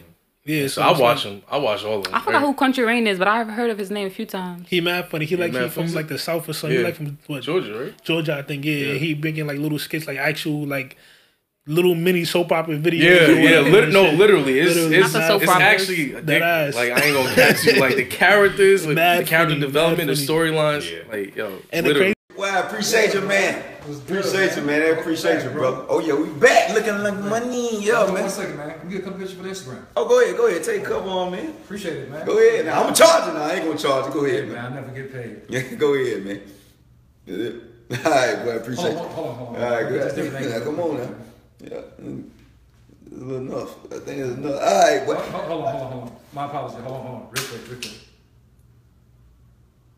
yeah. 0.53 0.67
So 0.67 0.81
I 0.81 0.91
watch 0.97 1.25
like- 1.25 1.33
him. 1.35 1.41
I 1.49 1.57
watch 1.57 1.83
all 1.83 1.99
of 1.99 2.03
them. 2.05 2.13
I 2.15 2.21
forgot 2.21 2.41
who 2.41 2.53
Country 2.53 2.85
Wayne 2.85 3.07
is, 3.07 3.17
but 3.19 3.27
I've 3.27 3.47
heard 3.49 3.69
of 3.69 3.77
his 3.77 3.89
name 3.91 4.07
a 4.07 4.09
few 4.09 4.25
times. 4.25 4.67
He 4.69 4.81
mad 4.81 5.09
funny. 5.09 5.25
He 5.25 5.35
like 5.35 5.53
mad 5.53 5.63
he 5.63 5.69
from 5.69 5.83
funny. 5.83 5.95
like 5.95 6.07
the 6.07 6.17
south 6.17 6.47
or 6.49 6.53
something. 6.53 6.71
Yeah. 6.73 6.79
He 6.79 6.85
like 6.85 6.95
from 6.95 7.17
what 7.27 7.43
Georgia, 7.43 7.77
right? 7.85 8.03
Georgia, 8.03 8.37
I 8.37 8.41
think. 8.41 8.65
Yeah, 8.65 8.73
Yeah. 8.73 8.93
he 8.95 9.13
bringing 9.13 9.47
like 9.47 9.57
little 9.59 9.79
skits, 9.79 10.07
like 10.07 10.17
actual 10.17 10.65
like 10.65 10.97
little 11.67 11.93
mini 11.95 12.25
soap 12.25 12.51
opera 12.51 12.75
videos. 12.77 13.01
Yeah, 13.03 13.27
yeah. 13.27 13.59
Lit- 13.59 13.89
no, 13.89 14.09
literally, 14.11 14.59
it's 14.59 14.75
Literally. 14.75 14.95
it's, 14.97 15.13
Not 15.13 15.19
the 15.19 15.27
soap 15.27 15.41
it's 15.43 15.51
actually 15.51 16.11
That 16.13 16.25
dick. 16.25 16.41
ass. 16.41 16.75
Like 16.75 16.91
I 16.91 16.99
ain't 17.05 17.15
gonna 17.15 17.35
catch 17.35 17.63
you. 17.65 17.79
Like 17.79 17.95
the 17.95 18.05
characters, 18.21 18.85
like, 18.85 18.95
Mad 18.95 19.21
the 19.21 19.29
character 19.29 19.53
funny, 19.55 19.65
development, 19.65 20.07
the 20.07 20.13
storylines. 20.13 20.91
Yeah. 20.91 21.03
Like 21.11 21.35
yo, 21.35 21.59
And 21.71 21.85
the 21.85 21.93
crazy 21.93 22.13
Well, 22.35 22.55
I 22.63 22.67
appreciate 22.67 23.13
you, 23.13 23.21
man. 23.21 23.63
Appreciate 23.81 24.55
you, 24.55 24.61
man. 24.63 24.81
I 24.81 24.99
appreciate 24.99 25.43
you, 25.43 25.49
brother. 25.49 25.85
Oh 25.89 25.99
yeah, 25.99 26.13
we 26.13 26.29
back 26.39 26.69
looking 26.73 26.99
like 26.99 27.15
money, 27.15 27.83
yeah, 27.83 28.03
One 28.05 28.13
man. 28.13 28.29
second, 28.29 28.57
man. 28.57 28.79
Can 28.79 28.87
we 28.87 28.93
get 28.93 29.01
a 29.01 29.03
couple 29.05 29.19
pictures 29.19 29.37
for 29.37 29.43
Instagram? 29.71 29.83
Oh, 29.97 30.07
go 30.07 30.21
ahead, 30.21 30.37
go 30.37 30.47
ahead. 30.47 30.63
Take 30.63 30.83
a 30.83 30.85
couple 30.85 31.09
on, 31.09 31.31
man. 31.31 31.47
Appreciate 31.49 31.97
it, 31.97 32.11
man. 32.11 32.25
Go 32.25 32.37
ahead. 32.37 32.65
Now 32.65 32.77
I'm 32.79 32.83
gonna 32.83 32.95
charge 32.95 33.27
you 33.27 33.33
now. 33.33 33.41
I 33.43 33.53
ain't 33.53 33.65
gonna 33.65 33.77
charge 33.79 34.05
you. 34.07 34.13
Go 34.13 34.25
ahead, 34.25 34.43
man. 34.49 34.53
man. 34.53 34.65
I 34.71 34.75
never 34.75 34.91
get 34.91 35.11
paid. 35.11 35.41
Yeah, 35.49 35.75
go 35.75 35.93
ahead, 35.95 36.25
man. 36.25 36.41
Is 37.25 37.39
it? 37.55 38.05
All 38.05 38.11
right, 38.11 38.45
boy. 38.45 38.51
Appreciate 38.57 38.93
Hold 38.95 39.07
on, 39.07 39.13
hold 39.13 39.27
on, 39.27 39.35
hold 39.35 39.55
on. 39.57 39.63
All 39.63 39.71
right, 39.71 39.87
good. 39.89 40.51
Now, 40.51 40.59
come 40.63 40.79
on 40.79 40.97
now. 40.97 41.15
Yeah, 41.59 41.81
mm, 42.01 42.29
it's 43.05 43.21
enough. 43.21 43.75
I 43.91 43.97
think 43.99 44.19
it's 44.19 44.37
enough. 44.37 44.61
All 44.61 44.81
right, 44.83 45.05
boy. 45.07 45.15
Hold, 45.15 45.25
hold 45.31 45.45
hold 45.47 45.65
on, 45.65 45.71
hold 45.73 45.83
on, 45.83 45.91
hold 45.91 46.03
on. 46.03 46.15
My 46.33 46.45
apologies. 46.45 46.79
Hold 46.83 46.95
on, 46.97 47.01
hold 47.05 47.15
on. 47.15 47.27
Real 47.31 47.45
quick, 47.47 47.67
real 47.69 47.79
quick. 47.79 47.97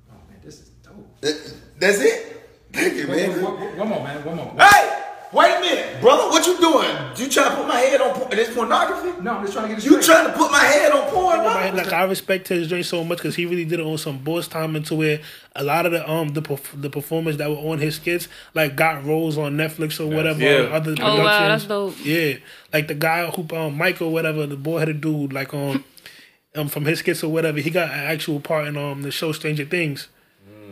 Oh 0.09 0.15
man, 0.29 0.39
this 0.43 0.61
is 0.61 0.69
dope. 0.83 1.21
That- 1.21 1.53
That's 1.79 1.99
it. 1.99 2.29
Thank 2.73 2.95
you, 2.95 3.07
Wait, 3.07 3.29
wait, 3.29 3.37
man. 3.37 3.43
wait, 3.45 3.59
wait, 3.69 3.77
one 3.77 3.87
more, 3.89 4.03
man. 4.03 4.25
One 4.25 4.35
more. 4.35 4.53
Hey, 4.57 5.03
wait 5.31 5.57
a 5.57 5.59
minute, 5.61 6.01
brother. 6.01 6.23
What 6.29 6.45
you 6.47 6.57
doing? 6.59 6.89
You 7.17 7.29
trying 7.29 7.51
to 7.51 7.55
put 7.57 7.67
my 7.67 7.77
head 7.77 8.01
on 8.01 8.13
por- 8.15 8.29
this 8.29 8.53
pornography? 8.53 9.21
No, 9.21 9.35
I'm 9.35 9.41
just 9.43 9.53
trying 9.53 9.69
to 9.69 9.75
get 9.75 9.77
it 9.77 9.85
You 9.85 10.01
straight. 10.01 10.15
trying 10.17 10.31
to 10.31 10.37
put 10.37 10.51
my 10.51 10.57
head 10.63 10.91
on 10.91 11.03
porn, 11.11 11.37
bro? 11.37 11.45
Like, 11.45 11.73
like, 11.75 11.93
I 11.93 12.03
respect 12.05 12.47
his 12.47 12.67
joint 12.67 12.85
so 12.87 13.03
much 13.03 13.19
because 13.19 13.35
he 13.35 13.45
really 13.45 13.65
did 13.65 13.79
it 13.79 13.85
on 13.85 13.97
some 13.99 14.17
boss 14.17 14.47
time 14.47 14.75
into 14.75 14.95
where 14.95 15.21
a 15.55 15.63
lot 15.63 15.85
of 15.85 15.91
the 15.91 16.09
um 16.09 16.29
the 16.29 16.41
perf- 16.41 16.81
the 16.81 16.89
performers 16.89 17.37
that 17.37 17.49
were 17.49 17.57
on 17.57 17.77
his 17.77 17.95
skits 17.97 18.27
like 18.55 18.75
got 18.75 19.05
roles 19.05 19.37
on 19.37 19.55
Netflix 19.55 19.99
or 19.99 20.07
whatever 20.07 20.41
Yeah. 20.41 20.63
or 20.63 20.71
other 20.73 20.95
Oh, 20.99 21.19
wow, 21.19 21.47
that's 21.49 21.65
dope. 21.65 21.95
Yeah, 22.03 22.37
like 22.73 22.87
the 22.87 22.95
guy 22.95 23.27
who 23.27 23.45
um 23.55 23.77
Michael 23.77 24.11
whatever 24.11 24.47
the 24.47 24.55
boy 24.57 24.79
had 24.79 24.89
a 24.89 24.93
dude 24.93 25.31
like 25.31 25.53
um 25.53 25.83
um 26.55 26.67
from 26.69 26.85
his 26.85 26.99
skits 26.99 27.23
or 27.23 27.31
whatever 27.31 27.59
he 27.59 27.69
got 27.69 27.89
an 27.91 27.99
actual 27.99 28.39
part 28.39 28.67
in 28.67 28.75
um 28.77 29.03
the 29.03 29.11
show 29.11 29.31
Stranger 29.31 29.65
Things. 29.65 30.07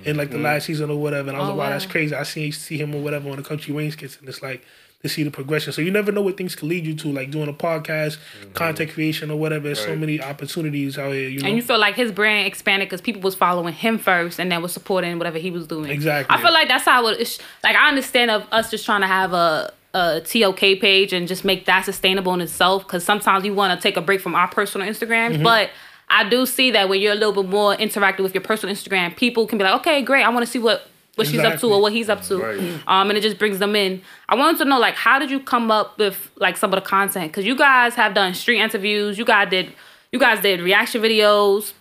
In 0.06 0.18
like 0.18 0.32
the 0.32 0.40
last 0.40 0.66
season 0.66 0.90
or 0.90 0.98
whatever, 1.00 1.30
and 1.30 1.38
I 1.38 1.42
was 1.42 1.50
Oh, 1.50 1.52
like, 1.52 1.58
"Wow, 1.60 1.64
wow. 1.66 1.70
that's 1.72 1.86
crazy." 1.86 2.16
I 2.16 2.24
see 2.24 2.50
see 2.52 2.78
him 2.78 2.96
or 2.96 3.02
whatever 3.02 3.30
on 3.30 3.38
the 3.38 3.44
Country 3.44 3.74
Wayne 3.74 3.92
skits, 3.92 4.18
and 4.20 4.28
it's 4.28 4.42
like 4.42 4.64
to 5.04 5.10
see 5.10 5.24
the 5.24 5.32
progression. 5.32 5.74
So 5.74 5.82
you 5.82 5.90
never 5.92 6.12
know 6.12 6.22
what 6.22 6.38
things 6.38 6.56
can 6.56 6.70
lead 6.70 6.86
you 6.86 6.94
to, 6.96 7.12
like 7.12 7.30
doing 7.32 7.48
a 7.50 7.54
podcast, 7.54 8.18
content 8.54 8.92
creation, 8.92 9.30
or 9.32 9.38
whatever. 9.38 9.66
There's 9.66 9.80
so 9.84 9.96
many 9.96 10.22
opportunities 10.22 10.98
out 10.98 11.14
here. 11.14 11.30
You 11.30 11.42
know, 11.42 11.48
And 11.48 11.56
you 11.56 11.62
feel 11.64 11.80
like 11.80 11.96
his 11.96 12.12
brand 12.12 12.48
expanded 12.48 12.88
because 12.90 13.02
people 13.02 13.22
was 13.22 13.36
following 13.36 13.74
him 13.74 13.98
first 13.98 14.40
and 14.40 14.52
then 14.52 14.62
was 14.62 14.72
supporting 14.74 15.18
whatever 15.18 15.38
he 15.40 15.50
was 15.52 15.66
doing. 15.68 15.90
Exactly. 15.92 16.36
I 16.36 16.42
feel 16.42 16.54
like 16.54 16.68
that's 16.68 16.86
how 16.86 17.08
it 17.08 17.20
is. 17.20 17.40
Like 17.64 17.76
I 17.76 17.88
understand 17.90 18.32
of 18.32 18.46
us 18.52 18.70
just 18.72 18.86
trying 18.86 19.02
to 19.02 19.08
have 19.08 19.34
a 19.34 19.74
a 19.94 20.22
TOK 20.22 20.60
page 20.80 21.12
and 21.14 21.28
just 21.28 21.44
make 21.44 21.66
that 21.66 21.84
sustainable 21.84 22.34
in 22.34 22.40
itself 22.42 22.84
because 22.88 23.04
sometimes 23.04 23.44
you 23.44 23.54
want 23.54 23.78
to 23.78 23.84
take 23.84 23.98
a 23.98 24.02
break 24.02 24.22
from 24.22 24.36
our 24.36 24.48
personal 24.48 24.88
Instagrams, 24.88 25.34
Mm-hmm. 25.34 25.44
but. 25.44 25.70
I 26.12 26.28
do 26.30 26.46
see 26.46 26.72
that 26.72 26.90
when 26.90 27.00
you're 27.02 27.14
a 27.14 27.16
little 27.16 27.44
bit 27.44 27.50
more 27.50 27.76
interactive 27.76 28.20
with 28.24 28.34
your 28.36 28.44
personal 28.44 28.76
Instagram, 28.76 29.16
people 29.16 29.48
can 29.48 29.58
be 29.58 29.64
like, 29.64 29.80
okay, 29.82 30.02
great, 30.02 30.24
I 30.24 30.30
want 30.30 30.46
to 30.46 30.52
see 30.52 30.60
what 30.60 30.88
what 31.16 31.28
she's 31.28 31.40
up 31.42 31.60
to 31.60 31.68
or 31.68 31.82
what 31.82 31.92
he's 31.92 32.10
up 32.10 32.22
to, 32.24 32.38
Right. 32.38 32.60
um, 32.88 33.10
and 33.10 33.18
it 33.18 33.22
just 33.22 33.38
brings 33.38 33.60
them 33.60 33.76
in. 33.76 34.02
I 34.30 34.36
wanted 34.36 34.58
to 34.60 34.66
know, 34.66 34.80
like, 34.80 34.96
how 34.96 35.20
did 35.20 35.30
you 35.30 35.40
come 35.42 35.70
up 35.70 35.98
with 36.00 36.32
like 36.38 36.56
some 36.58 36.74
of 36.74 36.82
the 36.82 36.88
content? 36.90 37.32
Because 37.32 37.46
you 37.46 37.56
guys 37.56 37.96
have 37.96 38.14
done 38.14 38.34
street 38.34 38.60
interviews, 38.60 39.18
you 39.18 39.26
guys 39.26 39.50
did, 39.50 39.74
you 40.14 40.20
guys 40.20 40.42
did 40.42 40.62
reaction 40.62 41.02
videos, 41.02 41.74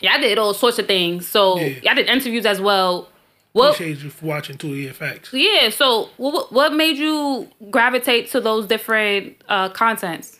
y'all 0.00 0.18
did 0.20 0.38
all 0.38 0.54
sorts 0.54 0.78
of 0.78 0.86
things. 0.86 1.28
So 1.28 1.58
Yeah. 1.58 1.78
y'all 1.82 1.94
did 1.94 2.08
interviews 2.08 2.46
as 2.46 2.60
well. 2.60 3.08
What 3.52 3.74
appreciate 3.74 4.02
you 4.02 4.10
for 4.10 4.26
watching 4.26 4.56
too. 4.58 4.74
Yeah, 4.74 4.92
facts. 4.92 5.32
yeah. 5.32 5.68
So 5.70 6.08
what 6.16 6.50
what 6.52 6.72
made 6.74 6.96
you 6.96 7.48
gravitate 7.70 8.30
to 8.32 8.40
those 8.40 8.66
different 8.66 9.36
uh 9.48 9.68
contents? 9.68 10.38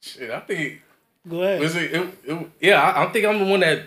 Shit, 0.00 0.30
I 0.30 0.40
think 0.40 0.80
Go 1.26 1.42
ahead. 1.42 1.62
it, 1.62 1.76
it, 1.94 2.08
it- 2.24 2.50
Yeah, 2.60 2.80
I, 2.82 3.04
I 3.04 3.12
think 3.12 3.26
I'm 3.26 3.38
the 3.38 3.44
one 3.44 3.60
that 3.60 3.82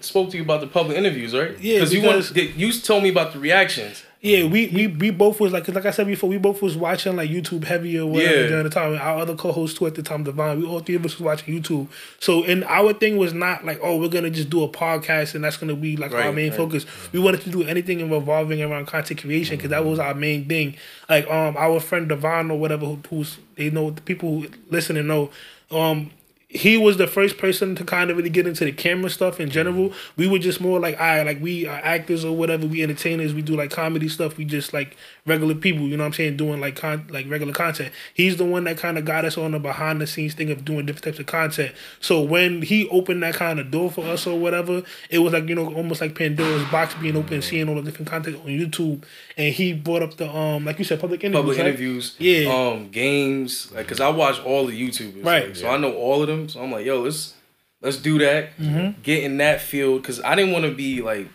spoke 0.00 0.30
to 0.30 0.36
you 0.36 0.42
about 0.42 0.60
the 0.60 0.66
public 0.66 0.96
interviews, 0.96 1.34
right? 1.34 1.58
Yeah, 1.60 1.80
you 1.84 2.00
because- 2.02 2.32
want, 2.34 2.56
you 2.56 2.72
told 2.72 3.02
me 3.02 3.08
about 3.10 3.32
the 3.32 3.38
reactions. 3.38 4.02
Yeah, 4.20 4.44
we, 4.46 4.68
we 4.68 4.86
we 4.86 5.10
both 5.10 5.38
was 5.38 5.52
like, 5.52 5.66
'cause 5.66 5.74
like 5.74 5.84
I 5.84 5.90
said 5.90 6.06
before, 6.06 6.30
we 6.30 6.38
both 6.38 6.62
was 6.62 6.78
watching 6.78 7.14
like 7.14 7.28
YouTube 7.28 7.64
heavy 7.64 7.98
or 7.98 8.06
whatever 8.06 8.40
Yeah. 8.40 8.46
during 8.46 8.64
the 8.64 8.70
time. 8.70 8.94
Our 8.94 9.18
other 9.18 9.34
co-host 9.34 9.76
too 9.76 9.86
at 9.86 9.96
the 9.96 10.02
time, 10.02 10.24
Devon, 10.24 10.60
we 10.60 10.66
all 10.66 10.80
three 10.80 10.94
of 10.94 11.04
us 11.04 11.18
was 11.18 11.20
watching 11.20 11.60
YouTube. 11.62 11.88
So, 12.20 12.42
and 12.42 12.64
our 12.64 12.94
thing 12.94 13.18
was 13.18 13.34
not 13.34 13.66
like, 13.66 13.78
oh, 13.82 13.98
we're 13.98 14.08
gonna 14.08 14.30
just 14.30 14.48
do 14.48 14.62
a 14.64 14.68
podcast 14.68 15.34
and 15.34 15.44
that's 15.44 15.58
gonna 15.58 15.74
be 15.76 15.98
like 15.98 16.12
our 16.14 16.32
main 16.32 16.48
right. 16.52 16.56
focus. 16.56 16.86
We 17.12 17.20
wanted 17.20 17.42
to 17.42 17.50
do 17.50 17.64
anything 17.64 18.10
revolving 18.10 18.62
around 18.62 18.86
content 18.86 19.20
creation 19.20 19.56
because 19.58 19.68
that 19.70 19.84
was 19.84 19.98
our 19.98 20.14
main 20.14 20.48
thing. 20.48 20.76
Like, 21.10 21.28
um, 21.30 21.54
our 21.58 21.78
friend 21.78 22.08
Devon 22.08 22.50
or 22.50 22.58
whatever, 22.58 22.86
who, 22.86 22.98
who's 23.10 23.36
they 23.56 23.68
know 23.68 23.90
the 23.90 24.00
people 24.00 24.40
who 24.40 24.48
listen 24.70 24.96
and 24.96 25.06
know, 25.08 25.30
um. 25.70 26.12
He 26.54 26.76
was 26.76 26.98
the 26.98 27.08
first 27.08 27.36
person 27.36 27.74
to 27.74 27.84
kind 27.84 28.10
of 28.10 28.16
really 28.16 28.30
get 28.30 28.46
into 28.46 28.64
the 28.64 28.70
camera 28.70 29.10
stuff 29.10 29.40
in 29.40 29.50
general. 29.50 29.92
We 30.16 30.28
were 30.28 30.38
just 30.38 30.60
more 30.60 30.78
like, 30.78 31.00
I 31.00 31.22
like 31.24 31.40
we 31.40 31.66
are 31.66 31.80
actors 31.82 32.24
or 32.24 32.36
whatever. 32.36 32.64
We 32.66 32.82
entertainers. 32.82 33.34
We 33.34 33.42
do 33.42 33.56
like 33.56 33.72
comedy 33.72 34.08
stuff. 34.08 34.36
We 34.36 34.44
just 34.44 34.72
like 34.72 34.96
regular 35.26 35.54
people. 35.54 35.82
You 35.88 35.96
know 35.96 36.02
what 36.04 36.08
I'm 36.08 36.12
saying? 36.12 36.36
Doing 36.36 36.60
like 36.60 36.76
con 36.76 37.06
like 37.10 37.28
regular 37.28 37.52
content. 37.52 37.92
He's 38.12 38.36
the 38.36 38.44
one 38.44 38.64
that 38.64 38.76
kind 38.76 38.98
of 38.98 39.04
got 39.04 39.24
us 39.24 39.38
on 39.38 39.52
the 39.52 39.58
behind 39.58 40.00
the 40.00 40.06
scenes 40.06 40.34
thing 40.34 40.50
of 40.50 40.64
doing 40.64 40.84
different 40.86 41.04
types 41.04 41.18
of 41.18 41.26
content. 41.26 41.72
So 42.00 42.20
when 42.20 42.62
he 42.62 42.88
opened 42.90 43.22
that 43.22 43.34
kind 43.34 43.58
of 43.58 43.70
door 43.70 43.90
for 43.90 44.04
us 44.04 44.26
or 44.26 44.38
whatever, 44.38 44.82
it 45.08 45.18
was 45.20 45.32
like 45.32 45.48
you 45.48 45.54
know 45.54 45.72
almost 45.74 46.00
like 46.00 46.14
Pandora's 46.14 46.64
box 46.70 46.94
being 46.94 47.16
open, 47.16 47.40
seeing 47.42 47.68
all 47.68 47.76
the 47.76 47.82
different 47.82 48.08
content 48.08 48.36
on 48.36 48.46
YouTube. 48.46 49.02
And 49.36 49.54
he 49.54 49.72
brought 49.72 50.02
up 50.02 50.16
the 50.16 50.28
um 50.34 50.64
like 50.66 50.78
you 50.78 50.84
said 50.84 51.00
public 51.00 51.24
interviews. 51.24 51.40
public 51.40 51.58
right? 51.58 51.66
interviews, 51.68 52.16
Yeah. 52.18 52.52
um, 52.54 52.90
games, 52.90 53.72
like, 53.72 53.88
cause 53.88 54.00
I 54.00 54.08
watch 54.08 54.40
all 54.40 54.66
the 54.66 54.78
YouTubers, 54.78 55.24
Right. 55.24 55.46
like, 55.46 55.56
so 55.56 55.68
I 55.70 55.78
know 55.78 55.94
all 55.94 56.20
of 56.22 56.28
them. 56.28 56.48
So 56.48 56.62
I'm 56.62 56.70
like, 56.70 56.84
yo, 56.84 57.00
let's 57.00 57.32
let's 57.80 57.96
do 57.96 58.18
that, 58.18 58.56
Mm-hmm. 58.58 59.00
get 59.02 59.24
in 59.24 59.38
that 59.38 59.62
field, 59.62 60.04
cause 60.04 60.20
I 60.22 60.34
didn't 60.34 60.52
want 60.52 60.66
to 60.66 60.74
be 60.74 61.00
like 61.00 61.28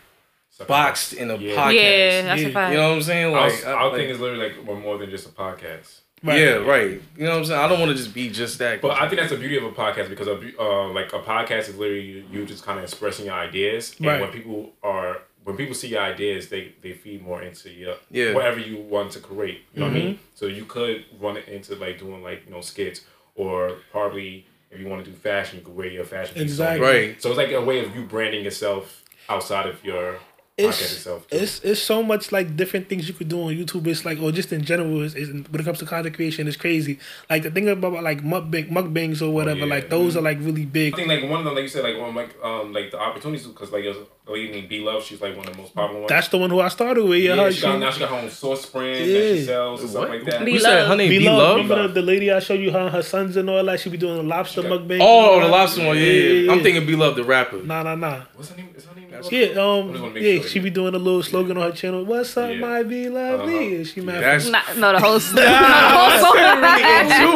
boxed 0.67 1.13
in 1.13 1.29
a 1.31 1.35
Yeah. 1.37 1.55
podcast. 1.55 1.73
Yeah, 1.73 2.21
that's 2.23 2.41
Yeah. 2.41 2.47
a 2.47 2.51
fact. 2.51 2.71
You 2.71 2.77
know 2.77 2.89
what 2.89 2.95
I'm 2.95 3.01
saying? 3.01 3.35
Our, 3.35 3.49
Like, 3.49 3.65
I- 3.65 3.71
our 3.71 3.87
like- 3.89 3.97
thing 3.97 4.09
is 4.09 4.19
literally 4.19 4.43
like 4.49 4.65
we're 4.65 4.75
more 4.75 4.97
than 4.97 5.09
just 5.09 5.27
a 5.27 5.31
podcast. 5.31 6.01
Right. 6.21 6.37
yeah, 6.37 6.49
right. 6.55 7.01
You 7.17 7.23
know 7.23 7.29
what 7.29 7.37
I'm 7.37 7.45
saying? 7.45 7.59
I 7.61 7.67
don't 7.69 7.79
want 7.79 7.91
to 7.91 7.97
just 7.97 8.13
be 8.13 8.29
just 8.29 8.59
that. 8.59 8.81
But 8.81 8.91
I 8.99 9.07
think 9.07 9.21
that's 9.21 9.31
the 9.31 9.37
beauty 9.37 9.55
of 9.55 9.63
a 9.63 9.71
podcast 9.71 10.09
because 10.09 10.27
a, 10.27 10.37
uh, 10.59 10.89
like 10.89 11.13
a 11.13 11.19
podcast 11.19 11.69
is 11.69 11.75
literally 11.77 12.25
you 12.29 12.45
just 12.45 12.65
kind 12.65 12.77
of 12.77 12.83
expressing 12.83 13.25
your 13.27 13.35
ideas, 13.35 13.95
and 13.99 14.07
Right. 14.07 14.19
when 14.21 14.29
people 14.31 14.73
are 14.83 15.21
when 15.45 15.55
people 15.55 15.73
see 15.73 15.87
your 15.87 16.01
ideas, 16.01 16.49
they 16.49 16.73
they 16.81 16.91
feed 16.91 17.23
more 17.23 17.41
into 17.41 17.69
your 17.69 17.95
Yeah. 18.11 18.33
whatever 18.33 18.59
you 18.59 18.75
want 18.75 19.13
to 19.13 19.19
create. 19.19 19.61
You 19.73 19.79
know 19.79 19.85
what 19.87 19.95
I 19.95 19.99
Mm-hmm. 19.99 20.07
mean? 20.07 20.19
So 20.35 20.45
you 20.47 20.65
could 20.65 21.05
run 21.21 21.37
it 21.37 21.47
into 21.47 21.75
like 21.75 21.97
doing 21.99 22.21
like 22.21 22.43
you 22.45 22.51
know 22.53 22.59
skits 22.61 23.01
or 23.35 23.77
probably 23.91 24.45
if 24.71 24.79
you 24.79 24.87
want 24.87 25.03
to 25.05 25.09
do 25.09 25.15
fashion, 25.15 25.57
you 25.59 25.65
could 25.65 25.75
wear 25.75 25.87
your 25.87 26.03
fashion. 26.03 26.39
Exactly. 26.39 26.85
right. 26.85 27.21
So 27.21 27.29
it's 27.29 27.37
like 27.37 27.51
a 27.51 27.61
way 27.61 27.79
of 27.79 27.95
you 27.95 28.01
branding 28.03 28.43
yourself 28.43 29.03
outside 29.29 29.67
of 29.67 29.83
your 29.85 30.15
podcast 30.15 30.19
it's 30.59 31.07
it's 31.31 31.59
it's 31.63 31.81
so 31.81 32.03
much 32.03 32.31
like 32.31 32.55
different 32.55 32.89
things 32.89 33.07
you 33.07 33.13
could 33.13 33.29
do 33.29 33.41
on 33.41 33.53
YouTube. 33.53 33.87
It's 33.87 34.05
like 34.05 34.19
or 34.19 34.31
just 34.31 34.51
in 34.51 34.63
general, 34.63 35.01
is 35.01 35.15
when 35.15 35.45
it 35.53 35.63
comes 35.63 35.79
to 35.79 35.85
content 35.85 36.15
creation, 36.15 36.47
it's 36.47 36.57
crazy. 36.57 36.99
Like 37.29 37.43
the 37.43 37.51
thing 37.51 37.69
about 37.69 38.03
like 38.03 38.23
mukbang, 38.23 38.69
mukbangs 38.69 39.21
or 39.21 39.31
whatever, 39.31 39.61
yeah. 39.61 39.65
like 39.65 39.89
those 39.89 40.17
are 40.17 40.21
like 40.21 40.37
really 40.41 40.65
big. 40.65 40.93
I 40.93 40.97
think 40.97 41.07
like 41.07 41.23
one 41.29 41.39
of 41.39 41.45
them, 41.45 41.55
like 41.55 41.63
you 41.63 41.69
said, 41.69 41.83
like 41.83 41.97
one 41.97 42.13
like 42.15 42.35
um 42.43 42.73
like 42.73 42.91
the 42.91 42.99
opportunities 42.99 43.47
because 43.47 43.71
like 43.71 43.83
there's 43.83 43.97
a 43.97 44.31
lady 44.31 44.51
named 44.51 44.69
B 44.69 44.81
Love, 44.81 45.03
she's 45.03 45.21
like 45.21 45.35
one 45.35 45.47
of 45.47 45.53
the 45.55 45.61
most 45.61 45.73
popular 45.73 46.01
ones. 46.01 46.09
That's 46.09 46.27
the 46.27 46.37
one 46.37 46.49
who 46.49 46.59
I 46.59 46.67
started 46.67 47.03
with. 47.05 47.19
Yeah, 47.23 47.35
yeah, 47.35 47.49
she 47.49 47.61
got, 47.61 47.79
now 47.79 47.89
she 47.91 47.99
got 47.99 48.09
her 48.09 48.15
own 48.17 48.29
sauce 48.29 48.65
brand 48.67 48.95
that 48.95 49.07
Yeah. 49.07 49.35
she 49.35 49.43
sells 49.45 49.81
and 49.81 49.89
stuff 49.89 50.01
What? 50.01 50.09
like 50.11 50.25
that. 50.25 50.45
Be 50.45 50.51
Who 50.53 50.59
said 50.59 50.83
her 50.83 50.89
Love. 50.89 50.97
name? 50.97 51.09
Be 51.09 51.17
Be 51.19 51.25
love, 51.25 51.37
love. 51.37 51.57
remember 51.57 51.87
the, 51.87 51.93
the 51.95 52.01
lady 52.03 52.31
I 52.31 52.39
showed 52.39 52.59
you 52.59 52.71
her, 52.71 52.89
her 52.89 53.01
sons 53.01 53.37
and 53.37 53.49
all 53.49 53.63
that. 53.63 53.79
She 53.79 53.89
be 53.89 53.97
doing 53.97 54.19
a 54.19 54.23
lobster 54.23 54.61
mukbang. 54.61 54.99
Oh, 55.01 55.39
the 55.39 55.47
lobster 55.47 55.85
one. 55.85 55.97
Yeah, 55.97 56.03
yeah. 56.03 56.33
yeah, 56.41 56.51
I'm 56.51 56.61
thinking 56.61 56.85
Be 56.85 56.95
Love 56.95 57.15
the 57.15 57.23
rapper. 57.23 57.57
Nah, 57.63 57.81
nah, 57.83 57.95
nah. 57.95 58.21
What's 58.35 58.49
her 58.49 58.57
name? 58.57 58.69
Is 58.75 58.85
her 58.85 58.93
name? 58.95 58.98
Yeah, 59.31 59.47
I 59.61 59.79
um, 59.79 60.15
yeah, 60.15 60.39
sure. 60.39 60.43
she 60.43 60.59
be 60.59 60.69
doing 60.69 60.95
a 60.95 60.97
little 60.97 61.23
slogan 61.23 61.57
on 61.57 61.63
her 61.69 61.75
channel. 61.75 62.03
What's 62.05 62.35
up, 62.37 62.49
Yeah. 62.51 62.57
my 62.57 62.83
be 62.83 63.09
lovely? 63.09 63.75
Uh-huh. 63.75 63.83
She 63.85 64.01
mad. 64.01 64.23
That's 64.23 64.49
Not, 64.49 64.77
no, 64.77 64.91
the 64.93 64.99
host. 64.99 65.33
no, 65.35 65.41
the 65.41 65.49
whole 65.49 66.19
song. 66.25 66.35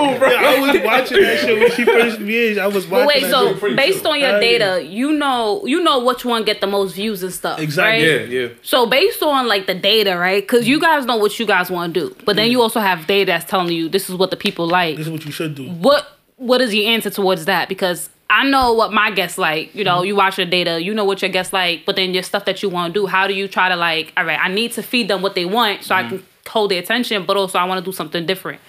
true, 0.10 0.20
bro. 0.20 0.30
I 0.30 0.60
was 0.60 0.82
watching 0.84 1.22
that 1.22 1.40
shit 1.40 1.60
when 1.60 1.72
she 1.72 1.86
first 1.86 2.20
yeah, 2.22 2.64
I 2.64 2.68
was 2.68 2.88
watching. 2.88 2.90
But 2.90 3.08
wait, 3.08 3.22
that 3.24 3.32
so 3.32 3.48
shit. 3.50 3.60
pretty 3.60 3.76
based 3.76 4.02
true. 4.02 4.12
on 4.12 4.20
your 4.20 4.40
data, 4.40 4.84
you 4.84 5.12
know, 5.14 5.66
you 5.66 5.82
know 5.84 6.04
which 6.04 6.26
one 6.26 6.44
get 6.44 6.62
the 6.62 6.68
most 6.68 6.94
views 6.96 7.24
and 7.24 7.34
stuff. 7.34 7.60
Exactly. 7.60 8.08
Right? 8.08 8.30
Yeah, 8.30 8.42
yeah. 8.42 8.50
So 8.62 8.86
based 8.86 9.22
on 9.24 9.48
like 9.48 9.68
the 9.68 9.76
data, 9.76 10.18
right? 10.18 10.44
Because 10.44 10.68
you 10.68 10.80
guys 10.80 11.06
know 11.06 11.18
what 11.18 11.40
you 11.40 11.46
guys 11.46 11.70
want 11.70 11.94
to 11.94 12.10
do, 12.10 12.16
but 12.26 12.36
then 12.36 12.50
you 12.52 12.62
also 12.62 12.80
have 12.80 13.08
data 13.08 13.32
that's 13.32 13.46
telling 13.46 13.74
you 13.74 13.90
this 13.90 14.10
is 14.10 14.16
what 14.16 14.30
the 14.32 14.38
people 14.38 14.68
like. 14.68 14.98
this 14.98 15.08
is 15.08 15.12
what 15.12 15.26
you 15.26 15.32
should 15.32 15.56
do. 15.56 15.70
What 15.70 16.08
what 16.38 16.62
is 16.62 16.74
your 16.74 16.90
answer 16.90 17.10
towards 17.10 17.46
that? 17.46 17.70
Because 17.70 18.10
I 18.34 18.50
know 18.50 18.74
what 18.74 18.92
my 18.92 19.12
guests 19.12 19.38
like. 19.38 19.76
You 19.76 19.84
know, 19.84 20.02
you 20.02 20.16
watch 20.16 20.38
your 20.40 20.48
data, 20.48 20.82
you 20.82 20.94
know 20.94 21.06
what 21.06 21.22
your 21.22 21.30
guests 21.30 21.54
like, 21.54 21.86
but 21.86 21.96
then 21.96 22.14
your 22.14 22.24
stuff 22.24 22.46
that 22.46 22.64
you 22.64 22.70
want 22.70 22.94
to 22.94 23.00
do. 23.00 23.06
How 23.06 23.28
do 23.28 23.34
you 23.34 23.48
try 23.48 23.70
to 23.70 23.76
like? 23.76 24.12
All 24.18 24.26
right, 24.26 24.40
I 24.42 24.48
need 24.48 24.72
to 24.74 24.84
feed 24.84 25.08
them 25.08 25.22
what 25.22 25.36
they 25.36 25.46
want 25.46 25.84
so 25.84 25.94
I 25.94 26.04
can 26.10 26.26
hold 26.48 26.72
their 26.72 26.82
attention, 26.82 27.26
but 27.26 27.38
also 27.38 27.60
I 27.60 27.66
want 27.66 27.84
to 27.84 27.86
do 27.86 27.96
something 27.96 28.26
different. 28.26 28.60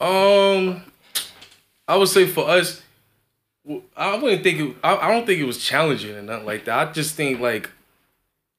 Um, 0.00 0.82
I 1.88 1.96
would 1.96 2.08
say 2.08 2.26
for 2.26 2.48
us, 2.48 2.82
I 3.96 4.16
wouldn't 4.16 4.42
think 4.42 4.60
it. 4.60 4.76
I, 4.84 4.96
I 4.96 5.10
don't 5.12 5.26
think 5.26 5.40
it 5.40 5.44
was 5.44 5.58
challenging 5.58 6.14
or 6.14 6.22
nothing 6.22 6.46
like 6.46 6.66
that. 6.66 6.88
I 6.88 6.92
just 6.92 7.14
think 7.14 7.40
like 7.40 7.70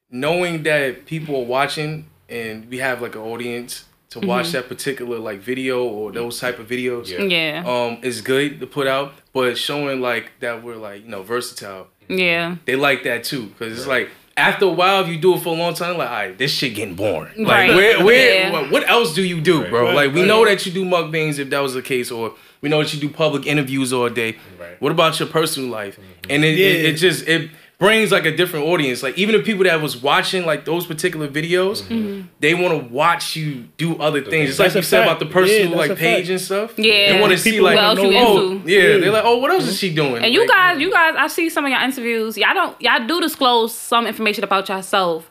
knowing 0.10 0.64
that 0.64 1.06
people 1.06 1.36
are 1.38 1.46
watching 1.46 2.08
and 2.28 2.68
we 2.70 2.80
have 2.80 3.02
like 3.02 3.16
an 3.16 3.22
audience 3.22 3.86
to 4.12 4.20
watch 4.20 4.52
that 4.52 4.68
particular 4.68 5.18
like 5.20 5.40
video 5.40 5.84
or 5.84 6.12
those 6.12 6.40
type 6.40 6.60
of 6.60 6.68
videos. 6.68 7.10
Yeah. 7.10 7.22
Yeah, 7.24 7.64
Um, 7.66 7.98
is 8.04 8.22
good 8.22 8.60
to 8.60 8.68
put 8.68 8.88
out, 8.88 9.14
but 9.34 9.58
showing 9.58 10.00
like 10.02 10.32
that 10.40 10.64
we're 10.64 10.76
like 10.78 11.04
you 11.04 11.10
know 11.10 11.24
versatile. 11.24 11.88
yeah, 12.08 12.56
They 12.66 12.76
like 12.76 13.04
that 13.04 13.24
too 13.24 13.48
because 13.48 13.78
it's 13.78 13.88
like 13.88 14.10
after 14.38 14.66
a 14.66 14.70
while, 14.70 15.02
if 15.04 15.10
you 15.10 15.18
do 15.18 15.36
it 15.36 15.42
for 15.42 15.54
a 15.54 15.58
long 15.58 15.74
time, 15.74 15.98
like, 15.98 16.10
all 16.10 16.16
right, 16.16 16.38
this 16.38 16.52
shit 16.52 16.74
getting 16.74 16.96
boring. 16.96 17.34
Like, 17.38 17.48
Right. 17.70 17.76
where, 17.76 18.04
where, 18.06 18.34
Yeah. 18.36 18.52
what, 18.52 18.72
what 18.72 18.90
else 18.90 19.14
do 19.14 19.24
you 19.24 19.42
do, 19.42 19.66
bro? 19.68 19.84
Right, 19.88 19.94
like, 19.96 20.14
we 20.14 20.22
right. 20.22 20.28
know 20.28 20.46
that 20.46 20.66
you 20.66 20.72
do 20.72 20.86
mukbangs 20.86 21.38
if 21.38 21.50
that 21.50 21.60
was 21.60 21.74
the 21.74 21.82
case, 21.82 22.10
or 22.10 22.34
we 22.62 22.70
know 22.70 22.82
that 22.82 22.94
you 22.94 23.00
do 23.00 23.10
public 23.10 23.46
interviews 23.46 23.92
all 23.92 24.10
day. 24.10 24.38
Right. 24.60 24.80
What 24.82 24.94
about 24.94 25.20
your 25.20 25.28
personal 25.28 25.70
life? 25.70 26.00
And 26.30 26.46
it, 26.46 26.58
it, 26.58 26.86
it 26.86 26.94
just 26.94 27.28
it 27.28 27.52
brings 27.82 28.12
like 28.12 28.26
a 28.26 28.34
different 28.36 28.68
audience. 28.68 29.02
Like 29.02 29.18
even 29.18 29.36
the 29.36 29.42
people 29.42 29.64
that 29.66 29.82
was 29.82 29.98
watching 29.98 30.46
like 30.46 30.66
those 30.66 30.86
particular 30.86 31.28
videos, 31.28 31.82
Mm-hmm. 31.82 32.28
they 32.40 32.54
want 32.54 32.80
to 32.80 32.94
watch 32.94 33.36
you 33.36 33.68
do 33.78 33.98
other 34.00 34.22
things. 34.22 34.50
Just 34.50 34.60
like 34.60 34.74
you 34.76 34.82
said 34.84 35.00
fact. 35.06 35.10
about 35.10 35.20
the 35.20 35.26
personal 35.34 35.72
Yeah, 35.72 35.76
like 35.76 35.98
page 35.98 36.28
fact. 36.28 36.30
and 36.30 36.40
stuff. 36.42 36.78
Yeah. 36.78 37.14
they 37.14 37.20
want 37.20 37.32
to 37.34 37.40
see 37.40 37.60
like, 37.60 37.76
What 37.76 37.98
oh 37.98 38.62
yeah, 38.66 38.80
Yeah. 38.80 38.98
they're 39.00 39.12
like, 39.12 39.26
oh, 39.26 39.38
what 39.40 39.50
else 39.52 39.68
is 39.68 39.78
she 39.80 39.94
doing? 39.94 40.24
And 40.24 40.32
you 40.32 40.42
Like, 40.42 40.50
guys, 40.50 40.80
you 40.80 40.92
guys, 40.92 41.16
I 41.18 41.28
see 41.28 41.50
some 41.50 41.66
of 41.66 41.72
your 41.72 41.82
interviews. 41.82 42.38
Y'all 42.38 42.54
don't, 42.54 42.80
y'all 42.82 43.06
do 43.08 43.20
disclose 43.20 43.74
some 43.74 44.06
information 44.06 44.44
about 44.44 44.70
yourself. 44.70 45.30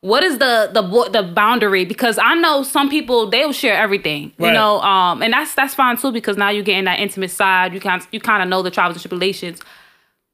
What 0.00 0.24
is 0.24 0.38
the 0.38 0.68
the 0.74 0.82
the 1.12 1.22
boundary? 1.22 1.84
Because 1.84 2.18
I 2.18 2.34
know 2.34 2.64
some 2.64 2.90
people 2.90 3.30
they'll 3.30 3.52
share 3.52 3.76
everything, 3.76 4.32
you 4.40 4.50
know, 4.50 4.80
um, 4.80 5.22
and 5.22 5.32
that's 5.32 5.54
that's 5.54 5.74
fine 5.76 5.96
too 5.96 6.10
because 6.10 6.36
now 6.36 6.48
you're 6.50 6.64
getting 6.64 6.86
that 6.86 6.98
intimate 6.98 7.30
side. 7.30 7.72
You 7.72 7.78
can 7.78 8.02
you 8.10 8.18
kind 8.18 8.42
of 8.42 8.48
know 8.48 8.62
the 8.62 8.70
trials 8.72 8.94
and 8.96 9.00
tribulations. 9.00 9.60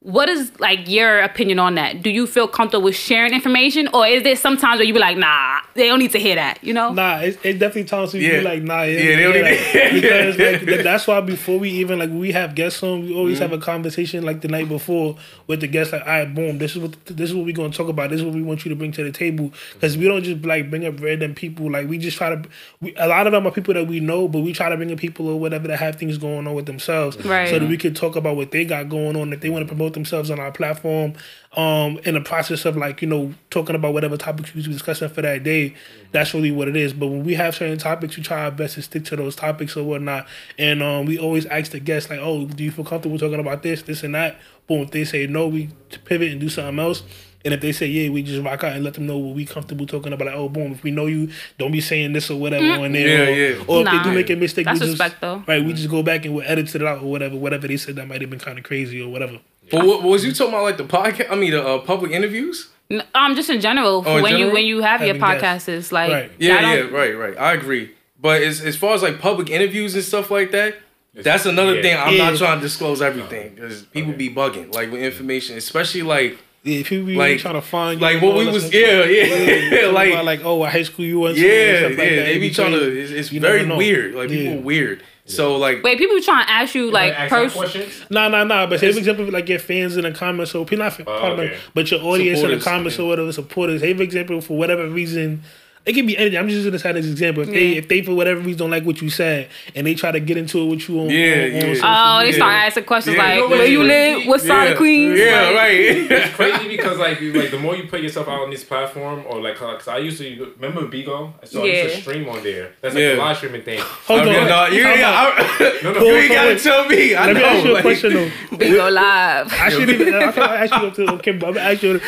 What 0.00 0.28
is 0.28 0.52
like 0.60 0.88
your 0.88 1.18
opinion 1.22 1.58
on 1.58 1.74
that? 1.74 2.02
Do 2.02 2.10
you 2.10 2.28
feel 2.28 2.46
comfortable 2.46 2.84
with 2.84 2.94
sharing 2.94 3.34
information, 3.34 3.88
or 3.92 4.06
is 4.06 4.22
there 4.22 4.36
sometimes 4.36 4.78
where 4.78 4.86
you 4.86 4.92
be 4.94 5.00
like, 5.00 5.18
nah, 5.18 5.58
they 5.74 5.88
don't 5.88 5.98
need 5.98 6.12
to 6.12 6.20
hear 6.20 6.36
that, 6.36 6.62
you 6.62 6.72
know? 6.72 6.92
Nah, 6.92 7.16
it's, 7.18 7.36
it's 7.42 7.58
definitely 7.58 7.82
times 7.84 8.12
where 8.12 8.22
you 8.22 8.28
Yeah. 8.30 8.38
be 8.38 8.44
like, 8.44 8.62
nah, 8.62 8.82
yeah, 8.82 8.96
Yeah, 9.00 9.16
they 9.16 9.22
don't 9.24 9.34
yeah, 9.34 9.42
need- 9.50 9.74
like, 9.74 9.92
because 10.00 10.38
like, 10.38 10.66
th- 10.66 10.84
that's 10.84 11.06
why 11.08 11.20
before 11.20 11.58
we 11.58 11.70
even 11.70 11.98
like 11.98 12.10
we 12.10 12.30
have 12.30 12.54
guests 12.54 12.80
on, 12.84 13.02
we 13.06 13.12
always 13.12 13.40
have 13.40 13.50
mm-hmm. 13.50 13.60
a 13.60 13.64
conversation 13.64 14.22
like 14.24 14.40
the 14.40 14.46
night 14.46 14.68
before 14.68 15.16
with 15.48 15.60
the 15.62 15.66
guests. 15.66 15.92
Like, 15.92 16.02
all 16.02 16.08
right, 16.08 16.32
boom, 16.32 16.58
this 16.58 16.76
is 16.76 16.78
what 16.78 17.04
this 17.06 17.30
is 17.30 17.34
what 17.34 17.44
we're 17.44 17.52
gonna 17.56 17.70
talk 17.72 17.88
about. 17.88 18.10
This 18.10 18.20
is 18.20 18.24
what 18.24 18.34
we 18.34 18.42
want 18.42 18.64
you 18.64 18.68
to 18.68 18.76
bring 18.76 18.92
to 18.92 19.02
the 19.02 19.10
table 19.10 19.52
because 19.74 19.96
we 19.96 20.04
don't 20.06 20.22
just 20.22 20.44
like 20.44 20.70
bring 20.70 20.86
up 20.86 21.00
random 21.00 21.34
people. 21.34 21.72
Like 21.72 21.88
we 21.88 21.98
just 21.98 22.16
try 22.16 22.30
to. 22.36 22.48
We, 22.80 22.94
a 22.98 23.08
lot 23.08 23.26
of 23.26 23.32
them 23.32 23.48
are 23.48 23.50
people 23.50 23.74
that 23.74 23.88
we 23.88 23.98
know, 23.98 24.28
but 24.28 24.42
we 24.42 24.52
try 24.52 24.68
to 24.68 24.76
bring 24.76 24.90
in 24.90 24.96
people 24.96 25.28
or 25.28 25.40
whatever 25.40 25.66
that 25.66 25.80
have 25.80 25.96
things 25.96 26.18
going 26.18 26.46
on 26.46 26.54
with 26.54 26.66
themselves, 26.66 27.16
Right. 27.24 27.48
So 27.48 27.58
that 27.58 27.68
we 27.68 27.76
could 27.76 27.96
talk 27.96 28.14
about 28.14 28.36
what 28.36 28.52
they 28.52 28.64
got 28.64 28.88
going 28.88 29.16
on. 29.16 29.32
If 29.32 29.40
they 29.40 29.50
want 29.50 29.64
to 29.64 29.66
promote 29.66 29.87
themselves 29.94 30.30
on 30.30 30.38
our 30.40 30.52
platform, 30.52 31.14
um, 31.56 31.98
in 32.04 32.14
the 32.14 32.20
process 32.20 32.64
of 32.64 32.76
like 32.76 33.00
you 33.02 33.08
know 33.08 33.34
talking 33.50 33.74
about 33.74 33.92
whatever 33.94 34.16
topics 34.16 34.54
we 34.54 34.58
was 34.58 34.66
discussing 34.68 35.08
for 35.08 35.22
that 35.22 35.42
day, 35.42 35.74
that's 36.12 36.34
really 36.34 36.50
what 36.50 36.68
it 36.68 36.76
is. 36.76 36.92
But 36.92 37.08
when 37.08 37.24
we 37.24 37.34
have 37.34 37.54
certain 37.54 37.78
topics, 37.78 38.16
we 38.16 38.22
try 38.22 38.44
our 38.44 38.50
best 38.50 38.74
to 38.74 38.82
stick 38.82 39.04
to 39.06 39.16
those 39.16 39.34
topics 39.36 39.76
or 39.76 39.84
whatnot. 39.84 40.26
And 40.58 40.82
um, 40.82 41.06
we 41.06 41.18
always 41.18 41.46
ask 41.46 41.72
the 41.72 41.80
guests 41.80 42.10
like, 42.10 42.20
"Oh, 42.20 42.46
do 42.46 42.62
you 42.64 42.70
feel 42.70 42.84
comfortable 42.84 43.18
talking 43.18 43.40
about 43.40 43.62
this, 43.62 43.82
this, 43.82 44.02
and 44.02 44.14
that?" 44.14 44.36
Boom. 44.66 44.82
If 44.82 44.90
they 44.90 45.04
say 45.04 45.26
no, 45.26 45.48
we 45.48 45.70
pivot 46.04 46.30
and 46.30 46.40
do 46.40 46.48
something 46.48 46.78
else. 46.78 47.02
And 47.44 47.54
if 47.54 47.60
they 47.60 47.70
say 47.70 47.86
yeah, 47.86 48.10
we 48.10 48.22
just 48.24 48.44
rock 48.44 48.64
out 48.64 48.72
and 48.74 48.84
let 48.84 48.94
them 48.94 49.06
know 49.06 49.16
what 49.16 49.34
we 49.34 49.46
comfortable 49.46 49.86
talking 49.86 50.12
about. 50.12 50.26
Like, 50.26 50.34
oh, 50.34 50.48
boom. 50.48 50.72
If 50.72 50.82
we 50.82 50.90
know 50.90 51.06
you, 51.06 51.30
don't 51.56 51.70
be 51.70 51.80
saying 51.80 52.12
this 52.12 52.30
or 52.30 52.38
whatever 52.38 52.82
on 52.84 52.92
there. 52.92 53.06
Yeah, 53.08 53.24
or, 53.24 53.30
yeah. 53.60 53.64
or 53.68 53.78
if 53.80 53.84
Nah. 53.84 54.02
they 54.02 54.10
do 54.10 54.14
make 54.14 54.28
a 54.28 54.34
mistake, 54.34 54.64
That's 54.64 54.80
we 54.80 54.86
just, 54.86 55.00
respect, 55.00 55.20
though. 55.20 55.44
Right, 55.46 55.64
we 55.64 55.72
just 55.72 55.88
go 55.88 56.02
back 56.02 56.24
and 56.24 56.34
we'll 56.34 56.44
edit 56.46 56.74
it 56.74 56.82
out 56.82 56.98
or 57.00 57.08
whatever. 57.10 57.36
Whatever 57.36 57.68
they 57.68 57.76
said 57.76 57.94
that 57.96 58.08
might 58.08 58.20
have 58.20 58.28
been 58.28 58.40
kind 58.40 58.58
of 58.58 58.64
crazy 58.64 59.00
or 59.00 59.08
whatever. 59.08 59.38
But 59.70 59.86
what, 59.86 60.02
was 60.02 60.24
you 60.24 60.32
talking 60.32 60.54
about 60.54 60.62
like 60.64 60.76
the 60.76 60.84
podcast? 60.84 61.30
I 61.30 61.34
mean, 61.34 61.50
the 61.52 61.64
uh, 61.66 61.78
public 61.78 62.12
interviews? 62.12 62.68
N- 62.90 63.02
Um, 63.14 63.34
just 63.36 63.50
in 63.50 63.60
general, 63.60 64.02
Oh, 64.06 64.16
in 64.16 64.22
when 64.22 64.36
you 64.38 64.50
when 64.50 64.64
you 64.64 64.80
have 64.80 65.00
your 65.02 65.14
Having 65.18 65.40
guests. 65.40 65.66
podcasts, 65.66 65.68
it's 65.68 65.92
like 65.92 66.10
Right. 66.12 66.32
Yeah, 66.38 66.74
yeah, 66.74 66.80
right, 66.90 67.16
right. 67.16 67.36
I 67.38 67.52
agree. 67.52 67.90
But 68.20 68.42
as 68.42 68.60
as 68.60 68.76
far 68.76 68.94
as 68.94 69.02
like 69.02 69.20
public 69.20 69.50
interviews 69.50 69.94
and 69.94 70.02
stuff 70.02 70.30
like 70.30 70.50
that, 70.52 70.74
that's 71.14 71.46
another 71.46 71.76
yeah. 71.76 71.82
thing. 71.82 71.96
I'm 71.96 72.14
Yeah. 72.14 72.30
not 72.30 72.38
trying 72.38 72.58
to 72.58 72.62
disclose 72.62 73.02
everything 73.02 73.54
because 73.54 73.82
people 73.82 74.12
be 74.14 74.30
bugging 74.30 74.74
like 74.74 74.90
with 74.90 75.02
information, 75.02 75.56
especially 75.56 76.02
like 76.02 76.38
Yeah, 76.64 76.82
people 76.82 77.06
be 77.06 77.14
Like- 77.14 77.38
trying 77.40 77.54
to 77.54 77.60
find 77.62 78.00
you 78.00 78.06
Like 78.06 78.20
what 78.20 78.34
we 78.36 78.46
was, 78.46 78.62
stuff. 78.64 78.74
yeah, 78.74 79.04
yeah, 79.04 79.86
like 80.00 80.10
about, 80.12 80.24
like 80.24 80.44
oh, 80.44 80.56
what 80.56 80.72
high 80.72 80.82
school 80.82 81.04
you 81.04 81.20
went 81.20 81.36
to? 81.36 81.40
and 81.42 81.48
yeah, 81.52 81.78
stuff 81.78 81.82
yeah. 81.82 81.88
like 81.88 81.96
that. 82.16 82.24
They 82.26 82.34
It 82.36 82.40
be 82.40 82.50
trying 82.50 82.72
crazy. 82.72 82.84
to. 82.90 83.00
It's, 83.00 83.12
it's 83.12 83.28
very 83.28 83.64
know. 83.66 83.76
weird. 83.76 84.14
Like 84.14 84.30
Yeah. 84.30 84.36
people 84.38 84.58
weird. 84.62 85.02
So 85.28 85.56
like, 85.56 85.82
Wait, 85.82 85.98
people 85.98 86.16
be 86.16 86.22
trying 86.22 86.44
to 86.46 86.50
ask 86.50 86.74
you 86.74 86.90
like 86.90 87.12
Ask 87.12 87.30
pers- 87.30 87.52
questions. 87.52 87.92
Nah, 88.10 88.28
nah, 88.28 88.44
nah. 88.44 88.66
But 88.66 88.80
say 88.80 88.90
for 88.92 88.98
example, 88.98 89.30
like 89.30 89.48
your 89.48 89.58
fans 89.58 89.96
in 89.96 90.04
the 90.04 90.12
comments, 90.12 90.52
so 90.52 90.64
people 90.64 90.84
not 90.84 90.98
Oh, 91.00 91.04
pardon 91.04 91.38
me, 91.38 91.44
okay. 91.46 91.58
but 91.74 91.90
your 91.90 92.00
audience 92.02 92.40
in 92.40 92.50
the 92.50 92.60
comments 92.64 92.98
yeah. 92.98 93.04
or 93.04 93.08
whatever 93.08 93.30
supporters. 93.32 93.80
Say 93.82 93.94
for 93.94 94.02
example, 94.02 94.40
for 94.40 94.56
whatever 94.56 94.88
reason, 94.88 95.42
it 95.88 95.94
can 95.94 96.06
be 96.06 96.16
anything. 96.18 96.38
I'm 96.38 96.48
just 96.48 96.64
gonna 96.64 96.78
cite 96.78 96.94
this 96.94 97.06
example. 97.06 97.42
If 97.44 97.50
they 97.50 97.68
if 97.76 97.88
they 97.88 98.02
for 98.02 98.14
whatever 98.14 98.40
reason 98.40 98.58
don't 98.58 98.70
like 98.70 98.84
what 98.84 99.00
you 99.02 99.10
said 99.10 99.48
and 99.74 99.86
they 99.86 99.94
try 99.94 100.12
to 100.12 100.20
get 100.20 100.36
into 100.36 100.58
it 100.60 100.66
with 100.66 100.88
you 100.88 101.00
on, 101.00 101.10
Yeah, 101.10 101.16
on, 101.16 101.40
on 101.44 101.52
yeah. 101.54 101.60
social 101.60 101.84
Oh, 101.84 102.18
they 102.18 102.24
media. 102.26 102.38
start 102.38 102.54
asking 102.54 102.84
questions 102.84 103.16
Yeah. 103.16 103.22
like, 103.22 103.34
You 103.36 103.40
know 103.40 103.48
where 103.56 103.66
you 103.66 103.82
live? 103.82 104.20
is? 104.22 104.26
What 104.28 104.40
side 104.42 104.64
yeah, 104.64 104.70
of 104.70 104.76
Queens? 104.76 105.18
Yeah, 105.18 105.40
Like, 105.42 105.54
right. 105.54 105.80
It's 106.10 106.34
crazy 106.34 106.68
because 106.76 106.98
like 106.98 107.20
you- 107.20 107.32
like 107.32 107.50
the 107.50 107.58
more 107.58 107.74
you 107.76 107.84
put 107.88 108.00
yourself 108.02 108.28
out 108.28 108.40
on 108.40 108.50
this 108.50 108.64
platform 108.64 109.24
or 109.28 109.40
like 109.40 109.56
cause 109.56 109.88
I 109.88 109.98
used 109.98 110.18
to 110.18 110.52
remember 110.58 110.82
Bigo, 110.86 111.32
so 111.44 111.62
I 111.62 111.66
used 111.66 111.76
Yeah. 111.76 111.94
to 111.96 112.00
stream 112.02 112.28
on 112.28 112.42
there. 112.42 112.72
That's 112.82 112.94
like 112.94 113.02
Yeah. 113.02 113.12
the 113.14 113.16
live 113.18 113.36
streaming 113.38 113.62
thing. 113.62 113.78
Hold 113.80 114.20
Okay, 114.20 114.38
on, 114.40 114.46
no, 114.48 114.66
you, 114.66 114.82
Time 114.82 114.98
yeah, 114.98 115.10
out. 115.22 115.38
No, 115.82 115.92
no, 115.92 116.00
you 116.00 116.06
hold 116.06 116.12
ain't 116.14 116.32
gotta 116.32 116.48
wait. 116.48 116.60
tell 116.60 116.86
me. 116.88 117.14
I 117.14 117.26
Let 117.26 117.34
me 117.36 117.40
know. 117.42 117.46
ask 117.48 117.64
you 117.64 117.76
a 117.76 117.80
question 117.82 118.12
though. 118.14 118.30
we 118.58 118.80
live. 118.80 119.52
I 119.52 119.68
shouldn't 119.70 120.00
even. 120.00 120.14
I 120.14 120.32
can't 120.32 120.50
ask 120.72 120.82
you 120.98 121.06
to 121.06 121.12
okay, 121.14 121.32
but 121.32 121.48
I'm 121.48 121.54
gonna 121.54 121.70
ask 121.70 121.82
you. 121.82 122.00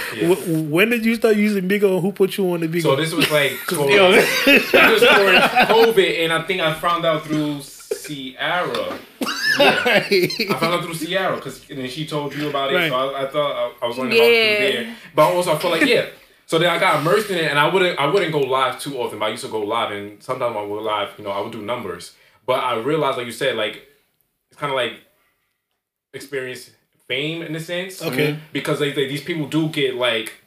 When 0.71 0.91
did 0.91 1.05
you 1.05 1.15
start 1.15 1.37
using 1.37 1.69
Bigo? 1.69 1.93
and 1.95 2.01
Who 2.03 2.13
put 2.13 2.37
you 2.37 2.51
on 2.53 2.61
the 2.61 2.69
Bigo? 2.69 2.83
So 2.83 2.97
this 2.97 3.13
was 3.13 3.31
like 3.31 3.53
for, 3.77 3.91
Yo, 3.91 4.13
this 4.13 4.29
for 4.71 4.77
COVID, 4.77 6.25
and 6.25 6.33
I 6.33 6.43
think 6.43 6.61
I 6.61 6.75
found 6.75 7.05
out 7.05 7.25
through 7.25 7.61
Sierra. 7.63 8.99
Yeah. 9.59 10.05
I 10.11 10.57
found 10.59 10.75
out 10.75 10.85
through 10.85 10.95
Sierra 10.95 11.37
because 11.37 11.61
then 11.67 11.89
she 11.89 12.07
told 12.07 12.35
you 12.35 12.49
about 12.49 12.73
it. 12.73 12.77
Right. 12.77 12.89
So 12.91 12.97
I, 12.97 13.25
I 13.25 13.27
thought 13.31 13.75
I, 13.81 13.85
I 13.85 13.89
was 13.89 13.99
learning 13.99 14.19
about 14.19 14.25
it 14.29 14.33
Yeah. 14.35 14.57
through 14.73 14.85
there. 14.85 14.97
But 15.15 15.23
also 15.35 15.55
I 15.55 15.59
feel 15.59 15.71
like 15.71 15.83
yeah. 15.87 16.07
So 16.47 16.59
then 16.59 16.69
I 16.71 16.79
got 16.79 17.01
immersed 17.01 17.31
in 17.31 17.39
it, 17.39 17.45
and 17.51 17.59
I 17.59 17.69
wouldn't 17.73 17.99
I 17.99 18.07
wouldn't 18.07 18.33
go 18.33 18.41
live 18.41 18.81
too 18.81 18.99
often. 18.99 19.19
But 19.19 19.27
I 19.27 19.29
used 19.31 19.45
to 19.45 19.51
go 19.51 19.61
live, 19.61 19.93
and 19.93 20.23
sometimes 20.23 20.57
I 20.57 20.63
would 20.63 20.83
live. 20.83 21.11
You 21.19 21.25
know, 21.25 21.31
I 21.31 21.41
would 21.41 21.53
do 21.53 21.63
numbers. 21.63 22.15
But 22.47 22.65
I 22.65 22.77
realized, 22.79 23.19
like 23.19 23.27
you 23.27 23.33
said, 23.33 23.57
like 23.57 23.87
it's 24.51 24.59
kind 24.59 24.73
of 24.73 24.77
like 24.77 24.95
experience 26.13 26.71
fame 27.07 27.43
in 27.43 27.55
a 27.55 27.61
sense. 27.61 28.03
Okay. 28.03 28.39
Because 28.53 28.79
they, 28.79 28.93
they, 28.93 29.07
these 29.09 29.23
people 29.23 29.47
do 29.47 29.69
get 29.69 29.95
like 29.95 30.40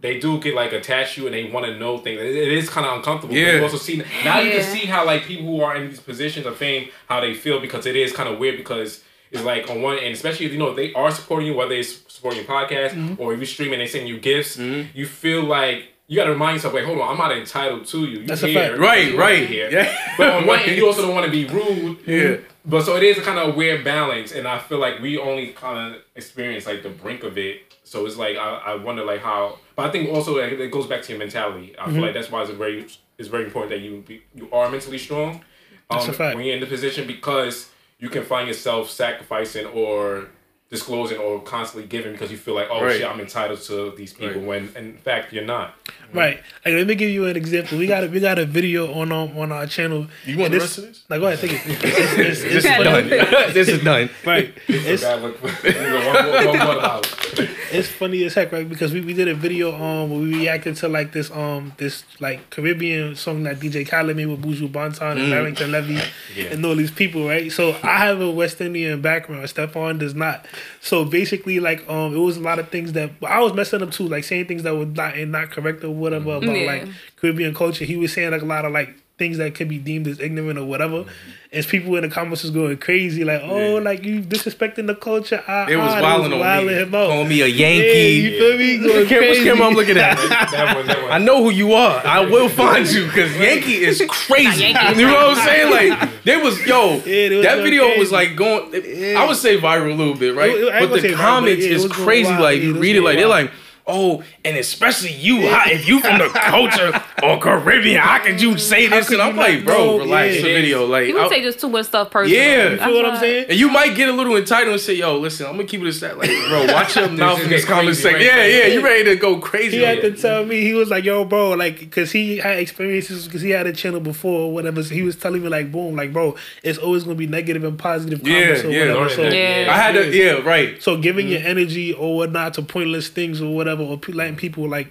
they 0.00 0.18
do 0.18 0.40
get 0.40 0.54
like 0.54 0.72
attached 0.72 1.14
to 1.14 1.20
you 1.22 1.26
and 1.26 1.34
they 1.34 1.44
want 1.50 1.66
to 1.66 1.76
know 1.78 1.98
things. 1.98 2.20
It, 2.20 2.34
it 2.34 2.52
is 2.52 2.68
kind 2.70 2.86
of 2.86 2.96
uncomfortable. 2.96 3.34
Yeah. 3.34 3.56
You 3.56 3.62
also 3.62 3.76
see 3.76 4.02
now 4.24 4.40
you 4.40 4.50
can 4.52 4.62
see 4.62 4.86
how 4.86 5.04
like 5.04 5.24
people 5.24 5.46
who 5.46 5.60
are 5.62 5.76
in 5.76 5.88
these 5.90 6.00
positions 6.00 6.46
of 6.46 6.56
fame 6.56 6.88
how 7.08 7.20
they 7.20 7.34
feel 7.34 7.60
because 7.60 7.86
it 7.86 7.96
is 7.96 8.12
kind 8.12 8.28
of 8.28 8.38
weird 8.38 8.56
because 8.56 9.02
it's 9.30 9.44
like 9.44 9.70
on 9.70 9.80
one 9.82 9.98
end, 9.98 10.14
especially 10.14 10.46
if 10.46 10.52
you 10.52 10.58
know 10.58 10.74
they 10.74 10.92
are 10.94 11.10
supporting 11.10 11.46
you, 11.46 11.54
whether 11.54 11.74
it's 11.74 12.00
supporting 12.12 12.40
your 12.40 12.48
podcast 12.48 12.90
Mm-hmm. 12.90 13.20
or 13.22 13.32
if 13.34 13.38
you 13.40 13.46
stream 13.46 13.72
and 13.72 13.80
they 13.80 13.86
send 13.86 14.08
you 14.08 14.18
gifts, 14.18 14.58
you 14.58 15.06
feel 15.06 15.44
like. 15.44 15.84
You 16.08 16.16
gotta 16.16 16.32
remind 16.32 16.56
yourself, 16.56 16.74
wait, 16.74 16.84
hold 16.86 16.98
on, 16.98 17.08
I'm 17.08 17.18
not 17.18 17.30
entitled 17.30 17.86
to 17.86 17.98
you. 18.00 18.18
You 18.22 18.26
That's 18.26 18.42
a 18.42 18.52
fact. 18.52 18.78
Right, 18.78 19.12
You 19.12 19.16
right. 19.16 19.46
Here. 19.48 19.70
Yeah. 19.70 19.96
But 20.18 20.30
on 20.30 20.44
one 20.44 20.58
end, 20.58 20.76
you 20.76 20.84
also 20.84 21.02
don't 21.02 21.14
want 21.14 21.24
to 21.26 21.30
be 21.30 21.44
rude. 21.46 21.98
Yeah. 22.04 22.38
But 22.64 22.82
so 22.84 22.96
it 22.96 23.04
is 23.04 23.16
a 23.18 23.20
kind 23.20 23.38
of 23.38 23.54
weird 23.54 23.84
balance, 23.84 24.32
and 24.32 24.48
I 24.48 24.58
feel 24.58 24.78
like 24.78 24.98
we 25.00 25.18
only 25.18 25.52
kind 25.52 25.94
of 25.94 26.02
experience 26.16 26.66
like 26.66 26.82
the 26.82 26.88
brink 26.88 27.22
of 27.22 27.38
it. 27.38 27.69
So 27.90 28.06
it's 28.06 28.16
like 28.16 28.36
I, 28.36 28.48
I 28.70 28.74
wonder 28.76 29.04
like 29.04 29.20
how, 29.20 29.58
but 29.74 29.82
I 29.86 29.90
think 29.90 30.10
also 30.14 30.40
like, 30.40 30.52
it 30.52 30.70
goes 30.70 30.86
back 30.86 31.02
to 31.02 31.08
your 31.12 31.18
mentality. 31.18 31.74
I 31.76 31.82
Mm-hmm. 31.82 31.92
feel 31.94 32.02
like 32.02 32.14
that's 32.14 32.30
why 32.30 32.40
it's 32.42 32.52
very 32.52 32.86
it's 33.18 33.28
very 33.34 33.44
important 33.48 33.70
that 33.72 33.80
you 33.80 34.04
be, 34.06 34.22
you 34.32 34.48
are 34.52 34.70
mentally 34.70 34.96
strong. 35.06 35.30
Um, 35.30 35.98
That's 35.98 36.06
a 36.08 36.12
fact. 36.12 36.36
When 36.36 36.44
you're 36.46 36.54
in 36.54 36.60
the 36.60 36.68
position 36.76 37.08
because 37.08 37.68
you 37.98 38.08
can 38.08 38.24
find 38.24 38.46
yourself 38.46 38.90
sacrificing 38.90 39.66
or 39.66 40.28
disclosing 40.70 41.18
or 41.18 41.40
constantly 41.42 41.88
giving 41.88 42.12
because 42.12 42.30
you 42.30 42.36
feel 42.38 42.54
like 42.54 42.68
oh 42.70 42.84
Right. 42.84 42.98
shit 42.98 43.06
I'm 43.06 43.18
entitled 43.20 43.60
to 43.62 43.92
these 43.96 44.12
people 44.12 44.42
when 44.42 44.68
in 44.76 44.96
fact 44.98 45.32
you're 45.32 45.44
not. 45.44 45.74
Right. 46.12 46.36
Like 46.64 46.74
let 46.74 46.86
me 46.86 46.94
give 46.94 47.10
you 47.10 47.26
an 47.26 47.36
example. 47.36 47.76
We 47.78 47.88
got 47.88 48.04
a 48.04 48.06
we 48.06 48.20
got 48.20 48.38
a 48.38 48.44
video 48.46 48.92
on 48.94 49.10
um, 49.10 49.36
on 49.36 49.50
our 49.52 49.66
channel. 49.66 50.06
You 50.24 50.38
want 50.38 50.52
And 50.52 50.54
the 50.54 50.58
this- 50.60 50.62
rest 50.62 50.78
of 50.78 50.84
this? 50.84 51.02
Like 51.08 51.20
go 51.20 51.26
ahead, 51.26 51.40
take 51.40 51.52
it. 51.54 51.60
It's, 51.66 52.42
it's, 52.42 52.42
it's, 52.42 52.44
This 52.54 52.64
is 52.64 52.70
funny. 52.70 52.84
done. 52.84 53.08
this 53.52 53.68
is 53.68 53.82
done. 53.82 54.10
Right. 54.24 54.54
It's 54.68 55.02
it's 57.72 57.88
funny 57.88 58.24
as 58.24 58.34
heck, 58.34 58.52
right? 58.52 58.68
Because 58.68 58.92
we, 58.92 59.00
we 59.00 59.14
did 59.14 59.28
a 59.28 59.34
video 59.34 59.74
um 59.74 60.10
where 60.10 60.20
we 60.20 60.34
reacted 60.34 60.76
to 60.76 60.88
like 60.88 61.12
this 61.12 61.30
um 61.30 61.72
this 61.78 62.04
like 62.20 62.50
Caribbean 62.50 63.14
song 63.16 63.42
that 63.44 63.58
DJ 63.60 63.88
Khaled 63.88 64.16
made 64.16 64.26
with 64.26 64.42
Buju 64.42 64.70
Banton 64.70 65.18
and 65.18 65.30
Barrington 65.30 65.72
Levy 65.72 66.00
and 66.38 66.64
all 66.64 66.76
these 66.76 66.90
people, 66.90 67.26
right? 67.26 67.50
So 67.50 67.70
I 67.82 67.98
have 68.06 68.20
a 68.20 68.30
West 68.30 68.60
Indian 68.60 69.00
background. 69.00 69.44
Stephon 69.44 69.98
does 69.98 70.14
not. 70.14 70.44
So 70.80 71.04
basically, 71.04 71.60
like 71.60 71.88
um, 71.88 72.14
it 72.14 72.18
was 72.18 72.36
a 72.36 72.40
lot 72.40 72.58
of 72.58 72.68
things 72.70 72.92
that 72.94 73.10
I 73.26 73.40
was 73.40 73.52
messing 73.54 73.82
up 73.82 73.90
too, 73.90 74.08
like 74.08 74.24
saying 74.24 74.46
things 74.46 74.62
that 74.64 74.74
were 74.76 74.86
not 74.86 75.16
and 75.16 75.32
not 75.32 75.50
correct 75.50 75.84
or 75.84 75.90
whatever 75.90 76.36
about 76.36 76.56
Yeah. 76.56 76.66
like 76.66 76.88
Caribbean 77.16 77.54
culture. 77.54 77.84
He 77.84 77.96
was 77.96 78.12
saying 78.12 78.30
like 78.30 78.42
a 78.42 78.46
lot 78.46 78.64
of 78.64 78.72
like 78.72 78.94
things 79.20 79.36
that 79.38 79.54
could 79.54 79.68
be 79.68 79.78
deemed 79.78 80.08
as 80.08 80.18
ignorant 80.18 80.58
or 80.58 80.64
whatever. 80.64 81.04
And 81.52 81.66
people 81.66 81.94
in 81.96 82.02
the 82.02 82.08
comments 82.08 82.42
was 82.44 82.52
going 82.52 82.76
crazy, 82.78 83.24
like, 83.24 83.40
oh, 83.42 83.76
like 83.78 84.04
you 84.04 84.22
disrespecting 84.22 84.86
the 84.86 84.94
culture. 84.94 85.42
Ah, 85.48 85.66
It 85.68 85.76
was 85.76 85.92
ah, 85.92 86.00
wilding 86.00 86.32
on 86.32 86.38
wilding 86.38 86.66
me. 86.68 86.82
him 86.82 86.94
out. 86.94 87.08
Calling 87.08 87.28
me 87.28 87.40
a 87.42 87.46
Yeah, 87.46 87.68
Yankee. 87.68 88.08
you 88.20 88.38
feel 88.38 88.56
me? 88.58 88.78
Going 88.78 88.98
Which 89.00 89.08
crazy. 89.08 89.44
camera 89.44 89.66
I'm 89.66 89.74
looking 89.74 89.96
at? 89.98 90.16
That 90.52 90.76
one, 90.76 90.86
that 90.86 91.02
one. 91.02 91.10
I 91.12 91.18
know 91.18 91.42
who 91.42 91.50
you 91.50 91.72
are. 91.74 92.00
I 92.06 92.20
will 92.20 92.48
find 92.48 92.86
you 92.88 93.06
because 93.06 93.36
Yankee 93.36 93.82
is 93.84 94.00
crazy. 94.08 94.62
Yankee 94.62 95.00
You 95.00 95.06
know 95.08 95.12
what 95.28 95.38
I'm 95.38 95.44
saying? 95.46 95.70
Like 95.98 96.10
there 96.24 96.42
was 96.42 96.64
yo, 96.66 97.00
it 97.04 97.32
was 97.36 97.44
that 97.44 97.54
going 97.56 97.64
video 97.64 97.98
was 97.98 98.10
like 98.12 98.36
going. 98.36 98.72
I 99.16 99.26
would 99.26 99.36
say 99.36 99.58
viral 99.58 99.92
a 99.92 99.94
little 99.94 100.14
bit, 100.14 100.34
right? 100.36 100.50
It- 100.50 100.62
it- 100.82 100.88
but 100.88 101.02
the 101.02 101.08
say 101.08 101.12
viral, 101.14 101.16
comments 101.16 101.64
but 101.64 101.68
yeah, 101.68 101.74
it 101.78 101.84
is 101.84 101.92
crazy. 101.92 102.30
wild. 102.30 102.42
Like 102.42 102.58
Yeah, 102.58 102.64
you 102.64 102.78
read 102.78 102.96
it, 102.96 103.02
like 103.02 103.16
they're 103.18 103.28
like. 103.28 103.50
Oh, 103.92 104.22
and 104.44 104.56
especially 104.56 105.12
you, 105.12 105.48
how, 105.48 105.64
if 105.70 105.88
you 105.88 106.00
from 106.00 106.18
the 106.18 106.28
culture 106.28 106.92
or 107.22 107.38
Caribbean, 107.40 108.00
how 108.00 108.18
could 108.20 108.40
you 108.40 108.56
say 108.58 108.86
this? 108.86 109.08
could 109.08 109.20
And 109.20 109.22
I'm 109.22 109.34
you 109.34 109.40
like, 109.40 109.64
bro, 109.64 109.98
relax 109.98 110.36
Yeah. 110.36 110.42
the 110.42 110.48
video. 110.54 110.86
Like, 110.86 111.06
People 111.06 111.22
I- 111.22 111.28
say 111.28 111.42
just 111.42 111.60
too 111.60 111.68
much 111.68 111.86
stuff 111.86 112.10
personal. 112.10 112.38
Yeah. 112.40 112.70
You 112.70 112.76
feel 112.78 112.94
what 112.94 113.06
I'm 113.06 113.18
saying? 113.20 113.46
and 113.50 113.58
you 113.58 113.68
might 113.70 113.94
get 113.96 114.08
a 114.08 114.12
little 114.12 114.36
entitled 114.36 114.72
and 114.72 114.80
say, 114.80 114.94
"Yo, 114.94 115.18
listen, 115.18 115.46
I'm 115.46 115.52
gonna 115.52 115.64
keep 115.64 115.80
it 115.80 115.86
a 115.86 115.92
stat." 115.92 116.16
Like, 116.18 116.30
bro, 116.48 116.66
watch 116.72 116.96
your 116.96 117.08
mouth 117.08 117.42
in 117.42 117.50
this 117.50 117.64
getting 117.64 117.66
crazy, 117.66 117.66
conversation. 117.66 118.12
right? 118.14 118.22
Yeah, 118.22 118.44
yeah, 118.46 118.66
you 118.66 118.80
ready 118.82 119.04
to 119.04 119.16
go 119.16 119.38
crazy? 119.38 119.78
He 119.78 119.84
on 119.84 119.96
had 119.96 120.02
to 120.02 120.12
tell 120.12 120.44
me 120.44 120.60
he 120.60 120.74
was 120.74 120.88
like, 120.90 121.04
"Yo, 121.04 121.24
bro, 121.24 121.50
like, 121.50 121.78
because 121.80 122.12
he 122.12 122.36
had 122.38 122.58
experiences 122.58 123.26
because 123.26 123.42
he 123.42 123.50
had 123.50 123.66
a 123.66 123.72
channel 123.72 124.00
before 124.00 124.40
or 124.42 124.52
whatever." 124.52 124.82
So 124.82 124.94
he 124.94 125.02
was 125.02 125.16
telling 125.16 125.42
me 125.42 125.48
like, 125.48 125.72
"Boom, 125.72 125.96
like, 125.96 126.12
bro, 126.12 126.36
it's 126.62 126.78
always 126.78 127.02
gonna 127.04 127.16
be 127.16 127.26
negative 127.26 127.64
and 127.64 127.78
positive 127.78 128.20
Yeah, 128.26 128.40
comments 128.42 128.64
or 128.64 128.70
yeah, 128.70 128.78
whatever." 128.80 128.98
learning 129.00 129.16
So, 129.16 129.22
that. 129.24 129.34
Yeah. 129.34 129.66
I 129.72 129.76
had 129.76 129.92
to, 129.94 130.16
yeah, 130.16 130.32
right. 130.48 130.82
so 130.82 130.96
giving 130.96 131.28
your 131.28 131.40
mm-hmm. 131.40 131.48
energy 131.48 131.92
or 131.94 132.16
whatnot 132.16 132.54
to 132.54 132.62
pointless 132.62 133.08
things 133.08 133.40
or 133.40 133.54
whatever, 133.54 133.79
or 133.88 133.98
pe- 133.98 134.12
letting 134.12 134.36
people 134.36 134.68
like 134.68 134.88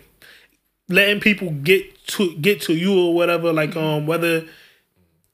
letting 0.88 1.19
people 1.19 1.52
get 1.52 2.06
to 2.08 2.36
get 2.36 2.62
to 2.62 2.73
you 2.73 2.97
or 2.99 3.13
whatever, 3.13 3.54
like 3.54 3.75
um 3.75 4.08
whether 4.08 4.45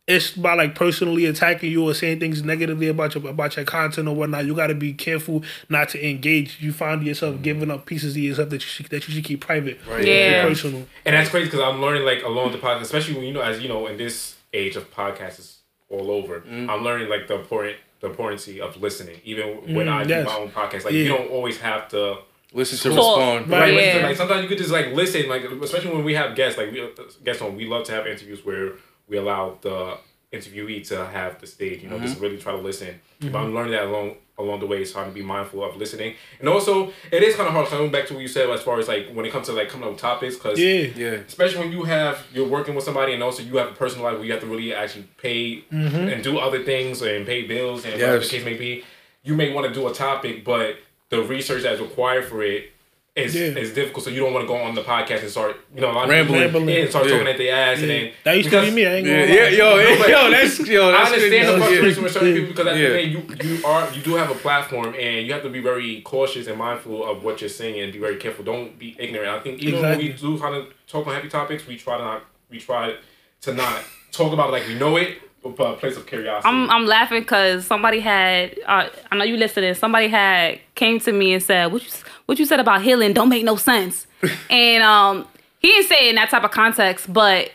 it's 0.08 0.32
by 0.32 0.54
like 0.54 0.76
personally 0.76 1.26
attacking 1.26 1.72
you 1.72 1.84
or 1.90 1.92
saying 1.96 2.20
things 2.20 2.44
negatively 2.44 2.88
about 2.88 3.16
your 3.16 3.28
about 3.28 3.56
your 3.56 3.66
content 3.66 4.08
or 4.08 4.16
whatnot. 4.16 4.46
You 4.46 4.54
got 4.54 4.68
to 4.68 4.76
be 4.76 4.94
careful 4.94 5.44
not 5.68 5.90
to 5.90 6.08
engage. 6.08 6.62
You 6.62 6.74
find 6.74 7.04
yourself 7.04 7.42
giving 7.42 7.72
up 7.72 7.88
pieces 7.88 8.16
of 8.16 8.22
yourself 8.22 8.50
that 8.50 8.58
you 8.62 8.68
should, 8.68 8.86
that 8.88 9.08
you 9.08 9.14
should 9.16 9.24
keep 9.24 9.42
private, 9.42 9.80
right? 9.88 10.06
Yeah. 10.06 10.44
personal. 10.44 10.86
And 11.06 11.16
that's 11.16 11.30
crazy 11.30 11.46
because 11.46 11.62
I'm 11.62 11.82
learning 11.82 12.04
like 12.06 12.22
along 12.24 12.52
the 12.52 12.60
podcast, 12.60 12.82
especially 12.82 13.16
when 13.16 13.24
you 13.24 13.34
know, 13.34 13.42
as 13.42 13.62
you 13.62 13.68
know, 13.68 13.88
in 13.88 13.98
this 13.98 14.36
age 14.54 14.76
of 14.76 14.94
podcasts 14.94 15.40
is 15.40 15.58
all 15.90 16.12
over. 16.12 16.42
Mm. 16.42 16.70
I'm 16.70 16.84
learning 16.84 17.10
like 17.10 17.28
the 17.28 17.36
important 17.40 17.78
the 18.02 18.08
importance 18.08 18.48
of 18.62 18.80
listening. 18.80 19.20
Even 19.24 19.74
when 19.74 19.88
I 19.90 20.04
Mm, 20.04 20.10
yes. 20.10 20.26
do 20.28 20.32
my 20.32 20.38
own 20.38 20.50
podcast, 20.52 20.84
like 20.86 20.94
Yeah. 20.94 21.00
you 21.02 21.08
don't 21.08 21.32
always 21.32 21.58
have 21.62 21.88
to. 21.90 22.18
Listen 22.56 22.78
to 22.92 22.96
Talk. 22.98 23.18
respond. 23.18 23.52
Right. 23.52 23.74
Like, 23.74 23.84
Yeah. 23.86 24.04
like 24.08 24.16
sometimes 24.18 24.42
you 24.44 24.48
could 24.50 24.58
just 24.58 24.72
like 24.72 24.88
listen, 24.94 25.28
like 25.30 25.44
especially 25.44 25.92
when 25.92 26.04
we 26.04 26.16
have 26.16 26.36
guests, 26.36 26.58
like 26.58 26.72
we 26.72 26.82
uh, 26.82 26.88
guests 27.24 27.42
on. 27.42 27.56
We 27.56 27.66
love 27.68 27.84
to 27.86 27.92
have 27.92 28.08
interviews 28.08 28.44
where 28.46 28.74
we 29.08 29.18
allow 29.18 29.58
the 29.62 29.98
interviewee 30.34 30.86
to 30.90 31.06
have 31.06 31.40
the 31.40 31.48
stage. 31.48 31.84
You 31.84 31.90
know, 31.90 31.98
Mm-hmm. 31.98 32.06
just 32.08 32.20
really 32.20 32.38
try 32.38 32.52
to 32.54 32.58
listen. 32.58 33.00
But 33.20 33.28
mm-hmm. 33.28 33.36
I'm 33.38 33.54
learning 33.56 33.72
that 33.74 33.84
along 33.84 34.16
along 34.38 34.60
the 34.60 34.68
way. 34.68 34.82
It's 34.82 34.92
hard 34.92 35.08
to 35.08 35.14
be 35.14 35.22
mindful 35.22 35.64
of 35.64 35.78
listening, 35.78 36.16
and 36.40 36.50
also 36.50 36.92
it 37.12 37.24
is 37.24 37.36
kind 37.36 37.48
of 37.48 37.54
hard. 37.54 37.68
Coming 37.68 37.92
back 37.92 38.06
to 38.08 38.14
what 38.14 38.22
you 38.22 38.28
said 38.28 38.50
as 38.50 38.62
far 38.62 38.80
as 38.80 38.88
like 38.88 39.10
when 39.14 39.26
it 39.26 39.32
comes 39.32 39.48
to 39.48 39.54
like 39.54 39.70
coming 39.70 39.86
up 39.86 39.92
with 39.94 40.02
topics, 40.02 40.36
because 40.36 40.60
Yeah, 40.60 40.88
Yeah, 40.96 41.12
especially 41.28 41.60
when 41.60 41.72
you 41.72 41.84
have 41.84 42.26
you're 42.34 42.48
working 42.48 42.76
with 42.76 42.84
somebody 42.84 43.14
and 43.14 43.24
also 43.24 43.44
you 43.44 43.56
have 43.58 43.70
a 43.70 43.74
personal 43.74 44.04
life 44.06 44.16
where 44.18 44.26
you 44.26 44.32
have 44.34 44.42
to 44.42 44.48
really 44.48 44.74
actually 44.74 45.08
pay 45.22 45.64
mm-hmm. 45.72 45.96
and 46.10 46.24
do 46.24 46.38
other 46.38 46.64
things 46.64 47.02
and 47.02 47.26
pay 47.26 47.44
bills 47.48 47.86
and 47.86 47.94
whatever 47.94 48.14
the 48.18 48.22
Yes. 48.24 48.32
case 48.32 48.44
may 48.46 48.56
be. 48.56 48.84
You 49.24 49.36
may 49.36 49.54
want 49.54 49.68
to 49.68 49.74
do 49.74 49.88
a 49.88 49.94
topic, 49.94 50.44
but 50.44 50.78
the 51.10 51.22
research 51.24 51.64
that's 51.64 51.80
required 51.82 52.26
for 52.26 52.42
it 52.44 52.72
is 53.16 53.34
Yeah. 53.34 53.58
is 53.58 53.74
difficult. 53.74 54.04
So 54.04 54.10
you 54.10 54.20
don't 54.20 54.34
want 54.34 54.44
to 54.44 54.48
go 54.48 54.56
on 54.58 54.76
the 54.76 54.82
podcast 54.84 55.22
and 55.22 55.30
start 55.32 55.56
you 55.74 55.80
know 55.80 55.90
a 55.92 55.94
Rambling. 56.08 56.18
people- 56.26 56.36
Rambling. 56.60 56.68
yeah, 56.70 56.82
and 56.82 56.90
start 56.90 57.06
Yeah. 57.06 57.12
talking 57.14 57.28
at 57.28 57.38
the 57.38 57.50
ass 57.50 57.80
and 57.80 57.90
then 57.90 58.12
that 58.26 58.36
used 58.38 58.50
to 58.50 58.62
be 58.62 58.72
me. 58.72 58.86
I 58.86 58.96
ain't 58.96 59.08
yeah, 59.08 59.20
gonna 59.26 59.34
yeah, 59.36 59.42
lie. 59.44 59.50
yo, 59.50 59.70
No, 59.70 59.78
yo, 59.80 60.32
that's 60.32 60.60
yo, 60.68 60.90
I 60.90 60.92
that's 60.92 61.14
understand 61.14 61.48
the 61.48 61.54
good. 61.54 61.62
frustration 61.64 62.04
with 62.04 62.12
certain 62.12 62.34
people 62.34 62.48
because 62.50 62.68
at 62.68 62.78
Yeah. 62.78 62.90
the 62.90 63.00
end 63.00 63.12
you 63.14 63.50
you 63.58 63.66
are 63.66 63.90
you 63.96 64.02
do 64.02 64.16
have 64.16 64.32
a 64.32 64.36
platform 64.36 64.96
and 65.00 65.26
you 65.26 65.32
have 65.32 65.44
to 65.44 65.50
be 65.50 65.62
very 65.62 66.02
cautious 66.02 66.48
and 66.48 66.58
mindful 66.58 67.06
of 67.10 67.24
what 67.24 67.40
you're 67.40 67.50
saying 67.50 67.80
and 67.80 67.94
be 67.94 68.00
very 68.00 68.18
careful. 68.18 68.44
Don't 68.44 68.78
be 68.78 68.98
ignorant. 69.00 69.30
I 69.30 69.40
think 69.40 69.62
even 69.64 69.82
when 69.82 69.98
we 69.98 70.10
do 70.10 70.38
kind 70.38 70.56
of 70.56 70.66
talk 70.88 71.08
on 71.08 71.14
happy 71.14 71.30
topics, 71.30 71.66
we 71.68 71.78
try 71.78 71.98
to 71.98 72.04
not 72.04 72.26
we 72.50 72.60
try 72.60 72.96
to 73.42 73.54
not 73.54 73.80
talk 74.12 74.34
about 74.34 74.50
it 74.50 74.52
like 74.52 74.68
we 74.68 74.76
know 74.76 74.98
it 74.98 75.20
a 75.46 75.74
place 75.76 75.98
of 75.98 76.06
curiosity. 76.06 76.48
I'm 76.48 76.70
I'm 76.70 76.86
laughing 76.86 77.22
because 77.22 77.66
somebody 77.66 78.00
had 78.00 78.58
uh, 78.66 78.90
I 79.12 79.16
know 79.16 79.24
you 79.24 79.38
listening. 79.38 79.74
Somebody 79.76 80.08
had 80.08 80.60
came 80.76 81.00
to 81.02 81.12
me 81.12 81.34
and 81.34 81.44
said, 81.44 81.72
"What 81.72 81.84
you 81.84 81.92
what 82.26 82.40
you 82.40 82.46
said 82.46 82.60
about 82.60 82.82
healing 82.82 83.14
don't 83.14 83.30
make 83.30 83.44
no 83.44 83.56
sense." 83.56 84.08
and 84.50 84.84
um, 84.84 85.28
he 85.60 85.70
didn't 85.70 85.88
say 85.88 86.08
it 86.08 86.10
in 86.10 86.16
that 86.16 86.30
type 86.30 86.44
of 86.44 86.52
context, 86.52 87.12
but 87.12 87.52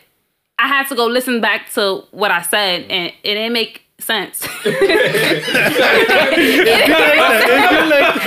I 0.57 0.67
had 0.67 0.87
to 0.87 0.95
go 0.95 1.07
listen 1.07 1.41
back 1.41 1.71
to 1.73 2.03
what 2.11 2.31
I 2.31 2.41
said, 2.41 2.83
and 2.83 3.13
it 3.23 3.33
didn't 3.33 3.53
make 3.53 3.83
sense. 4.01 4.45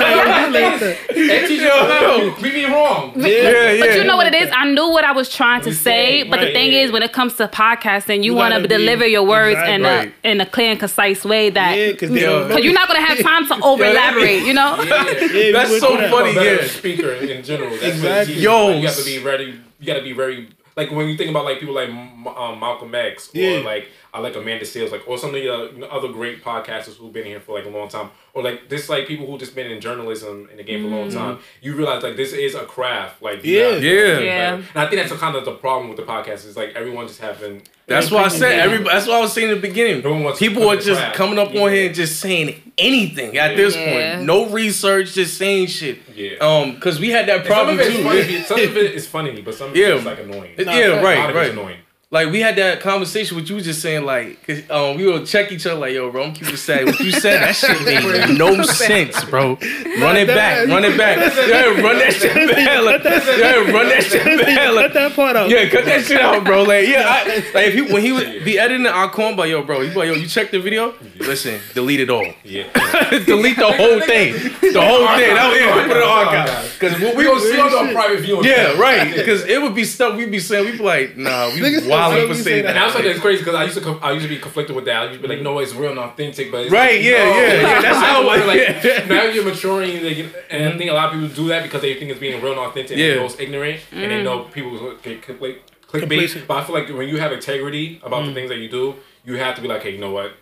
Hey, 0.05 1.47
teacher, 1.47 1.65
no, 1.67 2.35
we 2.43 2.51
be 2.51 2.65
wrong. 2.67 3.13
Yeah, 3.17 3.27
yeah. 3.73 3.81
But 3.81 3.97
you 3.97 4.05
know 4.05 4.17
what 4.17 4.27
it 4.27 4.35
is? 4.35 4.51
I 4.53 4.71
knew 4.71 4.89
what 4.91 5.05
I 5.05 5.13
was 5.13 5.29
trying 5.29 5.63
to 5.63 5.73
say, 5.75 6.21
saying, 6.21 6.31
but 6.31 6.41
the 6.41 6.53
thing 6.53 6.73
yeah. 6.73 6.81
is, 6.83 6.93
when 6.93 7.03
it 7.03 7.13
comes 7.13 7.35
to 7.37 7.49
podcasting, 7.49 8.19
you, 8.19 8.33
You 8.33 8.35
want 8.35 8.55
to 8.55 8.67
deliver 8.67 9.07
your 9.07 9.23
words 9.25 9.59
in 9.69 9.85
Exactly. 9.85 10.13
a 10.25 10.31
in 10.31 10.41
a 10.41 10.47
clear 10.47 10.71
and 10.73 10.81
concise 10.81 11.25
way 11.25 11.51
that 11.51 11.75
because 11.93 12.11
they 12.11 12.23
Yo. 12.23 12.49
know. 12.49 12.57
you're 12.57 12.73
not 12.73 12.89
gonna 12.89 13.01
have 13.01 13.19
time 13.21 13.47
to 13.49 13.55
over 13.65 13.85
elaborate. 13.85 14.43
You 14.45 14.55
know? 14.55 14.83
Yeah, 14.83 15.53
That's 15.53 15.79
so 15.81 15.97
funny. 16.11 16.35
yeah. 16.35 16.67
speaker 16.67 17.13
in 17.13 17.43
general. 17.45 17.71
That's 17.71 17.83
Exactly. 17.85 18.35
Yo. 18.41 18.79
you 18.79 18.87
have 18.87 18.97
to 18.97 19.05
be 19.05 19.19
ready. 19.19 19.61
You 19.81 19.87
got 19.87 19.95
to 19.95 20.03
be 20.03 20.13
very 20.13 20.49
like 20.77 20.91
when 20.91 21.09
you 21.09 21.17
think 21.17 21.31
about 21.31 21.45
like 21.45 21.61
people 21.61 21.75
like 21.75 21.89
um, 21.89 22.59
Malcolm 22.61 22.95
X 22.95 23.29
or 23.35 23.39
Yeah. 23.39 23.59
like 23.65 23.89
I 24.13 24.21
like 24.21 24.35
Amanda 24.37 24.65
Seales, 24.65 24.91
like 24.93 25.07
or 25.09 25.19
some 25.19 25.31
of 25.31 25.35
the 25.37 25.49
uh, 25.53 25.63
you 25.73 25.79
know, 25.79 25.87
other 25.89 26.09
great 26.09 26.43
podcasters 26.45 26.97
who've 26.97 27.13
been 27.13 27.27
here 27.27 27.41
for 27.41 27.57
like 27.57 27.67
a 27.67 27.71
long 27.71 27.89
time, 27.89 28.11
or 28.33 28.43
like 28.43 28.69
this 28.69 28.89
like 28.89 29.07
people 29.07 29.27
who 29.27 29.39
just 29.39 29.55
been 29.55 29.71
in 29.71 29.81
journalism 29.81 30.49
in 30.51 30.57
the 30.57 30.63
game 30.63 30.83
for 30.83 30.95
a 30.95 30.99
long 31.01 31.11
time. 31.11 31.39
You 31.63 31.75
realize 31.75 32.03
like 32.03 32.17
this 32.17 32.33
is 32.33 32.55
a 32.55 32.65
craft. 32.65 33.23
Like 33.23 33.45
you 33.45 33.59
Yeah. 33.59 33.77
Yeah. 33.77 34.19
Yeah. 34.21 34.55
And 34.55 34.65
I 34.77 34.89
think 34.89 35.01
that's 35.03 35.13
a 35.13 35.17
kind 35.17 35.35
of 35.37 35.45
the 35.45 35.53
problem 35.55 35.89
with 35.89 35.97
the 35.97 36.05
podcast 36.05 36.47
is 36.47 36.57
like 36.57 36.75
everyone 36.75 37.07
just 37.09 37.21
having. 37.21 37.63
That's 37.87 38.11
why 38.11 38.25
I 38.25 38.29
said 38.29 38.59
every. 38.61 38.79
That's 38.83 39.07
what 39.07 39.17
I 39.17 39.21
was 39.21 39.33
saying 39.33 39.51
in 39.51 39.57
the 39.57 39.61
beginning. 39.61 40.03
No 40.03 40.13
one 40.13 40.25
wants 40.25 40.39
to 40.39 40.45
People 40.49 40.63
put 40.63 40.79
are 40.79 40.83
just 40.83 41.01
crap. 41.01 41.15
coming 41.15 41.39
up 41.39 41.55
on 41.55 41.71
here 41.71 41.87
and 41.87 41.95
just 41.95 42.19
saying 42.19 42.73
anything 42.79 43.37
at 43.37 43.57
this 43.57 43.77
Yeah. 43.77 44.15
point. 44.17 44.27
No 44.27 44.47
research, 44.47 45.13
just 45.15 45.37
saying 45.37 45.67
shit. 45.67 45.99
Yeah. 46.17 46.37
Um, 46.41 46.75
because 46.77 46.99
we 46.99 47.11
had 47.11 47.27
that 47.29 47.41
And 47.41 47.47
Some 47.47 47.53
problem 47.53 47.79
of 47.79 47.85
it 47.87 47.93
is 47.93 47.97
too. 47.97 48.03
funny. 48.05 48.43
Some 48.45 48.61
of 48.61 48.77
it 48.79 48.95
is 48.95 49.07
funny, 49.07 49.41
but 49.43 49.55
some 49.55 49.71
of 49.71 49.77
Yeah. 49.77 49.89
it 49.89 49.95
is 49.97 50.05
like 50.05 50.19
annoying. 50.21 50.55
yeah, 50.59 50.65
fact. 50.65 50.79
A 50.79 50.95
lot 50.97 51.05
right, 51.05 51.29
it's 51.29 51.37
right. 51.37 51.51
annoying. 51.51 51.77
Like 52.15 52.31
we 52.31 52.39
had 52.39 52.55
that 52.57 52.79
conversation 52.79 53.37
with 53.37 53.51
you 53.51 53.61
just 53.61 53.83
saying 53.83 54.05
like, 54.05 54.39
'cause, 54.47 54.63
um, 54.71 54.97
we 54.97 55.05
will 55.05 55.27
check 55.27 55.51
each 55.51 55.67
other 55.67 55.81
like, 55.81 55.95
yo, 55.95 56.13
bro, 56.13 56.23
I'm 56.23 56.33
keeping 56.33 56.55
saying 56.57 56.87
what 56.87 57.01
you 57.01 57.11
said. 57.11 57.43
That 57.43 57.57
shit 57.57 57.85
made 57.85 58.39
no 58.39 58.63
sense, 58.63 59.25
bro. 59.25 59.59
Run 59.99 60.17
it 60.17 60.29
back, 60.29 60.69
run 60.69 60.85
it 60.85 60.97
back. 60.97 61.19
Yeah, 61.19 61.81
run 61.83 61.99
that 61.99 62.15
shit 62.15 62.33
back. 62.33 62.85
Like, 62.85 63.03
yeah, 63.05 63.69
run 63.73 63.89
that 63.89 64.05
shit 64.05 64.25
back. 64.25 64.75
Cut 64.75 64.95
that 64.95 65.17
part 65.17 65.35
out. 65.35 65.51
yeah, 65.51 65.69
cut 65.69 65.87
that 65.87 66.05
shit 66.05 66.21
out, 66.21 66.45
bro. 66.45 66.63
Like, 66.63 66.87
yeah, 66.87 67.03
I, 67.09 67.25
like 67.53 67.67
if 67.67 67.75
he 67.75 67.93
when 67.93 68.03
he 68.03 68.13
would 68.13 68.45
be 68.45 68.61
editing 68.61 68.87
our 68.87 69.11
corn, 69.11 69.35
but 69.35 69.49
yo, 69.49 69.65
bro, 69.65 69.81
he 69.81 69.93
like, 69.93 70.07
yo, 70.07 70.15
you 70.15 70.29
check 70.29 70.53
the 70.53 70.61
video? 70.61 70.95
Listen, 71.19 71.61
delete 71.75 71.99
it 71.99 72.11
all. 72.11 72.33
Yeah. 72.45 72.71
delete 73.27 73.57
the 73.57 73.73
whole 73.73 74.01
thing, 74.03 74.35
the 74.73 74.81
whole 74.81 75.09
thing. 75.19 75.35
That 75.35 75.51
was, 75.51 75.59
yeah, 75.59 75.87
put 75.89 75.97
it 75.97 76.03
on 76.05 76.29
archive. 76.29 76.77
Because 76.79 77.01
what 77.01 77.17
we 77.17 77.25
We 77.25 77.31
gonna 77.31 77.41
gonna 77.41 77.71
see 77.71 77.77
on 77.79 77.87
the 77.89 77.93
private 77.93 78.21
view. 78.21 78.45
Yeah, 78.45 78.79
right. 78.79 79.13
Because 79.13 79.45
it 79.47 79.61
would 79.61 79.75
be 79.75 79.85
stuff 79.85 80.17
we'd 80.17 80.31
be 80.31 80.39
saying. 80.39 80.65
We'd 80.65 80.79
be 80.79 80.85
like, 80.85 81.17
nah, 81.17 81.49
we 81.49 81.61
Niggas 81.61 81.89
wilding 82.09 82.29
say 82.29 82.35
for 82.35 82.43
saying 82.43 82.63
that. 82.65 82.71
And 82.71 82.79
I 82.79 82.87
was 82.87 82.95
like, 82.95 83.05
it's 83.05 83.21
crazy 83.21 83.39
because 83.41 83.55
I 83.55 83.65
used 83.65 83.77
to 83.77 83.83
com- 83.85 84.01
I 84.03 84.13
used 84.13 84.25
to 84.25 84.29
be 84.29 84.39
conflicted 84.39 84.75
with 84.77 84.85
that. 84.87 84.97
I 84.97 85.05
used 85.07 85.17
to 85.17 85.23
be 85.23 85.29
like, 85.29 85.39
mm-hmm. 85.39 85.45
no, 85.45 85.59
it's 85.59 85.75
real 85.75 85.91
and 85.91 85.99
authentic, 86.01 86.51
but 86.51 86.63
it's 86.63 86.73
Right, 86.73 86.97
like, 86.97 87.05
yeah, 87.05 87.13
no. 87.19 87.41
yeah, 87.41 87.53
yeah, 87.55 87.83
that's 87.83 87.99
how 88.07 88.23
it 88.23 88.27
wonder, 88.27 88.47
was. 88.47 88.57
like 88.57 89.09
now 89.09 89.23
you're 89.25 89.45
maturing, 89.45 90.05
like, 90.05 90.19
and 90.51 90.63
I 90.65 90.69
mm-hmm. 90.69 90.79
think 90.79 90.91
a 90.91 90.95
lot 90.95 91.07
of 91.15 91.21
people 91.21 91.35
do 91.35 91.49
that 91.49 91.63
because 91.63 91.83
they 91.83 91.95
think 91.95 92.11
it's 92.11 92.21
being 92.21 92.41
real 92.43 92.53
and 92.53 92.61
authentic, 92.61 92.93
and 92.93 93.01
Yeah. 93.01 93.09
they're 93.15 93.21
most 93.23 93.41
ignorant, 93.41 93.81
and 93.93 94.01
they 94.01 94.07
mm-hmm. 94.09 94.25
know 94.25 94.45
people 94.45 94.95
get 95.03 95.23
click, 95.23 95.63
clickbait. 95.89 96.47
But 96.47 96.57
I 96.59 96.65
feel 96.65 96.75
like 96.75 96.89
when 96.89 97.09
you 97.09 97.19
have 97.19 97.33
integrity 97.33 98.01
about 98.03 98.27
the 98.27 98.35
things 98.35 98.49
that 98.51 98.59
you 98.59 98.69
do, 98.69 98.97
you 99.25 99.37
have 99.37 99.55
to 99.57 99.63
be 99.63 99.69
like, 99.69 99.83
hey, 99.83 99.91
you 99.91 99.99
know 99.99 100.11
what? 100.11 100.35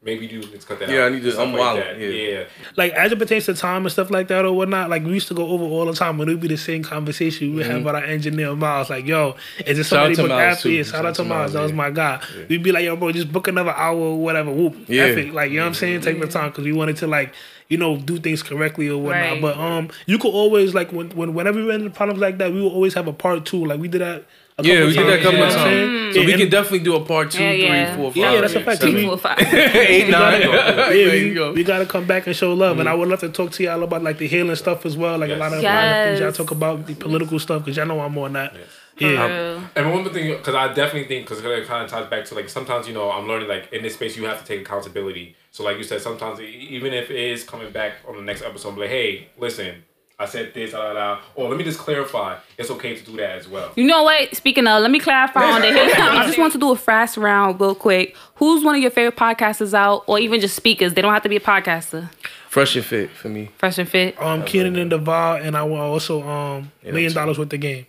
Maybe 0.00 0.26
you 0.26 0.38
need 0.38 0.60
to 0.60 0.64
cut 0.66 0.78
that 0.78 0.88
Yeah, 0.88 1.00
out. 1.00 1.06
I 1.06 1.14
need 1.16 1.22
to- 1.24 1.32
Stuff 1.32 1.46
I'm 1.48 1.52
like 1.54 1.60
wild, 1.60 1.78
that. 1.80 1.98
yeah. 1.98 2.08
yeah. 2.08 2.44
like 2.76 2.92
as 2.92 3.10
it 3.10 3.18
pertains 3.18 3.46
to 3.46 3.54
time 3.54 3.84
and 3.84 3.90
stuff 3.92 4.10
like 4.12 4.28
that 4.28 4.44
or 4.44 4.52
whatnot, 4.52 4.88
like 4.90 5.02
we 5.04 5.10
used 5.12 5.26
to 5.26 5.34
go 5.34 5.48
over 5.48 5.64
all 5.64 5.86
the 5.86 5.92
time 5.92 6.18
when 6.18 6.28
it 6.28 6.32
would 6.34 6.40
be 6.40 6.46
the 6.46 6.56
same 6.56 6.84
conversation 6.84 7.50
we 7.50 7.56
would 7.56 7.66
have 7.66 7.84
with 7.84 7.94
our 7.96 8.04
engineer 8.04 8.54
Miles. 8.54 8.90
Like, 8.90 9.06
yo, 9.06 9.34
is 9.66 9.76
it 9.78 9.82
Mm-hmm. 9.82 9.82
Shout 9.82 9.82
out 9.82 9.86
somebody 9.88 10.14
to 10.14 10.22
book 10.22 10.28
Miles, 10.30 10.56
after? 10.56 10.68
Yeah, 10.70 10.82
shout 10.84 11.04
out 11.04 11.14
to 11.16 11.24
Miles. 11.24 11.52
That 11.54 11.62
was 11.62 11.72
my 11.72 11.90
guy. 11.90 12.22
We'd 12.48 12.62
be 12.62 12.70
like, 12.70 12.84
yo, 12.84 12.94
bro, 12.94 13.10
just 13.10 13.32
book 13.32 13.48
another 13.48 13.72
hour 13.72 13.96
or 13.98 14.18
whatever. 14.22 14.52
Whoop. 14.52 14.76
Yeah. 14.88 15.02
F 15.06 15.16
it. 15.18 15.34
Like, 15.34 15.50
you 15.50 15.56
know 15.56 15.64
what 15.64 15.68
I'm 15.70 15.74
saying? 15.74 16.02
Take 16.02 16.20
the 16.20 16.28
time 16.28 16.50
because 16.50 16.64
we 16.64 16.72
wanted 16.72 16.96
to 16.98 17.08
like, 17.08 17.34
you 17.66 17.76
know, 17.76 17.96
do 17.96 18.18
things 18.18 18.44
correctly 18.44 18.88
or 18.88 18.98
whatnot. 19.02 19.32
Right. 19.32 19.42
But 19.42 19.58
um, 19.58 19.90
you 20.06 20.18
could 20.18 20.30
always 20.32 20.74
like 20.74 20.92
when, 20.92 21.10
when 21.10 21.34
whenever 21.34 21.58
we 21.58 21.66
ran 21.66 21.80
into 21.80 21.90
problems 21.90 22.20
like 22.20 22.38
that, 22.38 22.52
we 22.52 22.62
will 22.62 22.70
always 22.72 22.94
have 22.94 23.08
a 23.08 23.12
part 23.12 23.44
two. 23.44 23.64
Like 23.64 23.80
we 23.80 23.88
did 23.88 24.00
that. 24.00 24.26
A 24.60 24.62
Yeah, 24.64 24.84
we 24.86 24.92
did 24.92 25.06
that 25.06 25.06
a 25.06 25.10
times, 25.10 25.22
couple 25.22 25.38
you 25.38 25.44
of 25.44 25.52
times. 25.52 25.62
saying? 25.62 26.12
So 26.14 26.20
Yeah, 26.20 26.26
we 26.26 26.34
can 26.34 26.50
definitely 26.50 26.78
do 26.80 26.96
a 26.96 27.00
part 27.04 27.30
two, 27.30 27.42
Yeah, 27.44 27.52
yeah. 27.52 27.86
three, 27.94 27.96
four, 28.02 28.10
five, 28.10 28.16
Yeah, 28.16 28.32
yeah, 28.34 28.40
that's 28.40 28.54
a 28.54 28.60
fact. 28.60 28.80
seven, 28.80 28.94
We- 28.96 29.02
eight, 29.78 30.08
nine. 30.08 30.40
Yeah, 30.42 30.88
we, 30.90 31.18
you 31.26 31.34
go. 31.34 31.52
we 31.52 31.62
gotta 31.62 31.86
come 31.86 32.06
back 32.06 32.26
and 32.26 32.34
show 32.34 32.52
love, 32.54 32.80
and 32.80 32.88
I 32.88 32.94
would 32.94 33.08
love 33.08 33.20
to 33.20 33.28
talk 33.28 33.52
to 33.52 33.62
y'all 33.62 33.82
about 33.84 34.02
like 34.02 34.18
the 34.18 34.26
healing 34.26 34.56
stuff 34.56 34.84
as 34.84 34.96
well, 34.96 35.16
like 35.18 35.30
a 35.30 35.36
lot 35.36 35.52
of, 35.52 35.60
a 35.60 35.62
lot 35.62 35.84
of 35.84 36.04
things 36.06 36.20
y'all 36.20 36.32
talk 36.32 36.50
about 36.50 36.86
the 36.86 36.94
political 36.94 37.38
stuff 37.38 37.64
because 37.64 37.76
y'all 37.76 37.86
know 37.86 38.00
I'm 38.00 38.18
on 38.18 38.32
that. 38.32 38.54
Yeah, 38.96 39.60
And 39.76 39.92
one 39.92 40.02
more 40.02 40.12
thing, 40.12 40.28
because 40.36 40.56
I 40.56 40.74
definitely 40.74 41.04
think, 41.04 41.28
because 41.28 41.38
it 41.44 41.66
kind 41.68 41.84
of 41.84 41.88
ties 41.90 42.10
back 42.10 42.24
to 42.24 42.34
like 42.34 42.48
sometimes 42.48 42.88
you 42.88 42.94
know 42.94 43.12
I'm 43.12 43.28
learning 43.28 43.46
like 43.48 43.72
in 43.72 43.82
this 43.84 43.94
space 43.94 44.16
you 44.16 44.24
have 44.24 44.40
to 44.40 44.44
take 44.44 44.62
accountability. 44.62 45.36
So 45.52 45.62
like 45.62 45.76
you 45.76 45.84
said, 45.84 46.00
sometimes 46.00 46.40
even 46.40 46.92
if 46.92 47.08
it 47.10 47.16
is 47.16 47.44
coming 47.44 47.70
back 47.70 47.92
on 48.08 48.16
the 48.16 48.22
next 48.22 48.42
episode, 48.42 48.70
I'm 48.70 48.76
like, 48.78 48.90
hey, 48.90 49.28
listen, 49.38 49.84
I 50.20 50.26
said 50.26 50.52
this, 50.52 50.72
da, 50.72 50.92
da, 50.92 50.94
da. 50.94 51.20
or 51.36 51.48
let 51.48 51.56
me 51.58 51.62
just 51.62 51.78
clarify. 51.78 52.38
It's 52.56 52.70
okay 52.72 52.96
to 52.96 53.04
do 53.04 53.16
that 53.18 53.38
as 53.38 53.48
well. 53.48 53.70
You 53.76 53.84
know 53.86 54.02
what? 54.02 54.34
Speaking 54.34 54.66
of, 54.66 54.82
let 54.82 54.90
me 54.90 54.98
clarify 54.98 55.44
on 55.44 55.60
the 55.60 55.68
hit. 55.68 55.96
I 55.98 56.26
just 56.26 56.38
want 56.38 56.52
to 56.54 56.58
do 56.58 56.72
a 56.72 56.76
fast 56.76 57.16
round 57.16 57.60
real 57.60 57.74
quick. 57.76 58.16
Who's 58.36 58.64
one 58.64 58.74
of 58.74 58.80
your 58.82 58.90
favorite 58.90 59.16
podcasters 59.16 59.74
out, 59.74 60.02
or 60.08 60.18
even 60.18 60.40
just 60.40 60.56
speakers? 60.56 60.94
They 60.94 61.02
don't 61.02 61.12
have 61.12 61.22
to 61.22 61.28
be 61.28 61.36
a 61.36 61.40
podcaster. 61.40 62.10
Fresh 62.48 62.74
and 62.76 62.84
fit 62.84 63.10
for 63.10 63.28
me. 63.28 63.50
Fresh 63.58 63.78
and 63.78 63.88
fit. 63.88 64.20
um, 64.20 64.44
Keenan 64.44 64.74
and 64.76 64.90
Deval, 64.90 65.40
and 65.40 65.56
I 65.56 65.62
will 65.62 65.76
also 65.76 66.26
um 66.26 66.72
million 66.82 67.10
too. 67.10 67.14
dollars 67.14 67.38
worth 67.38 67.50
the 67.50 67.58
game. 67.58 67.86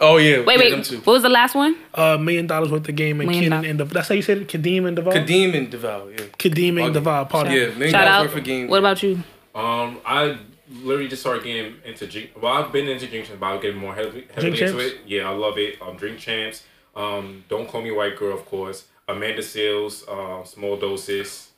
Oh 0.00 0.18
yeah. 0.18 0.44
Wait, 0.44 0.58
yeah, 0.60 0.74
wait. 0.76 0.84
Them. 0.84 0.98
What 1.04 1.14
was 1.14 1.22
the 1.22 1.28
last 1.30 1.54
one? 1.54 1.74
Uh, 1.94 2.18
million 2.18 2.46
dollars 2.46 2.70
worth 2.70 2.84
the 2.84 2.92
game 2.92 3.20
and 3.20 3.28
Million 3.30 3.44
Keenan 3.44 3.62
dollars. 3.62 3.70
and 3.70 3.80
Deval. 3.80 3.92
That's 3.94 4.08
how 4.08 4.14
you 4.14 4.22
said 4.22 4.38
it. 4.38 4.48
Kadeem 4.48 4.86
and 4.86 4.98
Deval. 4.98 5.12
Kadeem 5.14 5.56
and 5.56 5.70
Deval. 5.72 6.10
Yeah. 6.12 6.26
Kadeem 6.38 6.84
and 6.84 6.94
Okay. 6.96 7.00
Deval. 7.00 7.28
Pardon. 7.30 7.52
Yeah. 7.54 7.66
Million 7.70 7.90
Shout 7.90 8.04
dollars 8.04 8.14
out. 8.14 8.26
worth 8.26 8.36
of 8.36 8.44
game. 8.44 8.68
What 8.68 8.78
about 8.80 9.02
you? 9.02 9.22
Um, 9.54 9.98
I 10.04 10.38
literally 10.82 11.08
just 11.08 11.22
started 11.22 11.44
getting 11.44 11.76
into 11.84 12.06
drink. 12.06 12.30
Well, 12.40 12.52
I've 12.52 12.72
been 12.72 12.88
into 12.88 13.06
drink 13.06 13.26
champs, 13.26 13.38
but 13.40 13.46
I'll 13.46 13.60
get 13.60 13.76
more 13.76 13.94
heavily, 13.94 14.26
heavily 14.34 14.48
into 14.60 14.66
Champs? 14.66 14.82
it. 14.84 14.98
Yeah, 15.06 15.28
I 15.30 15.34
love 15.34 15.58
it. 15.58 15.80
Um, 15.82 15.96
drink 15.96 16.18
champs. 16.18 16.64
Um, 16.96 17.44
don't 17.48 17.68
call 17.68 17.82
me 17.82 17.90
white 17.90 18.16
girl, 18.16 18.34
of 18.36 18.44
course. 18.46 18.86
Amanda 19.08 19.42
Seales. 19.42 20.06
Uh, 20.08 20.44
small 20.44 20.76
doses. 20.76 21.48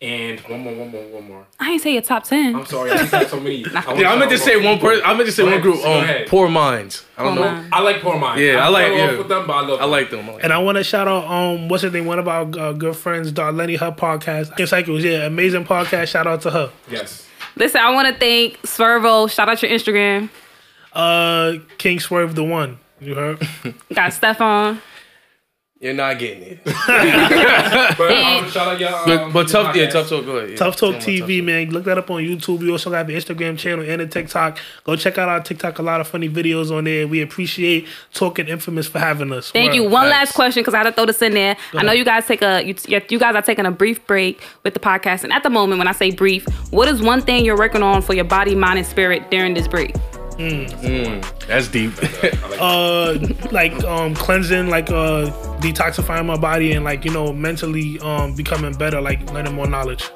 And 0.00 0.40
one 0.40 0.58
more, 0.62 0.74
one 0.74 0.90
more, 0.90 1.04
one 1.10 1.28
more. 1.28 1.46
I 1.60 1.70
ain't 1.70 1.80
say 1.82 1.92
your 1.92 2.02
top 2.02 2.24
ten. 2.24 2.56
I'm 2.56 2.66
sorry, 2.66 2.90
I 2.90 2.96
just 2.96 3.12
have 3.12 3.30
so 3.30 3.38
many. 3.38 3.64
I 3.74 3.94
Yeah, 3.94 4.12
I 4.12 4.16
meant 4.18 4.32
to 4.32 4.38
say 4.38 4.56
one 4.56 4.80
person. 4.80 5.00
I 5.06 5.14
meant 5.14 5.26
to 5.26 5.32
say 5.32 5.44
one 5.44 5.60
group. 5.60 5.76
go 5.80 6.00
Um. 6.00 6.24
Poor 6.26 6.48
Minds. 6.48 7.04
I 7.16 7.22
don't 7.22 7.36
Poor 7.36 7.44
know. 7.46 7.52
Minds. 7.52 7.68
I 7.72 7.80
like 7.82 8.00
Poor 8.02 8.18
Minds. 8.18 8.42
Yeah, 8.42 8.66
I 8.66 8.68
like- 8.68 8.92
yeah. 8.92 9.16
with 9.16 9.28
them, 9.28 9.46
but 9.46 9.52
I 9.52 9.60
love 9.64 9.80
I 9.80 9.84
like 9.84 10.10
them. 10.10 10.28
I 10.28 10.32
And 10.42 10.52
I 10.52 10.58
want 10.58 10.78
to 10.78 10.82
shout 10.82 11.06
out 11.06 11.24
um 11.26 11.68
what's 11.68 11.84
her 11.84 11.90
name? 11.90 12.06
One 12.06 12.18
of 12.18 12.26
our 12.26 12.42
uh, 12.58 12.72
good 12.72 12.96
friends, 12.96 13.30
Darlene, 13.32 13.78
her 13.78 13.92
podcast. 13.92 14.56
King 14.56 14.66
Cycles, 14.66 15.04
yeah, 15.04 15.24
amazing 15.26 15.64
podcast. 15.64 16.08
Shout 16.08 16.26
out 16.26 16.40
to 16.42 16.50
her. 16.50 16.72
Yes. 16.90 17.28
Listen, 17.56 17.80
I 17.80 17.90
want 17.90 18.08
to 18.12 18.18
thank 18.18 18.60
Swervo. 18.62 19.30
Shout 19.30 19.48
out 19.48 19.62
your 19.62 19.70
Instagram. 19.70 20.30
Uh, 20.92 21.54
King 21.78 22.00
Swerve 22.00 22.34
the 22.34 22.44
one. 22.44 22.78
You 23.00 23.14
heard? 23.14 23.38
Got 23.94 24.12
Stephon. 24.12 24.80
You're 25.82 25.94
not 25.94 26.16
getting 26.20 26.42
it. 26.44 26.58
But 26.64 28.12
um, 28.12 28.48
shout 28.50 28.68
out 28.68 28.80
y'all. 28.80 29.04
But, 29.04 29.18
Um, 29.20 29.32
but 29.32 29.48
tough. 29.48 29.74
Yeah, 29.74 29.86
TufTalk. 29.86 30.24
Go 30.24 30.36
ahead. 30.36 30.50
Yeah. 30.50 30.56
TufTalk 30.56 30.76
Tell 30.76 30.88
'em 30.90 30.94
about 30.94 31.02
TV, 31.06 31.42
man. 31.44 31.70
Look 31.70 31.84
that 31.84 31.98
up 31.98 32.08
on 32.10 32.22
YouTube. 32.22 32.60
We 32.60 32.70
also 32.70 32.90
have 32.92 33.06
the 33.08 33.14
Instagram 33.14 33.58
channel 33.58 33.84
and 33.86 34.00
the 34.00 34.06
TikTok. 34.06 34.58
Go 34.84 34.94
check 34.96 35.18
out 35.18 35.28
our 35.28 35.40
TikTok. 35.40 35.78
A 35.78 35.82
lot 35.82 36.00
of 36.00 36.06
funny 36.08 36.28
videos 36.28 36.70
on 36.76 36.84
there. 36.84 37.06
We 37.08 37.20
appreciate 37.20 37.86
Talking 38.14 38.46
Infamous 38.46 38.86
for 38.86 39.00
having 39.00 39.32
us. 39.32 39.50
Thank 39.50 39.70
Word. 39.70 39.74
you. 39.74 39.82
One 39.82 40.08
Thanks. 40.08 40.10
last 40.30 40.34
question 40.34 40.60
because 40.62 40.74
I 40.74 40.78
had 40.78 40.84
to 40.84 40.92
throw 40.92 41.06
this 41.06 41.20
in 41.20 41.34
there. 41.34 41.56
I 41.74 41.82
know 41.82 41.92
you 41.92 42.04
guys 42.04 42.26
take 42.26 42.42
a 42.42 42.62
you, 42.64 42.74
you 42.86 43.18
guys 43.18 43.34
are 43.34 43.42
taking 43.42 43.66
a 43.66 43.70
brief 43.72 44.06
break 44.06 44.40
with 44.62 44.74
the 44.74 44.80
podcast, 44.80 45.24
and 45.24 45.32
at 45.32 45.42
the 45.42 45.50
moment, 45.50 45.78
when 45.78 45.88
I 45.88 45.92
say 45.92 46.12
brief, 46.12 46.46
what 46.70 46.86
is 46.88 47.02
one 47.02 47.22
thing 47.22 47.44
you're 47.44 47.58
working 47.58 47.82
on 47.82 48.02
for 48.02 48.14
your 48.14 48.24
body, 48.24 48.54
mind, 48.54 48.78
and 48.78 48.86
spirit 48.86 49.30
during 49.32 49.54
this 49.54 49.66
break? 49.66 49.94
That's 51.46 51.68
deep. 51.68 51.92
Uh, 52.62 53.18
like 53.50 53.72
um, 53.82 54.14
cleansing, 54.14 54.68
like 54.68 54.88
uh, 54.88 55.26
detoxifying 55.58 56.24
my 56.24 56.36
body, 56.36 56.72
and 56.74 56.84
like 56.84 57.04
you 57.04 57.10
know, 57.10 57.32
mentally 57.32 57.98
um, 57.98 58.36
becoming 58.36 58.72
better, 58.72 59.00
like 59.00 59.20
learning 59.32 59.52
more 59.52 59.66
knowledge. 59.66 60.08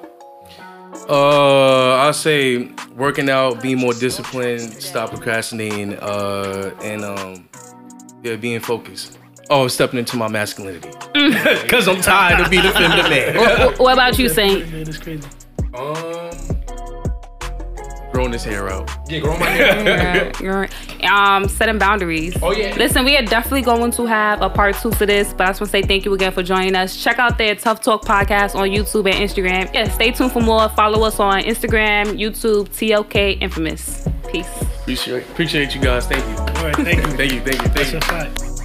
Uh, 1.09 1.95
I'll 1.97 2.13
say 2.13 2.69
working 2.95 3.29
out, 3.29 3.63
being 3.63 3.79
more 3.79 3.95
disciplined, 3.95 4.61
stop 4.75 5.11
procrastinating, 5.11 5.95
uh, 5.95 6.73
and 6.83 7.05
um, 7.05 7.49
yeah, 8.23 8.37
being 8.37 8.61
focused. 8.61 9.19
Oh, 9.49 9.69
stepping 9.69 9.99
into 9.99 10.17
my 10.17 10.29
masculinity. 10.29 10.91
Cause 11.69 11.87
I'm 11.87 12.01
tired 12.01 12.41
of 12.41 12.51
being 12.51 12.65
a 12.65 12.73
feminine 12.73 13.11
man. 13.11 13.37
What, 13.37 13.79
what 13.79 13.93
about 13.93 14.19
you, 14.19 14.29
Saint? 14.29 14.73
It's 14.73 14.99
crazy. 14.99 15.29
Um, 15.75 16.56
growing 18.17 18.33
his 18.33 18.45
hair 18.45 18.71
out. 18.71 18.91
Yeah, 19.11 19.19
growing 19.19 19.41
my 19.41 19.47
hair. 19.47 20.33
You're, 20.41 20.69
you're, 21.01 21.13
um, 21.13 21.49
setting 21.49 21.79
boundaries. 21.79 22.35
Oh, 22.43 22.51
yeah. 22.51 22.75
Listen, 22.75 23.05
we 23.05 23.15
are 23.15 23.23
definitely 23.23 23.61
going 23.61 23.91
to 23.91 24.07
have 24.07 24.41
a 24.41 24.49
part 24.49 24.75
two 24.77 24.91
for 24.93 25.05
this, 25.05 25.35
but 25.35 25.43
I 25.43 25.51
just 25.51 25.61
want 25.61 25.71
to 25.71 25.79
say 25.79 25.83
thank 25.83 26.07
you 26.07 26.15
again 26.15 26.33
for 26.33 26.43
joining 26.43 26.75
us. 26.75 26.97
Check 26.97 27.19
out 27.19 27.37
their 27.37 27.55
TufTalk 27.55 28.05
podcast 28.05 28.55
on 28.55 28.69
YouTube 28.69 29.05
and 29.05 29.17
Instagram. 29.17 29.73
Yeah, 29.75 29.91
stay 29.91 30.13
tuned 30.13 30.33
for 30.33 30.41
more. 30.41 30.71
Follow 30.71 31.07
us 31.07 31.21
on 31.21 31.43
Instagram, 31.43 32.19
YouTube, 32.19 32.69
TLK 32.71 33.43
Infamous. 33.43 34.09
Peace. 34.33 34.49
Appreciate 34.63 35.23
appreciate 35.25 35.75
you 35.75 35.83
guys. 35.83 36.07
Thank 36.07 36.25
you. 36.25 36.37
All 36.37 36.65
right, 36.65 36.77
thank 36.77 36.97
you. 36.97 37.13
Thank 37.13 37.33
you. 37.33 37.41
Thank 37.41 37.63
you. 37.63 37.69
Thank 37.69 37.93
you. 37.93 37.99
a 37.99 38.01
fact. 38.01 38.56